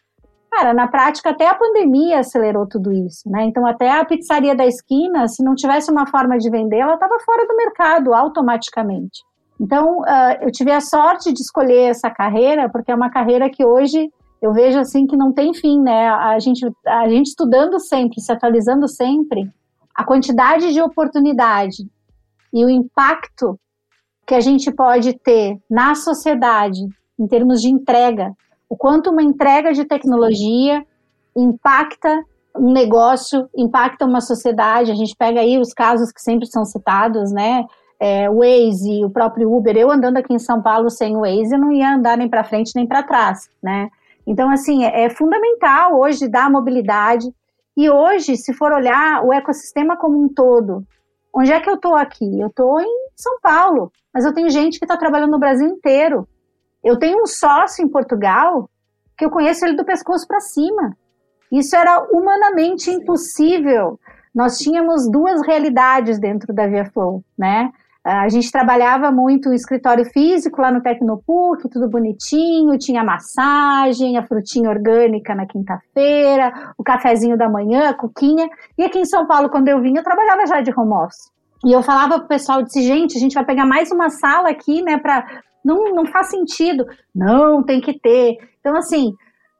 Cara, 0.51 0.75
na 0.75 0.87
prática, 0.87 1.31
até 1.31 1.48
a 1.48 1.55
pandemia 1.55 2.20
acelerou 2.20 2.66
tudo 2.66 2.92
isso, 2.92 3.29
né? 3.31 3.44
Então, 3.44 3.66
até 3.66 3.90
a 3.90 4.05
pizzaria 4.05 4.55
da 4.55 4.66
esquina, 4.66 5.27
se 5.27 5.42
não 5.42 5.55
tivesse 5.55 5.90
uma 5.90 6.07
forma 6.07 6.37
de 6.38 6.51
vender, 6.51 6.79
ela 6.79 6.94
estava 6.94 7.18
fora 7.25 7.46
do 7.46 7.57
mercado 7.57 8.12
automaticamente. 8.12 9.22
Então, 9.59 10.01
uh, 10.01 10.37
eu 10.42 10.51
tive 10.51 10.72
a 10.72 10.81
sorte 10.81 11.33
de 11.33 11.40
escolher 11.40 11.90
essa 11.90 12.11
carreira, 12.11 12.68
porque 12.68 12.90
é 12.90 12.94
uma 12.94 13.11
carreira 13.11 13.48
que 13.48 13.64
hoje 13.64 14.11
eu 14.42 14.53
vejo 14.53 14.79
assim 14.79 15.07
que 15.07 15.16
não 15.16 15.33
tem 15.33 15.55
fim, 15.55 15.81
né? 15.81 16.09
A 16.09 16.38
gente, 16.38 16.66
a 16.87 17.09
gente 17.09 17.29
estudando 17.29 17.79
sempre, 17.79 18.20
se 18.20 18.33
atualizando 18.33 18.88
sempre, 18.88 19.48
a 19.94 20.05
quantidade 20.05 20.72
de 20.72 20.83
oportunidade 20.83 21.87
e 22.53 22.64
o 22.64 22.68
impacto 22.68 23.59
que 24.27 24.35
a 24.35 24.40
gente 24.40 24.70
pode 24.72 25.12
ter 25.18 25.59
na 25.70 25.94
sociedade 25.94 26.81
em 27.23 27.27
termos 27.27 27.61
de 27.61 27.69
entrega, 27.69 28.33
o 28.69 28.77
quanto 28.77 29.11
uma 29.11 29.23
entrega 29.23 29.73
de 29.73 29.85
tecnologia 29.85 30.85
impacta 31.37 32.25
um 32.57 32.73
negócio, 32.73 33.49
impacta 33.57 34.05
uma 34.05 34.21
sociedade. 34.21 34.91
A 34.91 34.95
gente 34.95 35.15
pega 35.17 35.41
aí 35.41 35.59
os 35.59 35.73
casos 35.73 36.11
que 36.11 36.21
sempre 36.21 36.47
são 36.47 36.65
citados, 36.65 37.33
né? 37.33 37.65
é, 38.03 38.29
Waze, 38.29 39.05
o 39.05 39.11
próprio 39.11 39.55
Uber, 39.55 39.77
eu 39.77 39.89
andando 39.89 40.17
aqui 40.17 40.35
em 40.35 40.39
São 40.39 40.61
Paulo 40.61 40.91
sem 40.91 41.17
o 41.17 41.21
Waze, 41.21 41.55
eu 41.55 41.59
não 41.61 41.71
ia 41.71 41.95
andar 41.95 42.17
nem 42.17 42.29
para 42.29 42.43
frente 42.43 42.73
nem 42.75 42.85
para 42.85 43.05
trás, 43.05 43.49
né? 43.63 43.89
Então, 44.27 44.51
assim, 44.51 44.85
é, 44.85 45.05
é 45.05 45.11
fundamental 45.11 46.01
hoje 46.01 46.29
dar 46.29 46.51
mobilidade. 46.51 47.33
E 47.77 47.89
hoje, 47.89 48.37
se 48.37 48.53
for 48.53 48.73
olhar 48.73 49.25
o 49.25 49.33
ecossistema 49.33 49.97
como 49.97 50.21
um 50.21 50.29
todo, 50.29 50.83
onde 51.33 51.53
é 51.53 51.61
que 51.61 51.71
eu 51.71 51.77
estou 51.77 51.95
aqui? 51.95 52.41
Eu 52.41 52.49
estou 52.49 52.81
em 52.81 53.09
São 53.15 53.39
Paulo, 53.41 53.93
mas 54.13 54.25
eu 54.25 54.35
tenho 54.35 54.51
gente 54.51 54.81
que 54.81 54.85
está 54.85 54.97
trabalhando 54.97 55.31
no 55.31 55.39
Brasil 55.39 55.69
inteiro. 55.69 56.27
Eu 56.83 56.99
tenho 56.99 57.23
um 57.23 57.27
sócio 57.27 57.85
em 57.85 57.88
Portugal 57.88 58.68
que 59.16 59.25
eu 59.25 59.31
conheço 59.31 59.64
ele 59.64 59.77
do 59.77 59.85
pescoço 59.85 60.27
para 60.27 60.40
cima. 60.40 60.97
Isso 61.51 61.77
era 61.77 62.07
humanamente 62.11 62.90
impossível. 62.90 63.99
Nós 64.35 64.59
tínhamos 64.59 65.11
duas 65.11 65.47
realidades 65.47 66.18
dentro 66.18 66.53
da 66.53 66.66
ViaFlow, 66.66 67.23
né? 67.38 67.71
A 68.05 68.29
gente 68.29 68.51
trabalhava 68.51 69.12
muito 69.12 69.51
em 69.51 69.55
escritório 69.55 70.05
físico 70.07 70.61
lá 70.61 70.73
no 70.73 70.83
Tecnopuc, 70.83 71.68
tudo 71.68 71.88
bonitinho, 71.88 72.77
tinha 72.77 73.05
massagem, 73.05 74.18
a 74.18 74.27
frutinha 74.27 74.68
orgânica 74.68 75.37
na 75.37 75.47
quinta-feira, 75.47 76.73
o 76.77 76.83
cafezinho 76.83 77.38
da 77.38 77.49
manhã, 77.49 77.90
a 77.90 77.95
cuquinha. 77.95 78.49
E 78.77 78.83
aqui 78.83 78.99
em 78.99 79.05
São 79.05 79.25
Paulo, 79.25 79.49
quando 79.51 79.68
eu 79.68 79.81
vinha, 79.81 80.01
eu 80.01 80.05
trabalhava 80.05 80.47
já 80.47 80.61
de 80.61 80.73
home 80.77 80.95
office. 80.95 81.31
E 81.64 81.73
eu 81.73 81.81
falava 81.81 82.18
pro 82.18 82.27
pessoal, 82.27 82.61
disse, 82.62 82.83
gente, 82.83 83.16
a 83.16 83.21
gente 83.21 83.35
vai 83.35 83.45
pegar 83.45 83.64
mais 83.64 83.92
uma 83.92 84.11
sala 84.11 84.51
aqui, 84.51 84.83
né, 84.83 84.99
pra... 84.99 85.25
Não, 85.64 85.94
não 85.94 86.07
faz 86.07 86.31
sentido. 86.31 86.87
Não, 87.14 87.62
tem 87.62 87.81
que 87.81 87.98
ter. 87.98 88.37
Então, 88.61 88.77
assim, 88.77 89.12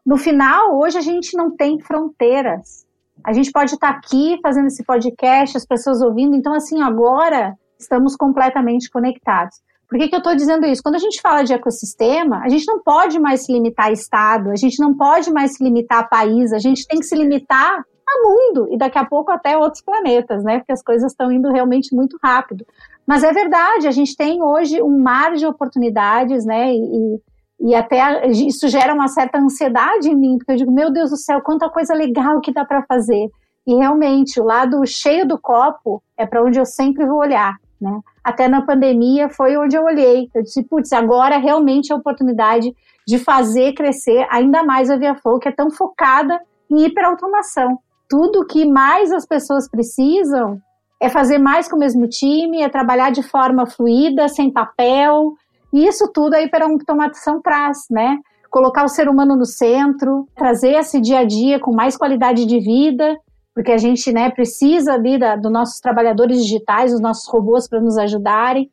no 0.05 0.17
final, 0.17 0.79
hoje 0.79 0.99
a 0.99 1.01
gente 1.01 1.37
não 1.37 1.55
tem 1.55 1.81
fronteiras. 1.81 2.87
A 3.25 3.33
gente 3.33 3.53
pode 3.53 3.75
estar 3.75 3.91
aqui 3.91 4.39
fazendo 4.43 4.67
esse 4.67 4.85
podcast, 4.85 5.57
as 5.57 5.67
pessoas 5.67 6.03
ouvindo. 6.03 6.35
Então, 6.35 6.55
assim, 6.55 6.83
agora 6.83 7.57
estamos 7.79 8.17
completamente 8.17 8.91
conectados. 8.91 9.61
Por 9.89 9.99
que, 9.99 10.09
que 10.09 10.15
eu 10.15 10.19
estou 10.19 10.35
dizendo 10.35 10.65
isso? 10.67 10.83
Quando 10.83 10.95
a 10.95 10.99
gente 10.99 11.21
fala 11.21 11.45
de 11.45 11.53
ecossistema, 11.53 12.39
a 12.43 12.49
gente 12.49 12.65
não 12.67 12.83
pode 12.83 13.21
mais 13.21 13.45
se 13.45 13.53
limitar 13.53 13.89
a 13.89 13.93
estado, 13.93 14.51
a 14.51 14.57
gente 14.57 14.81
não 14.81 14.97
pode 14.97 15.31
mais 15.31 15.55
se 15.55 15.63
limitar 15.63 15.99
a 15.99 16.09
país, 16.09 16.51
a 16.53 16.59
gente 16.59 16.87
tem 16.87 16.99
que 16.99 17.05
se 17.05 17.15
limitar 17.15 17.85
a 18.09 18.23
mundo 18.23 18.69
e 18.71 18.77
daqui 18.77 18.99
a 18.99 19.05
pouco 19.05 19.31
até 19.31 19.57
outros 19.57 19.83
planetas, 19.83 20.43
né? 20.45 20.59
Porque 20.59 20.73
as 20.73 20.83
coisas 20.83 21.13
estão 21.13 21.31
indo 21.31 21.51
realmente 21.51 21.95
muito 21.95 22.19
rápido. 22.23 22.65
Mas 23.07 23.25
é 23.25 23.33
verdade, 23.33 23.89
a 23.89 23.91
gente 23.91 24.17
tem 24.17 24.43
hoje 24.43 24.83
um 24.83 25.03
mar 25.03 25.35
de 25.35 25.47
oportunidades, 25.47 26.45
né? 26.45 26.73
E, 26.73 27.21
e 27.61 27.75
até 27.75 28.27
isso 28.29 28.69
gera 28.69 28.95
uma 28.95 29.09
certa 29.09 29.39
ansiedade 29.39 30.11
em 30.11 30.17
mim, 30.17 30.37
porque 30.39 30.53
eu 30.53 30.57
digo, 30.57 30.73
meu 30.73 30.93
Deus 30.93 31.11
do 31.11 31.17
céu, 31.17 31.41
quanta 31.41 31.69
coisa 31.71 31.95
legal 31.95 32.41
que 32.41 32.53
dá 32.53 32.65
para 32.65 32.83
fazer. 32.83 33.29
E 33.67 33.75
realmente, 33.75 34.41
o 34.41 34.45
lado 34.45 34.85
cheio 34.87 35.27
do 35.27 35.39
copo 35.39 36.03
é 36.17 36.27
para 36.27 36.43
onde 36.43 36.59
eu 36.59 36.67
sempre 36.67 37.07
vou 37.07 37.19
olhar. 37.19 37.57
Né? 37.81 38.01
Até 38.23 38.49
na 38.49 38.63
pandemia 38.63 39.29
foi 39.29 39.57
onde 39.57 39.77
eu 39.77 39.85
olhei. 39.85 40.29
Eu 40.35 40.43
disse, 40.43 40.63
putz, 40.63 40.93
agora 40.93 41.39
realmente 41.39 41.93
é 41.93 41.95
a 41.95 41.99
oportunidade 41.99 42.73
de 43.07 43.19
fazer 43.19 43.73
crescer 43.75 44.27
ainda 44.31 44.63
mais 44.63 44.91
a 44.91 44.97
ViaFlow, 44.97 45.39
que 45.39 45.49
é 45.49 45.53
tão 45.53 45.71
focada 45.71 46.41
em 46.71 46.85
hiperautomação. 46.85 47.79
Tudo 48.13 48.45
que 48.45 48.67
mais 48.67 49.11
as 49.11 49.25
pessoas 49.25 49.67
precisam 49.67 50.59
é 51.01 51.09
fazer 51.09 51.39
mais 51.39 51.67
com 51.67 51.77
o 51.77 51.79
mesmo 51.79 52.07
time, 52.07 52.61
é 52.61 52.69
trabalhar 52.69 53.11
de 53.11 53.23
forma 53.23 53.65
fluida, 53.65 54.29
sem 54.29 54.53
papel. 54.53 55.33
E 55.73 55.87
isso 55.87 56.11
tudo 56.13 56.35
a 56.35 56.43
hiperautomação 56.43 57.41
traz, 57.41 57.79
né? 57.91 58.19
Colocar 58.51 58.85
o 58.85 58.89
ser 58.89 59.09
humano 59.09 59.35
no 59.35 59.47
centro, 59.47 60.27
trazer 60.37 60.75
esse 60.75 61.01
dia 61.01 61.21
a 61.21 61.25
dia 61.25 61.59
com 61.59 61.73
mais 61.73 61.97
qualidade 61.97 62.45
de 62.45 62.61
vida 62.61 63.17
porque 63.55 63.73
a 63.73 63.79
gente 63.79 64.13
né, 64.13 64.31
precisa 64.31 64.95
ali 64.95 65.19
da, 65.19 65.37
dos 65.37 65.53
nossos 65.53 65.79
trabalhadores 65.79 66.43
digitais, 66.43 66.93
dos 66.93 67.01
nossos 67.01 67.29
robôs 67.29 67.69
para 67.69 67.81
nos 67.81 67.99
ajudarem. 67.99 68.71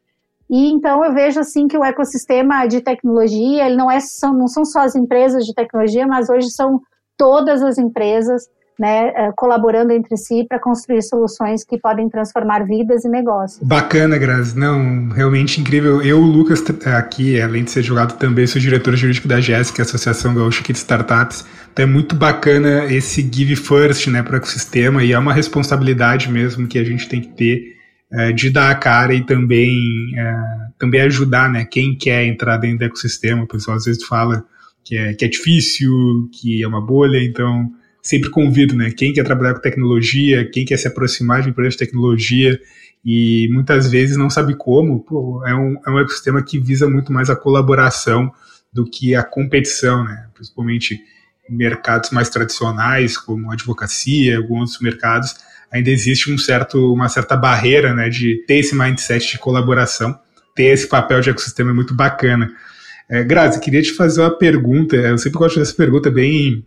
E 0.50 0.72
então 0.72 1.04
eu 1.04 1.14
vejo 1.14 1.40
assim 1.40 1.68
que 1.68 1.78
o 1.78 1.84
ecossistema 1.84 2.66
de 2.66 2.82
tecnologia, 2.82 3.66
ele 3.66 3.76
não, 3.76 3.92
é, 3.92 4.00
são, 4.00 4.34
não 4.34 4.48
são 4.48 4.66
só 4.66 4.80
as 4.80 4.96
empresas 4.96 5.46
de 5.46 5.54
tecnologia, 5.54 6.08
mas 6.08 6.30
hoje 6.30 6.50
são 6.50 6.82
todas 7.18 7.62
as 7.62 7.78
empresas 7.78 8.48
né, 8.80 9.12
eh, 9.14 9.32
colaborando 9.36 9.92
entre 9.92 10.16
si 10.16 10.46
para 10.48 10.58
construir 10.58 11.02
soluções 11.02 11.66
que 11.66 11.78
podem 11.78 12.08
transformar 12.08 12.66
vidas 12.66 13.04
e 13.04 13.10
negócios. 13.10 13.62
Bacana, 13.62 14.18
Grazi. 14.18 14.58
Não, 14.58 15.10
realmente 15.10 15.60
incrível. 15.60 16.02
Eu, 16.02 16.20
Lucas, 16.20 16.64
aqui, 16.86 17.42
além 17.42 17.66
de 17.66 17.72
ser 17.72 17.84
jogado, 17.84 18.18
também 18.18 18.48
sou 18.48 18.62
diretor 18.62 18.96
jurídico 18.96 19.28
da 19.28 19.42
Jéssica, 19.42 19.82
Associação 19.82 20.34
Gaúcha 20.34 20.64
de 20.64 20.72
Startups. 20.72 21.46
Então 21.74 21.84
é 21.84 21.86
muito 21.86 22.16
bacana 22.16 22.86
esse 22.86 23.22
give 23.22 23.56
first 23.58 24.08
né, 24.08 24.24
para 24.24 24.34
o 24.34 24.38
ecossistema 24.38 25.04
e 25.04 25.12
é 25.12 25.20
uma 25.20 25.34
responsabilidade 25.34 26.32
mesmo 26.32 26.68
que 26.68 26.80
a 26.80 26.84
gente 26.84 27.10
tem 27.10 27.20
que 27.20 27.30
ter 27.30 27.76
é, 28.12 28.32
de 28.32 28.50
dar 28.50 28.72
a 28.72 28.76
cara 28.76 29.14
e 29.14 29.26
também, 29.26 29.78
é, 30.18 30.36
também 30.78 31.02
ajudar 31.02 31.50
né, 31.50 31.66
quem 31.66 31.96
quer 31.98 32.26
entrar 32.26 32.58
dentro 32.58 32.80
do 32.80 32.86
ecossistema. 32.86 33.44
O 33.44 33.48
pessoal 33.48 33.78
às 33.78 33.86
vezes 33.86 34.04
fala 34.04 34.44
que 34.84 34.98
é, 34.98 35.14
que 35.14 35.26
é 35.26 35.28
difícil, 35.28 35.92
que 36.34 36.64
é 36.64 36.68
uma 36.68 36.82
bolha, 36.82 37.22
então 37.22 37.70
sempre 38.02 38.30
convido, 38.30 38.76
né? 38.76 38.92
Quem 38.92 39.14
quer 39.14 39.24
trabalhar 39.24 39.56
com 39.56 39.62
tecnologia, 39.62 40.50
quem 40.50 40.66
quer 40.66 40.78
se 40.78 40.88
aproximar 40.88 41.42
de 41.42 41.50
empresas 41.50 41.74
de 41.74 41.80
tecnologia 41.80 42.60
e 43.04 43.48
muitas 43.52 43.90
vezes 43.90 44.18
não 44.18 44.30
sabe 44.30 44.56
como, 44.56 45.00
pô, 45.00 45.46
é, 45.46 45.56
um, 45.56 45.78
é 45.86 45.90
um 45.90 46.00
ecossistema 46.00 46.44
que 46.44 46.60
visa 46.60 46.90
muito 46.90 47.12
mais 47.14 47.30
a 47.30 47.36
colaboração 47.36 48.32
do 48.72 48.86
que 48.86 49.16
a 49.16 49.24
competição, 49.24 50.04
né? 50.04 50.28
Principalmente 50.34 51.00
em 51.50 51.56
mercados 51.56 52.12
mais 52.12 52.30
tradicionais, 52.30 53.18
como 53.18 53.52
advocacia, 53.52 54.38
alguns 54.38 54.60
outros 54.60 54.82
mercados, 54.82 55.36
ainda 55.72 55.90
existe 55.90 56.32
um 56.32 56.38
certo, 56.38 56.94
uma 56.94 57.10
certa 57.10 57.36
barreira, 57.36 57.94
né, 57.94 58.10
de 58.10 58.44
ter 58.48 58.56
esse 58.56 58.76
mindset 58.76 59.32
de 59.32 59.40
colaboração, 59.40 60.18
ter 60.56 60.66
esse 60.66 60.88
papel 60.88 61.22
de 61.22 61.30
ecossistema 61.30 61.72
é 61.72 61.74
muito 61.74 61.94
bacana. 61.94 62.52
É, 63.08 63.24
Grazi, 63.24 63.60
queria 63.60 63.82
te 63.82 63.94
fazer 63.94 64.22
uma 64.22 64.38
pergunta, 64.38 64.96
eu 64.96 65.18
sempre 65.18 65.40
gosto 65.40 65.60
dessa 65.60 65.74
pergunta 65.74 66.12
bem 66.12 66.64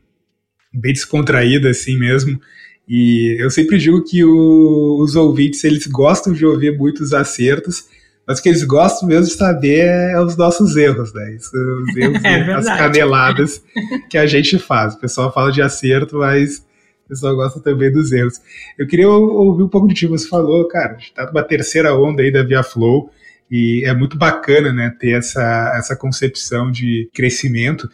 bem 0.73 0.93
descontraída 0.93 1.71
assim 1.71 1.99
mesmo. 1.99 2.41
E 2.89 3.37
eu 3.41 3.51
sempre 3.51 3.79
digo 3.79 4.03
que 4.05 4.25
o, 4.25 5.01
os 5.03 5.15
ouvintes 5.15 5.63
eles 5.65 5.87
gostam 5.87 6.33
de 6.33 6.45
ouvir 6.45 6.77
muitos 6.77 7.13
acertos, 7.13 7.85
mas 8.27 8.39
o 8.39 8.43
que 8.43 8.49
eles 8.49 8.65
gostam 8.65 9.09
mesmo 9.09 9.27
de 9.27 9.35
saber 9.35 9.87
é 9.87 10.21
os 10.21 10.37
nossos 10.37 10.77
erros, 10.77 11.13
né? 11.15 11.35
Isso, 11.35 11.51
os 11.57 11.97
erros, 11.97 12.25
é 12.25 12.53
as 12.53 12.67
caneladas 12.67 13.63
que 14.11 14.19
a 14.19 14.27
gente 14.27 14.59
faz. 14.59 14.95
O 14.95 15.01
pessoal 15.01 15.33
fala 15.33 15.51
de 15.53 15.63
acerto, 15.63 16.19
mas 16.19 16.59
o 17.07 17.09
pessoal 17.09 17.35
gosta 17.37 17.61
também 17.61 17.91
dos 17.93 18.13
erros. 18.13 18.41
Eu 18.79 18.87
queria 18.87 19.09
ouvir 19.09 19.63
um 19.63 19.69
pouco 19.69 19.89
de 19.89 19.95
ti. 19.95 20.07
Você 20.07 20.29
falou, 20.29 20.67
cara, 20.69 20.95
a 20.95 20.99
gente 20.99 21.13
tá 21.15 21.27
numa 21.27 21.43
terceira 21.43 21.95
onda 21.95 22.23
aí 22.23 22.33
da 22.33 22.43
Via 22.43 22.63
Flow 22.63 23.11
e 23.51 23.83
é 23.85 23.95
muito 23.95 24.17
bacana, 24.17 24.73
né, 24.73 24.95
ter 24.99 25.19
essa, 25.19 25.75
essa 25.77 25.95
concepção 25.95 26.71
de 26.71 27.11
crescimento 27.13 27.89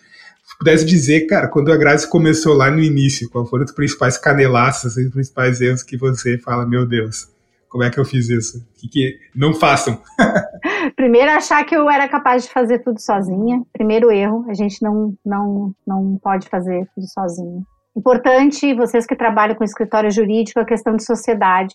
pudesse 0.59 0.85
dizer, 0.85 1.27
cara, 1.27 1.49
quando 1.49 1.73
a 1.73 1.77
Grazi 1.77 2.09
começou 2.09 2.55
lá 2.55 2.71
no 2.71 2.81
início, 2.81 3.31
qual 3.31 3.47
foram 3.47 3.65
os 3.65 3.73
principais 3.73 4.19
canelaços, 4.19 4.97
os 4.97 5.11
principais 5.11 5.61
erros 5.61 5.83
que 5.83 5.97
você 5.97 6.37
fala, 6.37 6.67
meu 6.67 6.85
Deus, 6.85 7.29
como 7.69 7.85
é 7.85 7.91
que 7.91 8.01
eu 8.01 8.05
fiz 8.05 8.29
isso? 8.29 8.67
Que, 8.75 8.89
que 8.89 9.19
não 9.35 9.55
façam. 9.55 10.01
Primeiro, 10.97 11.31
achar 11.31 11.65
que 11.65 11.77
eu 11.77 11.89
era 11.89 12.09
capaz 12.09 12.45
de 12.45 12.51
fazer 12.51 12.81
tudo 12.81 13.01
sozinha. 13.01 13.63
Primeiro 13.73 14.11
erro, 14.11 14.47
a 14.49 14.55
gente 14.55 14.83
não, 14.83 15.15
não, 15.25 15.73
não 15.87 16.19
pode 16.21 16.49
fazer 16.49 16.89
tudo 16.95 17.07
sozinho. 17.07 17.63
Importante, 17.97 18.75
vocês 18.75 19.07
que 19.07 19.15
trabalham 19.15 19.55
com 19.55 19.65
escritório 19.65 20.11
jurídico, 20.11 20.61
a 20.61 20.65
questão 20.65 20.97
de 20.97 21.05
sociedade. 21.05 21.75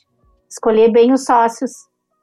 Escolher 0.49 0.91
bem 0.91 1.13
os 1.13 1.25
sócios, 1.25 1.71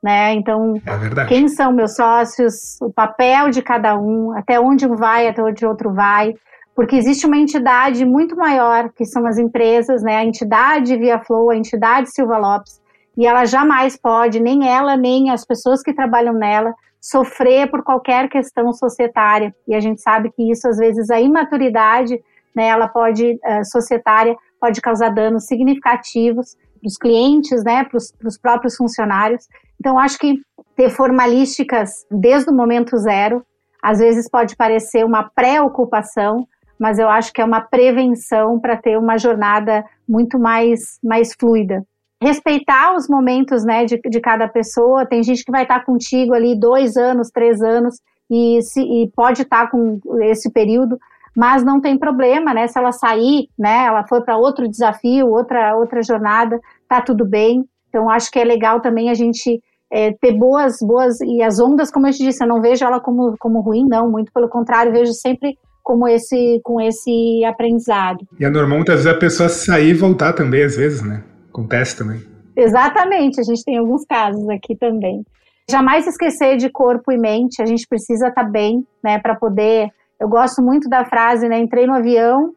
né? 0.03 0.35
Então, 0.35 0.75
é 0.87 1.27
quem 1.27 1.49
são 1.49 1.73
meus 1.73 1.95
sócios, 1.95 2.81
o 2.81 2.93
papel 2.93 3.51
de 3.51 3.63
cada 3.63 3.97
um, 3.97 4.37
até 4.37 4.59
onde 4.59 4.87
um 4.87 4.97
vai, 4.97 5.29
até 5.29 5.43
onde 5.43 5.65
outro 5.65 5.93
vai 5.93 6.35
porque 6.75 6.97
existe 6.97 7.27
uma 7.27 7.37
entidade 7.37 8.05
muito 8.05 8.37
maior, 8.37 8.91
que 8.91 9.05
são 9.05 9.27
as 9.27 9.39
empresas, 9.39 10.03
né? 10.03 10.17
A 10.17 10.25
entidade 10.25 10.97
Via 10.97 11.19
Flow, 11.19 11.51
a 11.51 11.57
entidade 11.57 12.11
Silva 12.11 12.39
Lopes, 12.39 12.81
e 13.17 13.27
ela 13.27 13.45
jamais 13.45 13.97
pode, 13.97 14.41
nem 14.41 14.69
ela, 14.69 14.97
nem 14.97 15.31
as 15.31 15.45
pessoas 15.45 15.83
que 15.83 15.93
trabalham 15.93 16.33
nela, 16.33 16.75
sofrer 17.01 17.71
por 17.71 17.83
qualquer 17.83 18.29
questão 18.29 18.73
societária. 18.73 19.55
E 19.67 19.75
a 19.75 19.81
gente 19.81 20.01
sabe 20.01 20.31
que 20.31 20.51
isso, 20.51 20.69
às 20.69 20.77
vezes, 20.77 21.11
a 21.11 21.21
imaturidade, 21.21 22.23
né, 22.55 22.69
ela 22.69 22.89
pode, 22.89 23.33
uh, 23.33 23.65
societária, 23.65 24.37
pode 24.61 24.81
causar 24.81 25.11
danos 25.11 25.47
significativos 25.47 26.57
para 26.81 26.87
os 26.87 26.97
clientes, 26.97 27.65
né, 27.65 27.85
para 27.85 27.97
os 27.97 28.39
próprios 28.39 28.77
funcionários. 28.77 29.47
Então, 29.79 29.99
acho 29.99 30.19
que 30.19 30.35
ter 30.77 30.91
formalísticas 30.91 31.91
desde 32.11 32.51
o 32.51 32.55
momento 32.55 32.97
zero, 32.99 33.45
às 33.83 33.99
vezes 33.99 34.29
pode 34.31 34.57
parecer 34.57 35.05
uma 35.05 35.25
preocupação, 35.35 36.47
mas 36.81 36.99
eu 36.99 37.11
acho 37.11 37.31
que 37.31 37.43
é 37.43 37.45
uma 37.45 37.61
prevenção 37.61 38.59
para 38.59 38.75
ter 38.75 38.99
uma 38.99 39.19
jornada 39.19 39.85
muito 40.09 40.39
mais, 40.39 40.99
mais 41.05 41.35
fluida. 41.39 41.85
Respeitar 42.23 42.97
os 42.97 43.07
momentos 43.07 43.63
né, 43.65 43.85
de, 43.85 44.01
de 44.01 44.21
cada 44.21 44.49
pessoa. 44.49 45.05
Tem 45.05 45.23
gente 45.23 45.45
que 45.45 45.53
vai 45.53 45.65
estar 45.65 45.85
contigo 45.85 46.33
ali 46.33 46.59
dois 46.59 46.97
anos, 46.97 47.31
três 47.31 47.61
anos, 47.61 48.01
e, 48.31 48.63
se, 48.63 48.81
e 48.81 49.11
pode 49.15 49.43
estar 49.43 49.71
com 49.71 50.01
esse 50.23 50.51
período, 50.51 50.99
mas 51.37 51.63
não 51.63 51.81
tem 51.81 51.99
problema, 51.99 52.55
né? 52.55 52.67
Se 52.67 52.79
ela 52.79 52.93
sair, 52.93 53.49
né? 53.59 53.85
Ela 53.87 54.07
for 54.07 54.23
para 54.23 54.39
outro 54.39 54.69
desafio, 54.69 55.29
outra 55.29 55.77
outra 55.77 56.03
jornada, 56.03 56.59
tá 56.89 57.01
tudo 57.01 57.27
bem. 57.27 57.65
Então 57.89 58.09
acho 58.09 58.31
que 58.31 58.39
é 58.39 58.45
legal 58.45 58.81
também 58.81 59.11
a 59.11 59.15
gente 59.15 59.61
é, 59.91 60.13
ter 60.13 60.33
boas 60.33 60.79
boas 60.81 61.21
e 61.21 61.43
as 61.43 61.59
ondas, 61.59 61.91
como 61.91 62.07
eu 62.07 62.13
te 62.13 62.25
disse, 62.25 62.43
eu 62.43 62.49
não 62.49 62.61
vejo 62.61 62.85
ela 62.85 63.01
como 63.01 63.37
como 63.39 63.61
ruim, 63.61 63.87
não. 63.89 64.11
Muito 64.11 64.33
pelo 64.33 64.49
contrário, 64.49 64.93
vejo 64.93 65.13
sempre 65.13 65.59
como 65.83 66.07
esse 66.07 66.61
com 66.63 66.81
esse 66.81 67.45
aprendizado. 67.45 68.27
E 68.39 68.45
é 68.45 68.51
normal 68.51 68.79
muitas 68.79 69.05
vezes 69.05 69.17
a 69.17 69.19
pessoa 69.19 69.49
sair 69.49 69.91
e 69.91 69.95
voltar 69.95 70.33
também, 70.33 70.63
às 70.63 70.77
vezes, 70.77 71.03
né? 71.03 71.23
Acontece 71.49 71.97
também. 71.97 72.21
Exatamente, 72.57 73.41
a 73.41 73.45
gente 73.45 73.65
tem 73.65 73.79
alguns 73.79 74.05
casos 74.05 74.49
aqui 74.49 74.77
também. 74.77 75.25
Jamais 75.71 76.07
esquecer 76.07 76.57
de 76.57 76.69
corpo 76.69 77.13
e 77.13 77.19
mente, 77.19 77.63
a 77.63 77.67
gente 77.67 77.87
precisa 77.89 78.29
estar 78.29 78.45
tá 78.45 78.49
bem, 78.49 78.85
né, 79.03 79.19
para 79.19 79.37
poder. 79.37 79.89
Eu 80.19 80.29
gosto 80.29 80.61
muito 80.61 80.89
da 80.89 81.05
frase, 81.05 81.49
né? 81.49 81.59
Entrei 81.59 81.87
no 81.87 81.95
avião, 81.95 82.53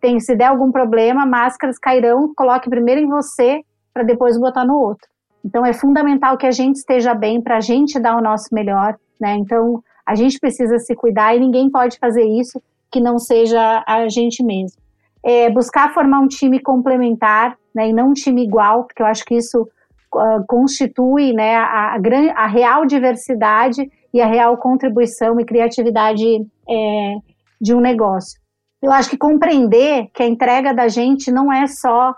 tem, 0.00 0.20
se 0.20 0.34
der 0.34 0.46
algum 0.46 0.70
problema, 0.70 1.24
máscaras 1.24 1.78
cairão, 1.78 2.32
coloque 2.36 2.68
primeiro 2.68 3.00
em 3.00 3.08
você 3.08 3.60
para 3.94 4.02
depois 4.02 4.38
botar 4.38 4.64
no 4.64 4.74
outro. 4.74 5.08
Então 5.44 5.64
é 5.64 5.72
fundamental 5.72 6.36
que 6.36 6.46
a 6.46 6.50
gente 6.50 6.76
esteja 6.76 7.14
bem 7.14 7.40
para 7.40 7.56
a 7.56 7.60
gente 7.60 8.00
dar 8.00 8.16
o 8.16 8.22
nosso 8.22 8.48
melhor, 8.52 8.96
né? 9.20 9.36
Então 9.36 9.82
a 10.06 10.14
gente 10.14 10.38
precisa 10.38 10.78
se 10.78 10.94
cuidar 10.94 11.34
e 11.34 11.40
ninguém 11.40 11.68
pode 11.68 11.98
fazer 11.98 12.24
isso 12.24 12.62
que 12.90 13.00
não 13.00 13.18
seja 13.18 13.82
a 13.86 14.08
gente 14.08 14.42
mesmo. 14.42 14.80
É, 15.22 15.50
buscar 15.50 15.92
formar 15.92 16.20
um 16.20 16.28
time 16.28 16.60
complementar, 16.60 17.58
né, 17.74 17.88
e 17.88 17.92
não 17.92 18.10
um 18.10 18.12
time 18.12 18.44
igual, 18.44 18.84
porque 18.84 19.02
eu 19.02 19.06
acho 19.06 19.24
que 19.24 19.34
isso 19.34 19.62
uh, 19.62 20.44
constitui 20.46 21.32
né, 21.32 21.56
a, 21.56 21.96
a, 21.96 22.00
a, 22.36 22.46
real 22.46 22.86
diversidade 22.86 23.90
e 24.14 24.20
a 24.20 24.26
real 24.26 24.56
contribuição 24.56 25.40
e 25.40 25.44
criatividade 25.44 26.24
é, 26.68 27.16
de 27.60 27.74
um 27.74 27.80
negócio. 27.80 28.40
Eu 28.80 28.92
acho 28.92 29.10
que 29.10 29.18
compreender 29.18 30.08
que 30.14 30.22
a 30.22 30.26
entrega 30.26 30.72
da 30.72 30.86
gente 30.86 31.30
não 31.32 31.52
é 31.52 31.66
só 31.66 32.14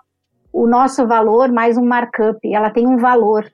o 0.53 0.67
nosso 0.67 1.07
valor 1.07 1.51
mais 1.51 1.79
um 1.79 1.85
markup, 1.85 2.39
ela 2.53 2.71
tem 2.71 2.87
um 2.87 2.99
valor. 2.99 3.51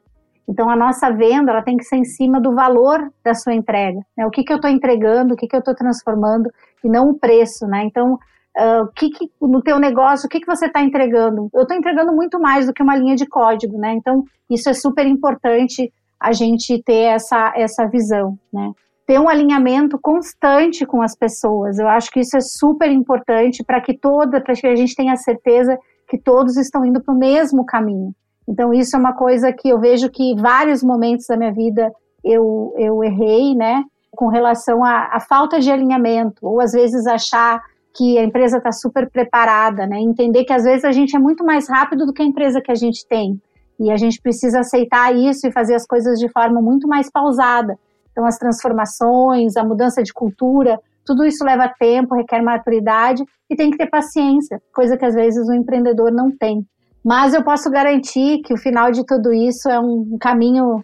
Então, 0.48 0.68
a 0.68 0.76
nossa 0.76 1.10
venda 1.10 1.50
ela 1.50 1.62
tem 1.62 1.76
que 1.76 1.84
ser 1.84 1.96
em 1.96 2.04
cima 2.04 2.40
do 2.40 2.54
valor 2.54 3.10
da 3.24 3.34
sua 3.34 3.54
entrega. 3.54 4.00
Né? 4.16 4.26
O 4.26 4.30
que, 4.30 4.44
que 4.44 4.52
eu 4.52 4.56
estou 4.56 4.70
entregando, 4.70 5.34
o 5.34 5.36
que, 5.36 5.46
que 5.46 5.56
eu 5.56 5.60
estou 5.60 5.74
transformando, 5.74 6.50
e 6.82 6.88
não 6.88 7.08
o 7.08 7.18
preço. 7.18 7.66
Né? 7.66 7.84
Então, 7.84 8.14
uh, 8.14 8.86
que, 8.94 9.10
que, 9.10 9.30
no 9.40 9.62
teu 9.62 9.78
negócio, 9.78 10.26
o 10.26 10.28
que, 10.28 10.40
que 10.40 10.46
você 10.46 10.66
está 10.66 10.82
entregando? 10.82 11.48
Eu 11.54 11.62
estou 11.62 11.76
entregando 11.76 12.12
muito 12.12 12.38
mais 12.38 12.66
do 12.66 12.74
que 12.74 12.82
uma 12.82 12.96
linha 12.96 13.16
de 13.16 13.26
código. 13.26 13.78
Né? 13.78 13.94
Então, 13.94 14.22
isso 14.50 14.68
é 14.68 14.74
super 14.74 15.06
importante 15.06 15.90
a 16.20 16.32
gente 16.32 16.82
ter 16.82 17.14
essa, 17.14 17.52
essa 17.56 17.86
visão. 17.86 18.38
Né? 18.52 18.70
Ter 19.06 19.18
um 19.18 19.28
alinhamento 19.28 19.98
constante 19.98 20.84
com 20.84 21.00
as 21.00 21.16
pessoas. 21.16 21.78
Eu 21.78 21.88
acho 21.88 22.10
que 22.10 22.20
isso 22.20 22.36
é 22.36 22.40
super 22.40 22.90
importante 22.90 23.64
para 23.64 23.80
que 23.80 23.96
toda, 23.96 24.40
para 24.40 24.54
que 24.54 24.66
a 24.66 24.76
gente 24.76 24.94
tenha 24.94 25.16
certeza 25.16 25.78
que 26.06 26.18
todos 26.18 26.56
estão 26.56 26.84
indo 26.84 27.02
para 27.02 27.14
o 27.14 27.18
mesmo 27.18 27.64
caminho. 27.64 28.14
Então, 28.48 28.72
isso 28.72 28.94
é 28.94 28.98
uma 28.98 29.14
coisa 29.14 29.52
que 29.52 29.68
eu 29.68 29.80
vejo 29.80 30.10
que 30.10 30.34
vários 30.36 30.82
momentos 30.82 31.26
da 31.26 31.36
minha 31.36 31.52
vida 31.52 31.92
eu, 32.22 32.74
eu 32.78 33.02
errei, 33.02 33.54
né? 33.54 33.82
Com 34.10 34.28
relação 34.28 34.84
à, 34.84 35.10
à 35.12 35.20
falta 35.20 35.58
de 35.58 35.70
alinhamento, 35.70 36.46
ou 36.46 36.60
às 36.60 36.72
vezes 36.72 37.06
achar 37.06 37.60
que 37.96 38.18
a 38.18 38.24
empresa 38.24 38.58
está 38.58 38.72
super 38.72 39.08
preparada, 39.10 39.86
né? 39.86 40.00
Entender 40.00 40.44
que 40.44 40.52
às 40.52 40.64
vezes 40.64 40.84
a 40.84 40.92
gente 40.92 41.16
é 41.16 41.18
muito 41.18 41.44
mais 41.44 41.68
rápido 41.68 42.04
do 42.04 42.12
que 42.12 42.22
a 42.22 42.26
empresa 42.26 42.60
que 42.60 42.72
a 42.72 42.74
gente 42.74 43.06
tem. 43.06 43.40
E 43.78 43.90
a 43.90 43.96
gente 43.96 44.20
precisa 44.20 44.60
aceitar 44.60 45.14
isso 45.14 45.46
e 45.46 45.52
fazer 45.52 45.74
as 45.74 45.86
coisas 45.86 46.18
de 46.18 46.28
forma 46.28 46.60
muito 46.60 46.86
mais 46.86 47.10
pausada. 47.10 47.78
Então, 48.12 48.24
as 48.24 48.38
transformações, 48.38 49.56
a 49.56 49.64
mudança 49.64 50.02
de 50.02 50.12
cultura, 50.12 50.78
tudo 51.04 51.24
isso 51.24 51.44
leva 51.44 51.72
tempo, 51.78 52.14
requer 52.14 52.42
maturidade 52.42 53.24
e 53.50 53.56
tem 53.56 53.70
que 53.70 53.76
ter 53.76 53.88
paciência, 53.88 54.60
coisa 54.74 54.96
que 54.96 55.04
às 55.04 55.14
vezes 55.14 55.48
o 55.48 55.52
empreendedor 55.52 56.10
não 56.12 56.30
tem. 56.30 56.66
Mas 57.04 57.34
eu 57.34 57.44
posso 57.44 57.70
garantir 57.70 58.40
que 58.42 58.54
o 58.54 58.56
final 58.58 58.90
de 58.90 59.04
tudo 59.04 59.32
isso 59.32 59.68
é 59.68 59.78
um 59.78 60.16
caminho 60.18 60.82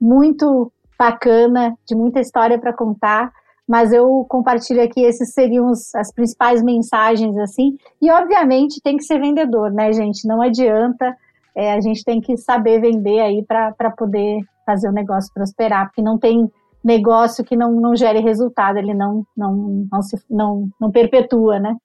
muito 0.00 0.72
bacana, 0.98 1.74
de 1.86 1.94
muita 1.94 2.20
história 2.20 2.58
para 2.58 2.72
contar. 2.72 3.30
Mas 3.68 3.92
eu 3.92 4.26
compartilho 4.28 4.82
aqui 4.82 5.00
esses 5.00 5.32
seriam 5.32 5.70
os, 5.70 5.94
as 5.94 6.12
principais 6.12 6.60
mensagens 6.60 7.38
assim. 7.38 7.76
E 8.02 8.10
obviamente 8.10 8.80
tem 8.82 8.96
que 8.96 9.04
ser 9.04 9.20
vendedor, 9.20 9.70
né, 9.70 9.92
gente? 9.92 10.26
Não 10.26 10.42
adianta. 10.42 11.16
É, 11.54 11.72
a 11.72 11.80
gente 11.80 12.04
tem 12.04 12.20
que 12.20 12.36
saber 12.36 12.80
vender 12.80 13.20
aí 13.20 13.44
para 13.44 13.90
poder 13.96 14.40
fazer 14.66 14.88
o 14.88 14.92
negócio 14.92 15.32
prosperar, 15.32 15.86
porque 15.86 16.02
não 16.02 16.18
tem 16.18 16.50
negócio 16.82 17.44
que 17.44 17.56
não, 17.56 17.72
não 17.72 17.94
gere 17.94 18.20
resultado, 18.20 18.78
ele 18.78 18.94
não, 18.94 19.24
não, 19.36 19.86
não, 19.90 20.02
se, 20.02 20.16
não, 20.28 20.68
não 20.80 20.90
perpetua, 20.90 21.58
né? 21.58 21.76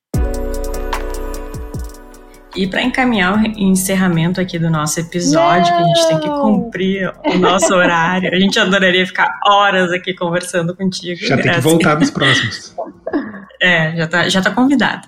E 2.55 2.67
para 2.67 2.81
encaminhar 2.81 3.37
o 3.37 3.45
encerramento 3.59 4.39
aqui 4.39 4.57
do 4.57 4.69
nosso 4.69 4.99
episódio, 4.99 5.71
Não. 5.73 5.77
que 5.77 5.83
a 5.83 5.87
gente 5.87 6.07
tem 6.07 6.19
que 6.19 6.29
cumprir 6.29 7.13
o 7.25 7.37
nosso 7.37 7.73
horário, 7.73 8.33
a 8.33 8.39
gente 8.39 8.57
adoraria 8.57 9.05
ficar 9.05 9.29
horas 9.45 9.91
aqui 9.91 10.13
conversando 10.13 10.75
contigo. 10.75 11.19
Já 11.19 11.37
tem 11.37 11.51
que 11.51 11.59
voltar 11.59 11.99
nos 11.99 12.09
próximos. 12.09 12.73
É, 13.61 13.95
já 13.97 14.07
tá, 14.07 14.29
já 14.29 14.41
tá 14.41 14.51
convidado. 14.51 15.07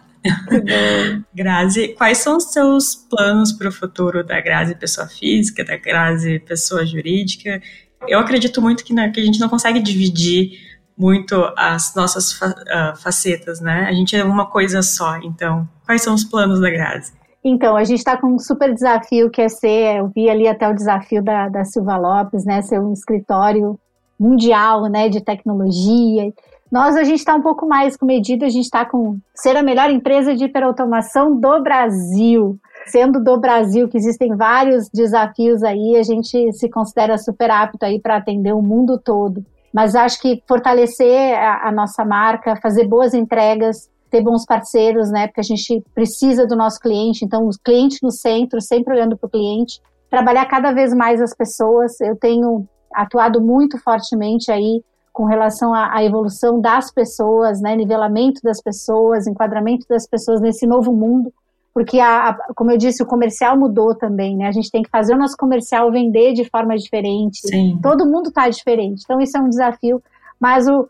Grazi, 1.33 1.89
quais 1.89 2.17
são 2.17 2.37
os 2.37 2.45
seus 2.45 2.95
planos 2.95 3.53
para 3.53 3.69
o 3.69 3.71
futuro 3.71 4.23
da 4.23 4.41
Grazi 4.41 4.75
pessoa 4.75 5.07
física, 5.07 5.63
da 5.63 5.77
Grazi 5.77 6.39
pessoa 6.39 6.85
jurídica? 6.85 7.61
Eu 8.07 8.19
acredito 8.19 8.61
muito 8.61 8.83
que, 8.83 8.93
né, 8.93 9.09
que 9.09 9.19
a 9.19 9.23
gente 9.23 9.39
não 9.39 9.47
consegue 9.47 9.79
dividir 9.79 10.59
muito 10.97 11.35
as 11.55 11.93
nossas 11.95 12.33
fa 12.33 12.47
uh, 12.47 12.97
facetas, 12.97 13.61
né? 13.61 13.85
A 13.87 13.93
gente 13.93 14.15
é 14.15 14.23
uma 14.23 14.47
coisa 14.47 14.81
só. 14.81 15.17
Então, 15.17 15.69
quais 15.85 16.01
são 16.01 16.13
os 16.13 16.23
planos 16.23 16.59
da 16.59 16.69
Grazi? 16.69 17.13
Então, 17.43 17.77
a 17.77 17.83
gente 17.83 17.99
está 17.99 18.17
com 18.17 18.27
um 18.27 18.39
super 18.39 18.73
desafio 18.73 19.29
que 19.29 19.41
é 19.41 19.49
ser, 19.49 19.97
eu 19.97 20.07
vi 20.07 20.29
ali 20.29 20.47
até 20.47 20.67
o 20.67 20.73
desafio 20.73 21.23
da, 21.23 21.47
da 21.47 21.63
Silva 21.63 21.95
Lopes, 21.95 22.45
né, 22.45 22.61
ser 22.61 22.79
um 22.79 22.91
escritório 22.91 23.79
mundial, 24.19 24.83
né, 24.83 25.07
de 25.07 25.21
tecnologia. 25.21 26.33
Nós, 26.71 26.97
a 26.97 27.03
gente 27.03 27.19
está 27.19 27.35
um 27.35 27.41
pouco 27.41 27.65
mais 27.65 27.95
com 27.95 28.05
medida, 28.05 28.45
a 28.45 28.49
gente 28.49 28.65
está 28.65 28.85
com 28.85 29.17
ser 29.33 29.55
a 29.55 29.63
melhor 29.63 29.89
empresa 29.89 30.35
de 30.35 30.45
hiperautomação 30.45 31.39
do 31.39 31.61
Brasil. 31.61 32.57
Sendo 32.87 33.23
do 33.23 33.37
Brasil, 33.39 33.87
que 33.87 33.97
existem 33.97 34.35
vários 34.35 34.89
desafios 34.89 35.63
aí, 35.63 35.95
a 35.97 36.03
gente 36.03 36.51
se 36.53 36.69
considera 36.69 37.17
super 37.17 37.51
apto 37.51 37.85
aí 37.85 37.99
para 37.99 38.17
atender 38.17 38.53
o 38.53 38.61
mundo 38.61 38.97
todo. 38.97 39.45
Mas 39.73 39.95
acho 39.95 40.21
que 40.21 40.41
fortalecer 40.47 41.37
a, 41.37 41.67
a 41.67 41.71
nossa 41.71 42.03
marca, 42.03 42.59
fazer 42.61 42.87
boas 42.87 43.13
entregas, 43.13 43.89
ter 44.09 44.21
bons 44.21 44.45
parceiros, 44.45 45.09
né? 45.09 45.27
Porque 45.27 45.41
a 45.41 45.43
gente 45.43 45.83
precisa 45.93 46.45
do 46.45 46.55
nosso 46.55 46.79
cliente, 46.79 47.25
então 47.25 47.47
o 47.47 47.51
cliente 47.63 47.99
no 48.01 48.11
centro, 48.11 48.61
sempre 48.61 48.93
olhando 48.93 49.17
para 49.17 49.27
o 49.27 49.29
cliente, 49.29 49.81
trabalhar 50.09 50.45
cada 50.45 50.71
vez 50.71 50.93
mais 50.93 51.21
as 51.21 51.35
pessoas. 51.35 51.99
Eu 52.01 52.15
tenho 52.15 52.67
atuado 52.93 53.41
muito 53.41 53.77
fortemente 53.77 54.51
aí 54.51 54.83
com 55.11 55.25
relação 55.25 55.73
à, 55.73 55.95
à 55.95 56.03
evolução 56.03 56.61
das 56.61 56.91
pessoas, 56.91 57.59
né? 57.59 57.75
Nivelamento 57.75 58.41
das 58.43 58.61
pessoas, 58.61 59.27
enquadramento 59.27 59.85
das 59.89 60.07
pessoas 60.07 60.39
nesse 60.39 60.67
novo 60.67 60.93
mundo, 60.93 61.33
porque 61.73 61.99
a, 61.99 62.29
a, 62.29 62.53
como 62.55 62.71
eu 62.71 62.77
disse, 62.77 63.03
o 63.03 63.05
comercial 63.05 63.55
mudou 63.55 63.93
também, 63.93 64.35
né? 64.35 64.47
A 64.47 64.51
gente 64.51 64.71
tem 64.71 64.81
que 64.81 64.89
fazer 64.89 65.13
o 65.13 65.17
nosso 65.17 65.37
comercial 65.37 65.91
vender 65.91 66.33
de 66.33 66.43
forma 66.49 66.75
diferente. 66.75 67.39
Sim. 67.47 67.77
Todo 67.83 68.05
mundo 68.05 68.29
está 68.29 68.49
diferente, 68.49 69.03
então 69.03 69.21
isso 69.21 69.37
é 69.37 69.39
um 69.39 69.47
desafio. 69.49 70.01
Mas 70.39 70.67
o 70.67 70.89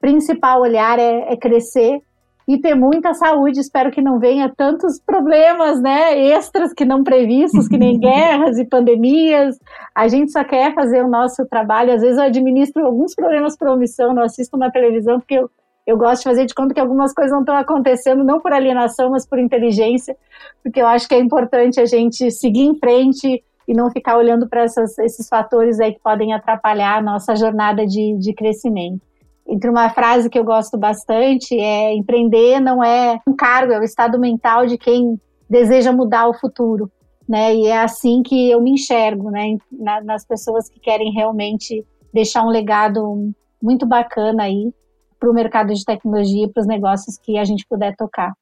principal 0.00 0.62
olhar 0.62 0.98
é, 0.98 1.32
é 1.32 1.36
crescer 1.36 2.00
e 2.46 2.58
ter 2.58 2.74
muita 2.74 3.14
saúde. 3.14 3.60
Espero 3.60 3.90
que 3.90 4.02
não 4.02 4.18
venha 4.18 4.52
tantos 4.54 5.00
problemas, 5.00 5.80
né, 5.80 6.18
extras 6.18 6.72
que 6.72 6.84
não 6.84 7.04
previstos, 7.04 7.68
que 7.68 7.78
nem 7.78 7.98
guerras 8.00 8.58
e 8.58 8.64
pandemias. 8.64 9.58
A 9.94 10.08
gente 10.08 10.32
só 10.32 10.44
quer 10.44 10.74
fazer 10.74 11.04
o 11.04 11.08
nosso 11.08 11.46
trabalho. 11.46 11.92
Às 11.92 12.02
vezes 12.02 12.18
eu 12.18 12.24
administro 12.24 12.84
alguns 12.84 13.14
problemas 13.14 13.56
por 13.56 13.68
omissão, 13.68 14.14
não 14.14 14.22
assisto 14.22 14.56
uma 14.56 14.70
televisão 14.70 15.18
porque 15.18 15.34
eu 15.34 15.50
Eu 15.84 15.96
gosto 15.96 16.22
de 16.22 16.28
fazer 16.28 16.46
de 16.46 16.54
conta 16.54 16.74
que 16.74 16.80
algumas 16.80 17.12
coisas 17.12 17.32
não 17.32 17.40
estão 17.40 17.56
acontecendo, 17.56 18.22
não 18.22 18.40
por 18.40 18.52
alienação, 18.52 19.10
mas 19.10 19.26
por 19.26 19.38
inteligência, 19.38 20.16
porque 20.62 20.80
eu 20.80 20.86
acho 20.86 21.08
que 21.08 21.14
é 21.14 21.18
importante 21.18 21.80
a 21.80 21.86
gente 21.86 22.30
seguir 22.30 22.62
em 22.62 22.78
frente 22.78 23.42
e 23.66 23.74
não 23.74 23.90
ficar 23.90 24.16
olhando 24.16 24.48
para 24.48 24.64
esses 24.64 25.28
fatores 25.28 25.80
aí 25.80 25.92
que 25.94 26.00
podem 26.00 26.32
atrapalhar 26.32 26.98
a 26.98 27.02
nossa 27.02 27.34
jornada 27.34 27.86
de, 27.86 28.16
de 28.18 28.32
crescimento. 28.32 29.00
Entre 29.46 29.68
uma 29.68 29.90
frase 29.90 30.30
que 30.30 30.38
eu 30.38 30.44
gosto 30.44 30.78
bastante 30.78 31.58
é 31.58 31.94
empreender 31.94 32.60
não 32.60 32.82
é 32.82 33.20
um 33.26 33.34
cargo, 33.34 33.72
é 33.72 33.80
o 33.80 33.84
estado 33.84 34.18
mental 34.18 34.66
de 34.66 34.78
quem 34.78 35.20
deseja 35.48 35.92
mudar 35.92 36.28
o 36.28 36.34
futuro, 36.34 36.90
né? 37.28 37.54
E 37.54 37.66
é 37.66 37.78
assim 37.78 38.22
que 38.22 38.50
eu 38.50 38.60
me 38.60 38.70
enxergo, 38.70 39.30
né? 39.30 39.56
nas 40.04 40.24
pessoas 40.24 40.68
que 40.68 40.80
querem 40.80 41.12
realmente 41.12 41.84
deixar 42.12 42.44
um 42.44 42.48
legado 42.48 43.32
muito 43.62 43.86
bacana 43.86 44.44
aí 44.44 44.72
para 45.18 45.30
o 45.30 45.34
mercado 45.34 45.72
de 45.72 45.84
tecnologia, 45.84 46.48
para 46.48 46.60
os 46.60 46.66
negócios 46.66 47.16
que 47.18 47.38
a 47.38 47.44
gente 47.44 47.66
puder 47.68 47.94
tocar. 47.96 48.32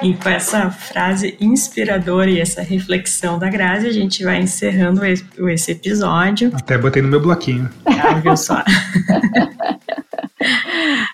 E 0.00 0.14
com 0.14 0.28
essa 0.28 0.70
frase 0.70 1.36
inspiradora 1.40 2.30
e 2.30 2.40
essa 2.40 2.62
reflexão 2.62 3.38
da 3.38 3.48
Grazi, 3.48 3.86
a 3.88 3.92
gente 3.92 4.22
vai 4.22 4.40
encerrando 4.40 5.02
esse 5.04 5.72
episódio. 5.72 6.52
Até 6.54 6.78
botei 6.78 7.02
no 7.02 7.08
meu 7.08 7.20
bloquinho. 7.20 7.68
Ah, 7.84 8.14
viu 8.14 8.36
só? 8.36 8.62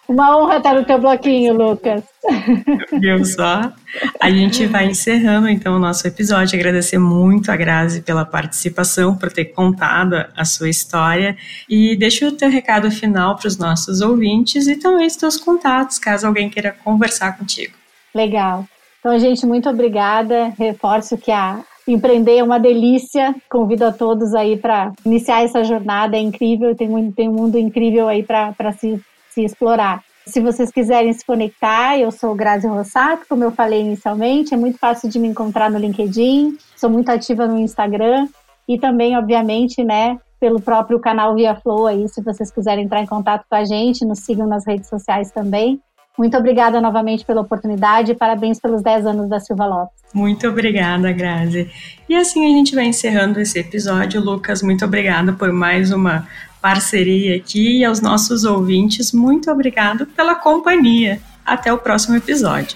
Uma 0.06 0.36
honra 0.36 0.58
estar 0.58 0.74
no 0.74 0.84
teu 0.84 0.98
bloquinho, 0.98 1.54
Lucas. 1.54 2.02
Viu 3.00 3.24
só? 3.24 3.72
A 4.20 4.30
gente 4.30 4.66
vai 4.66 4.86
encerrando 4.86 5.48
então 5.48 5.76
o 5.76 5.78
nosso 5.78 6.06
episódio. 6.06 6.58
Agradecer 6.58 6.98
muito 6.98 7.50
a 7.50 7.56
Grazi 7.56 8.02
pela 8.02 8.24
participação, 8.24 9.16
por 9.16 9.32
ter 9.32 9.46
contado 9.46 10.24
a 10.36 10.44
sua 10.44 10.68
história. 10.68 11.36
E 11.68 11.96
deixa 11.96 12.28
o 12.28 12.32
teu 12.32 12.50
recado 12.50 12.90
final 12.90 13.36
para 13.36 13.48
os 13.48 13.56
nossos 13.56 14.00
ouvintes 14.00 14.66
e 14.66 14.76
também 14.76 15.06
os 15.06 15.16
teus 15.16 15.36
contatos, 15.36 15.98
caso 15.98 16.26
alguém 16.26 16.50
queira 16.50 16.70
conversar 16.84 17.36
contigo. 17.38 17.74
Legal. 18.14 18.66
Então, 19.04 19.18
gente, 19.18 19.44
muito 19.44 19.68
obrigada. 19.68 20.48
Reforço 20.58 21.18
que 21.18 21.30
a 21.30 21.62
empreender 21.86 22.38
é 22.38 22.42
uma 22.42 22.58
delícia. 22.58 23.34
Convido 23.50 23.84
a 23.84 23.92
todos 23.92 24.34
aí 24.34 24.56
para 24.56 24.94
iniciar 25.04 25.42
essa 25.42 25.62
jornada. 25.62 26.16
É 26.16 26.20
incrível, 26.20 26.74
tem 26.74 26.88
um, 26.88 27.12
tem 27.12 27.28
um 27.28 27.34
mundo 27.34 27.58
incrível 27.58 28.08
aí 28.08 28.22
para 28.22 28.72
se, 28.72 28.98
se 29.28 29.44
explorar. 29.44 30.02
Se 30.24 30.40
vocês 30.40 30.70
quiserem 30.70 31.12
se 31.12 31.22
conectar, 31.22 31.98
eu 31.98 32.10
sou 32.10 32.34
Grazi 32.34 32.66
Rossato, 32.66 33.26
como 33.28 33.44
eu 33.44 33.50
falei 33.50 33.82
inicialmente, 33.82 34.54
é 34.54 34.56
muito 34.56 34.78
fácil 34.78 35.10
de 35.10 35.18
me 35.18 35.28
encontrar 35.28 35.70
no 35.70 35.78
LinkedIn, 35.78 36.56
sou 36.74 36.88
muito 36.88 37.10
ativa 37.10 37.46
no 37.46 37.58
Instagram 37.58 38.26
e 38.66 38.78
também, 38.78 39.18
obviamente, 39.18 39.84
né, 39.84 40.18
pelo 40.40 40.62
próprio 40.62 40.98
canal 40.98 41.34
Via 41.34 41.54
Flow 41.56 41.86
aí, 41.86 42.08
se 42.08 42.22
vocês 42.22 42.50
quiserem 42.50 42.86
entrar 42.86 43.02
em 43.02 43.06
contato 43.06 43.44
com 43.50 43.54
a 43.54 43.66
gente, 43.66 44.06
nos 44.06 44.20
sigam 44.20 44.46
nas 44.46 44.66
redes 44.66 44.88
sociais 44.88 45.30
também. 45.30 45.78
Muito 46.16 46.36
obrigada 46.36 46.80
novamente 46.80 47.24
pela 47.24 47.40
oportunidade 47.40 48.12
e 48.12 48.14
parabéns 48.14 48.60
pelos 48.60 48.82
10 48.82 49.06
anos 49.06 49.28
da 49.28 49.40
Silva 49.40 49.66
Lopes. 49.66 49.96
Muito 50.14 50.46
obrigada, 50.46 51.10
Grazi. 51.10 51.68
E 52.08 52.14
assim 52.14 52.44
a 52.44 52.56
gente 52.56 52.74
vai 52.74 52.84
encerrando 52.84 53.40
esse 53.40 53.58
episódio. 53.58 54.20
Lucas, 54.20 54.62
muito 54.62 54.84
obrigada 54.84 55.32
por 55.32 55.52
mais 55.52 55.90
uma 55.90 56.26
parceria 56.62 57.36
aqui 57.36 57.80
e 57.80 57.84
aos 57.84 58.00
nossos 58.00 58.44
ouvintes, 58.44 59.12
muito 59.12 59.50
obrigado 59.50 60.06
pela 60.06 60.34
companhia. 60.34 61.20
Até 61.44 61.70
o 61.70 61.76
próximo 61.76 62.16
episódio. 62.16 62.74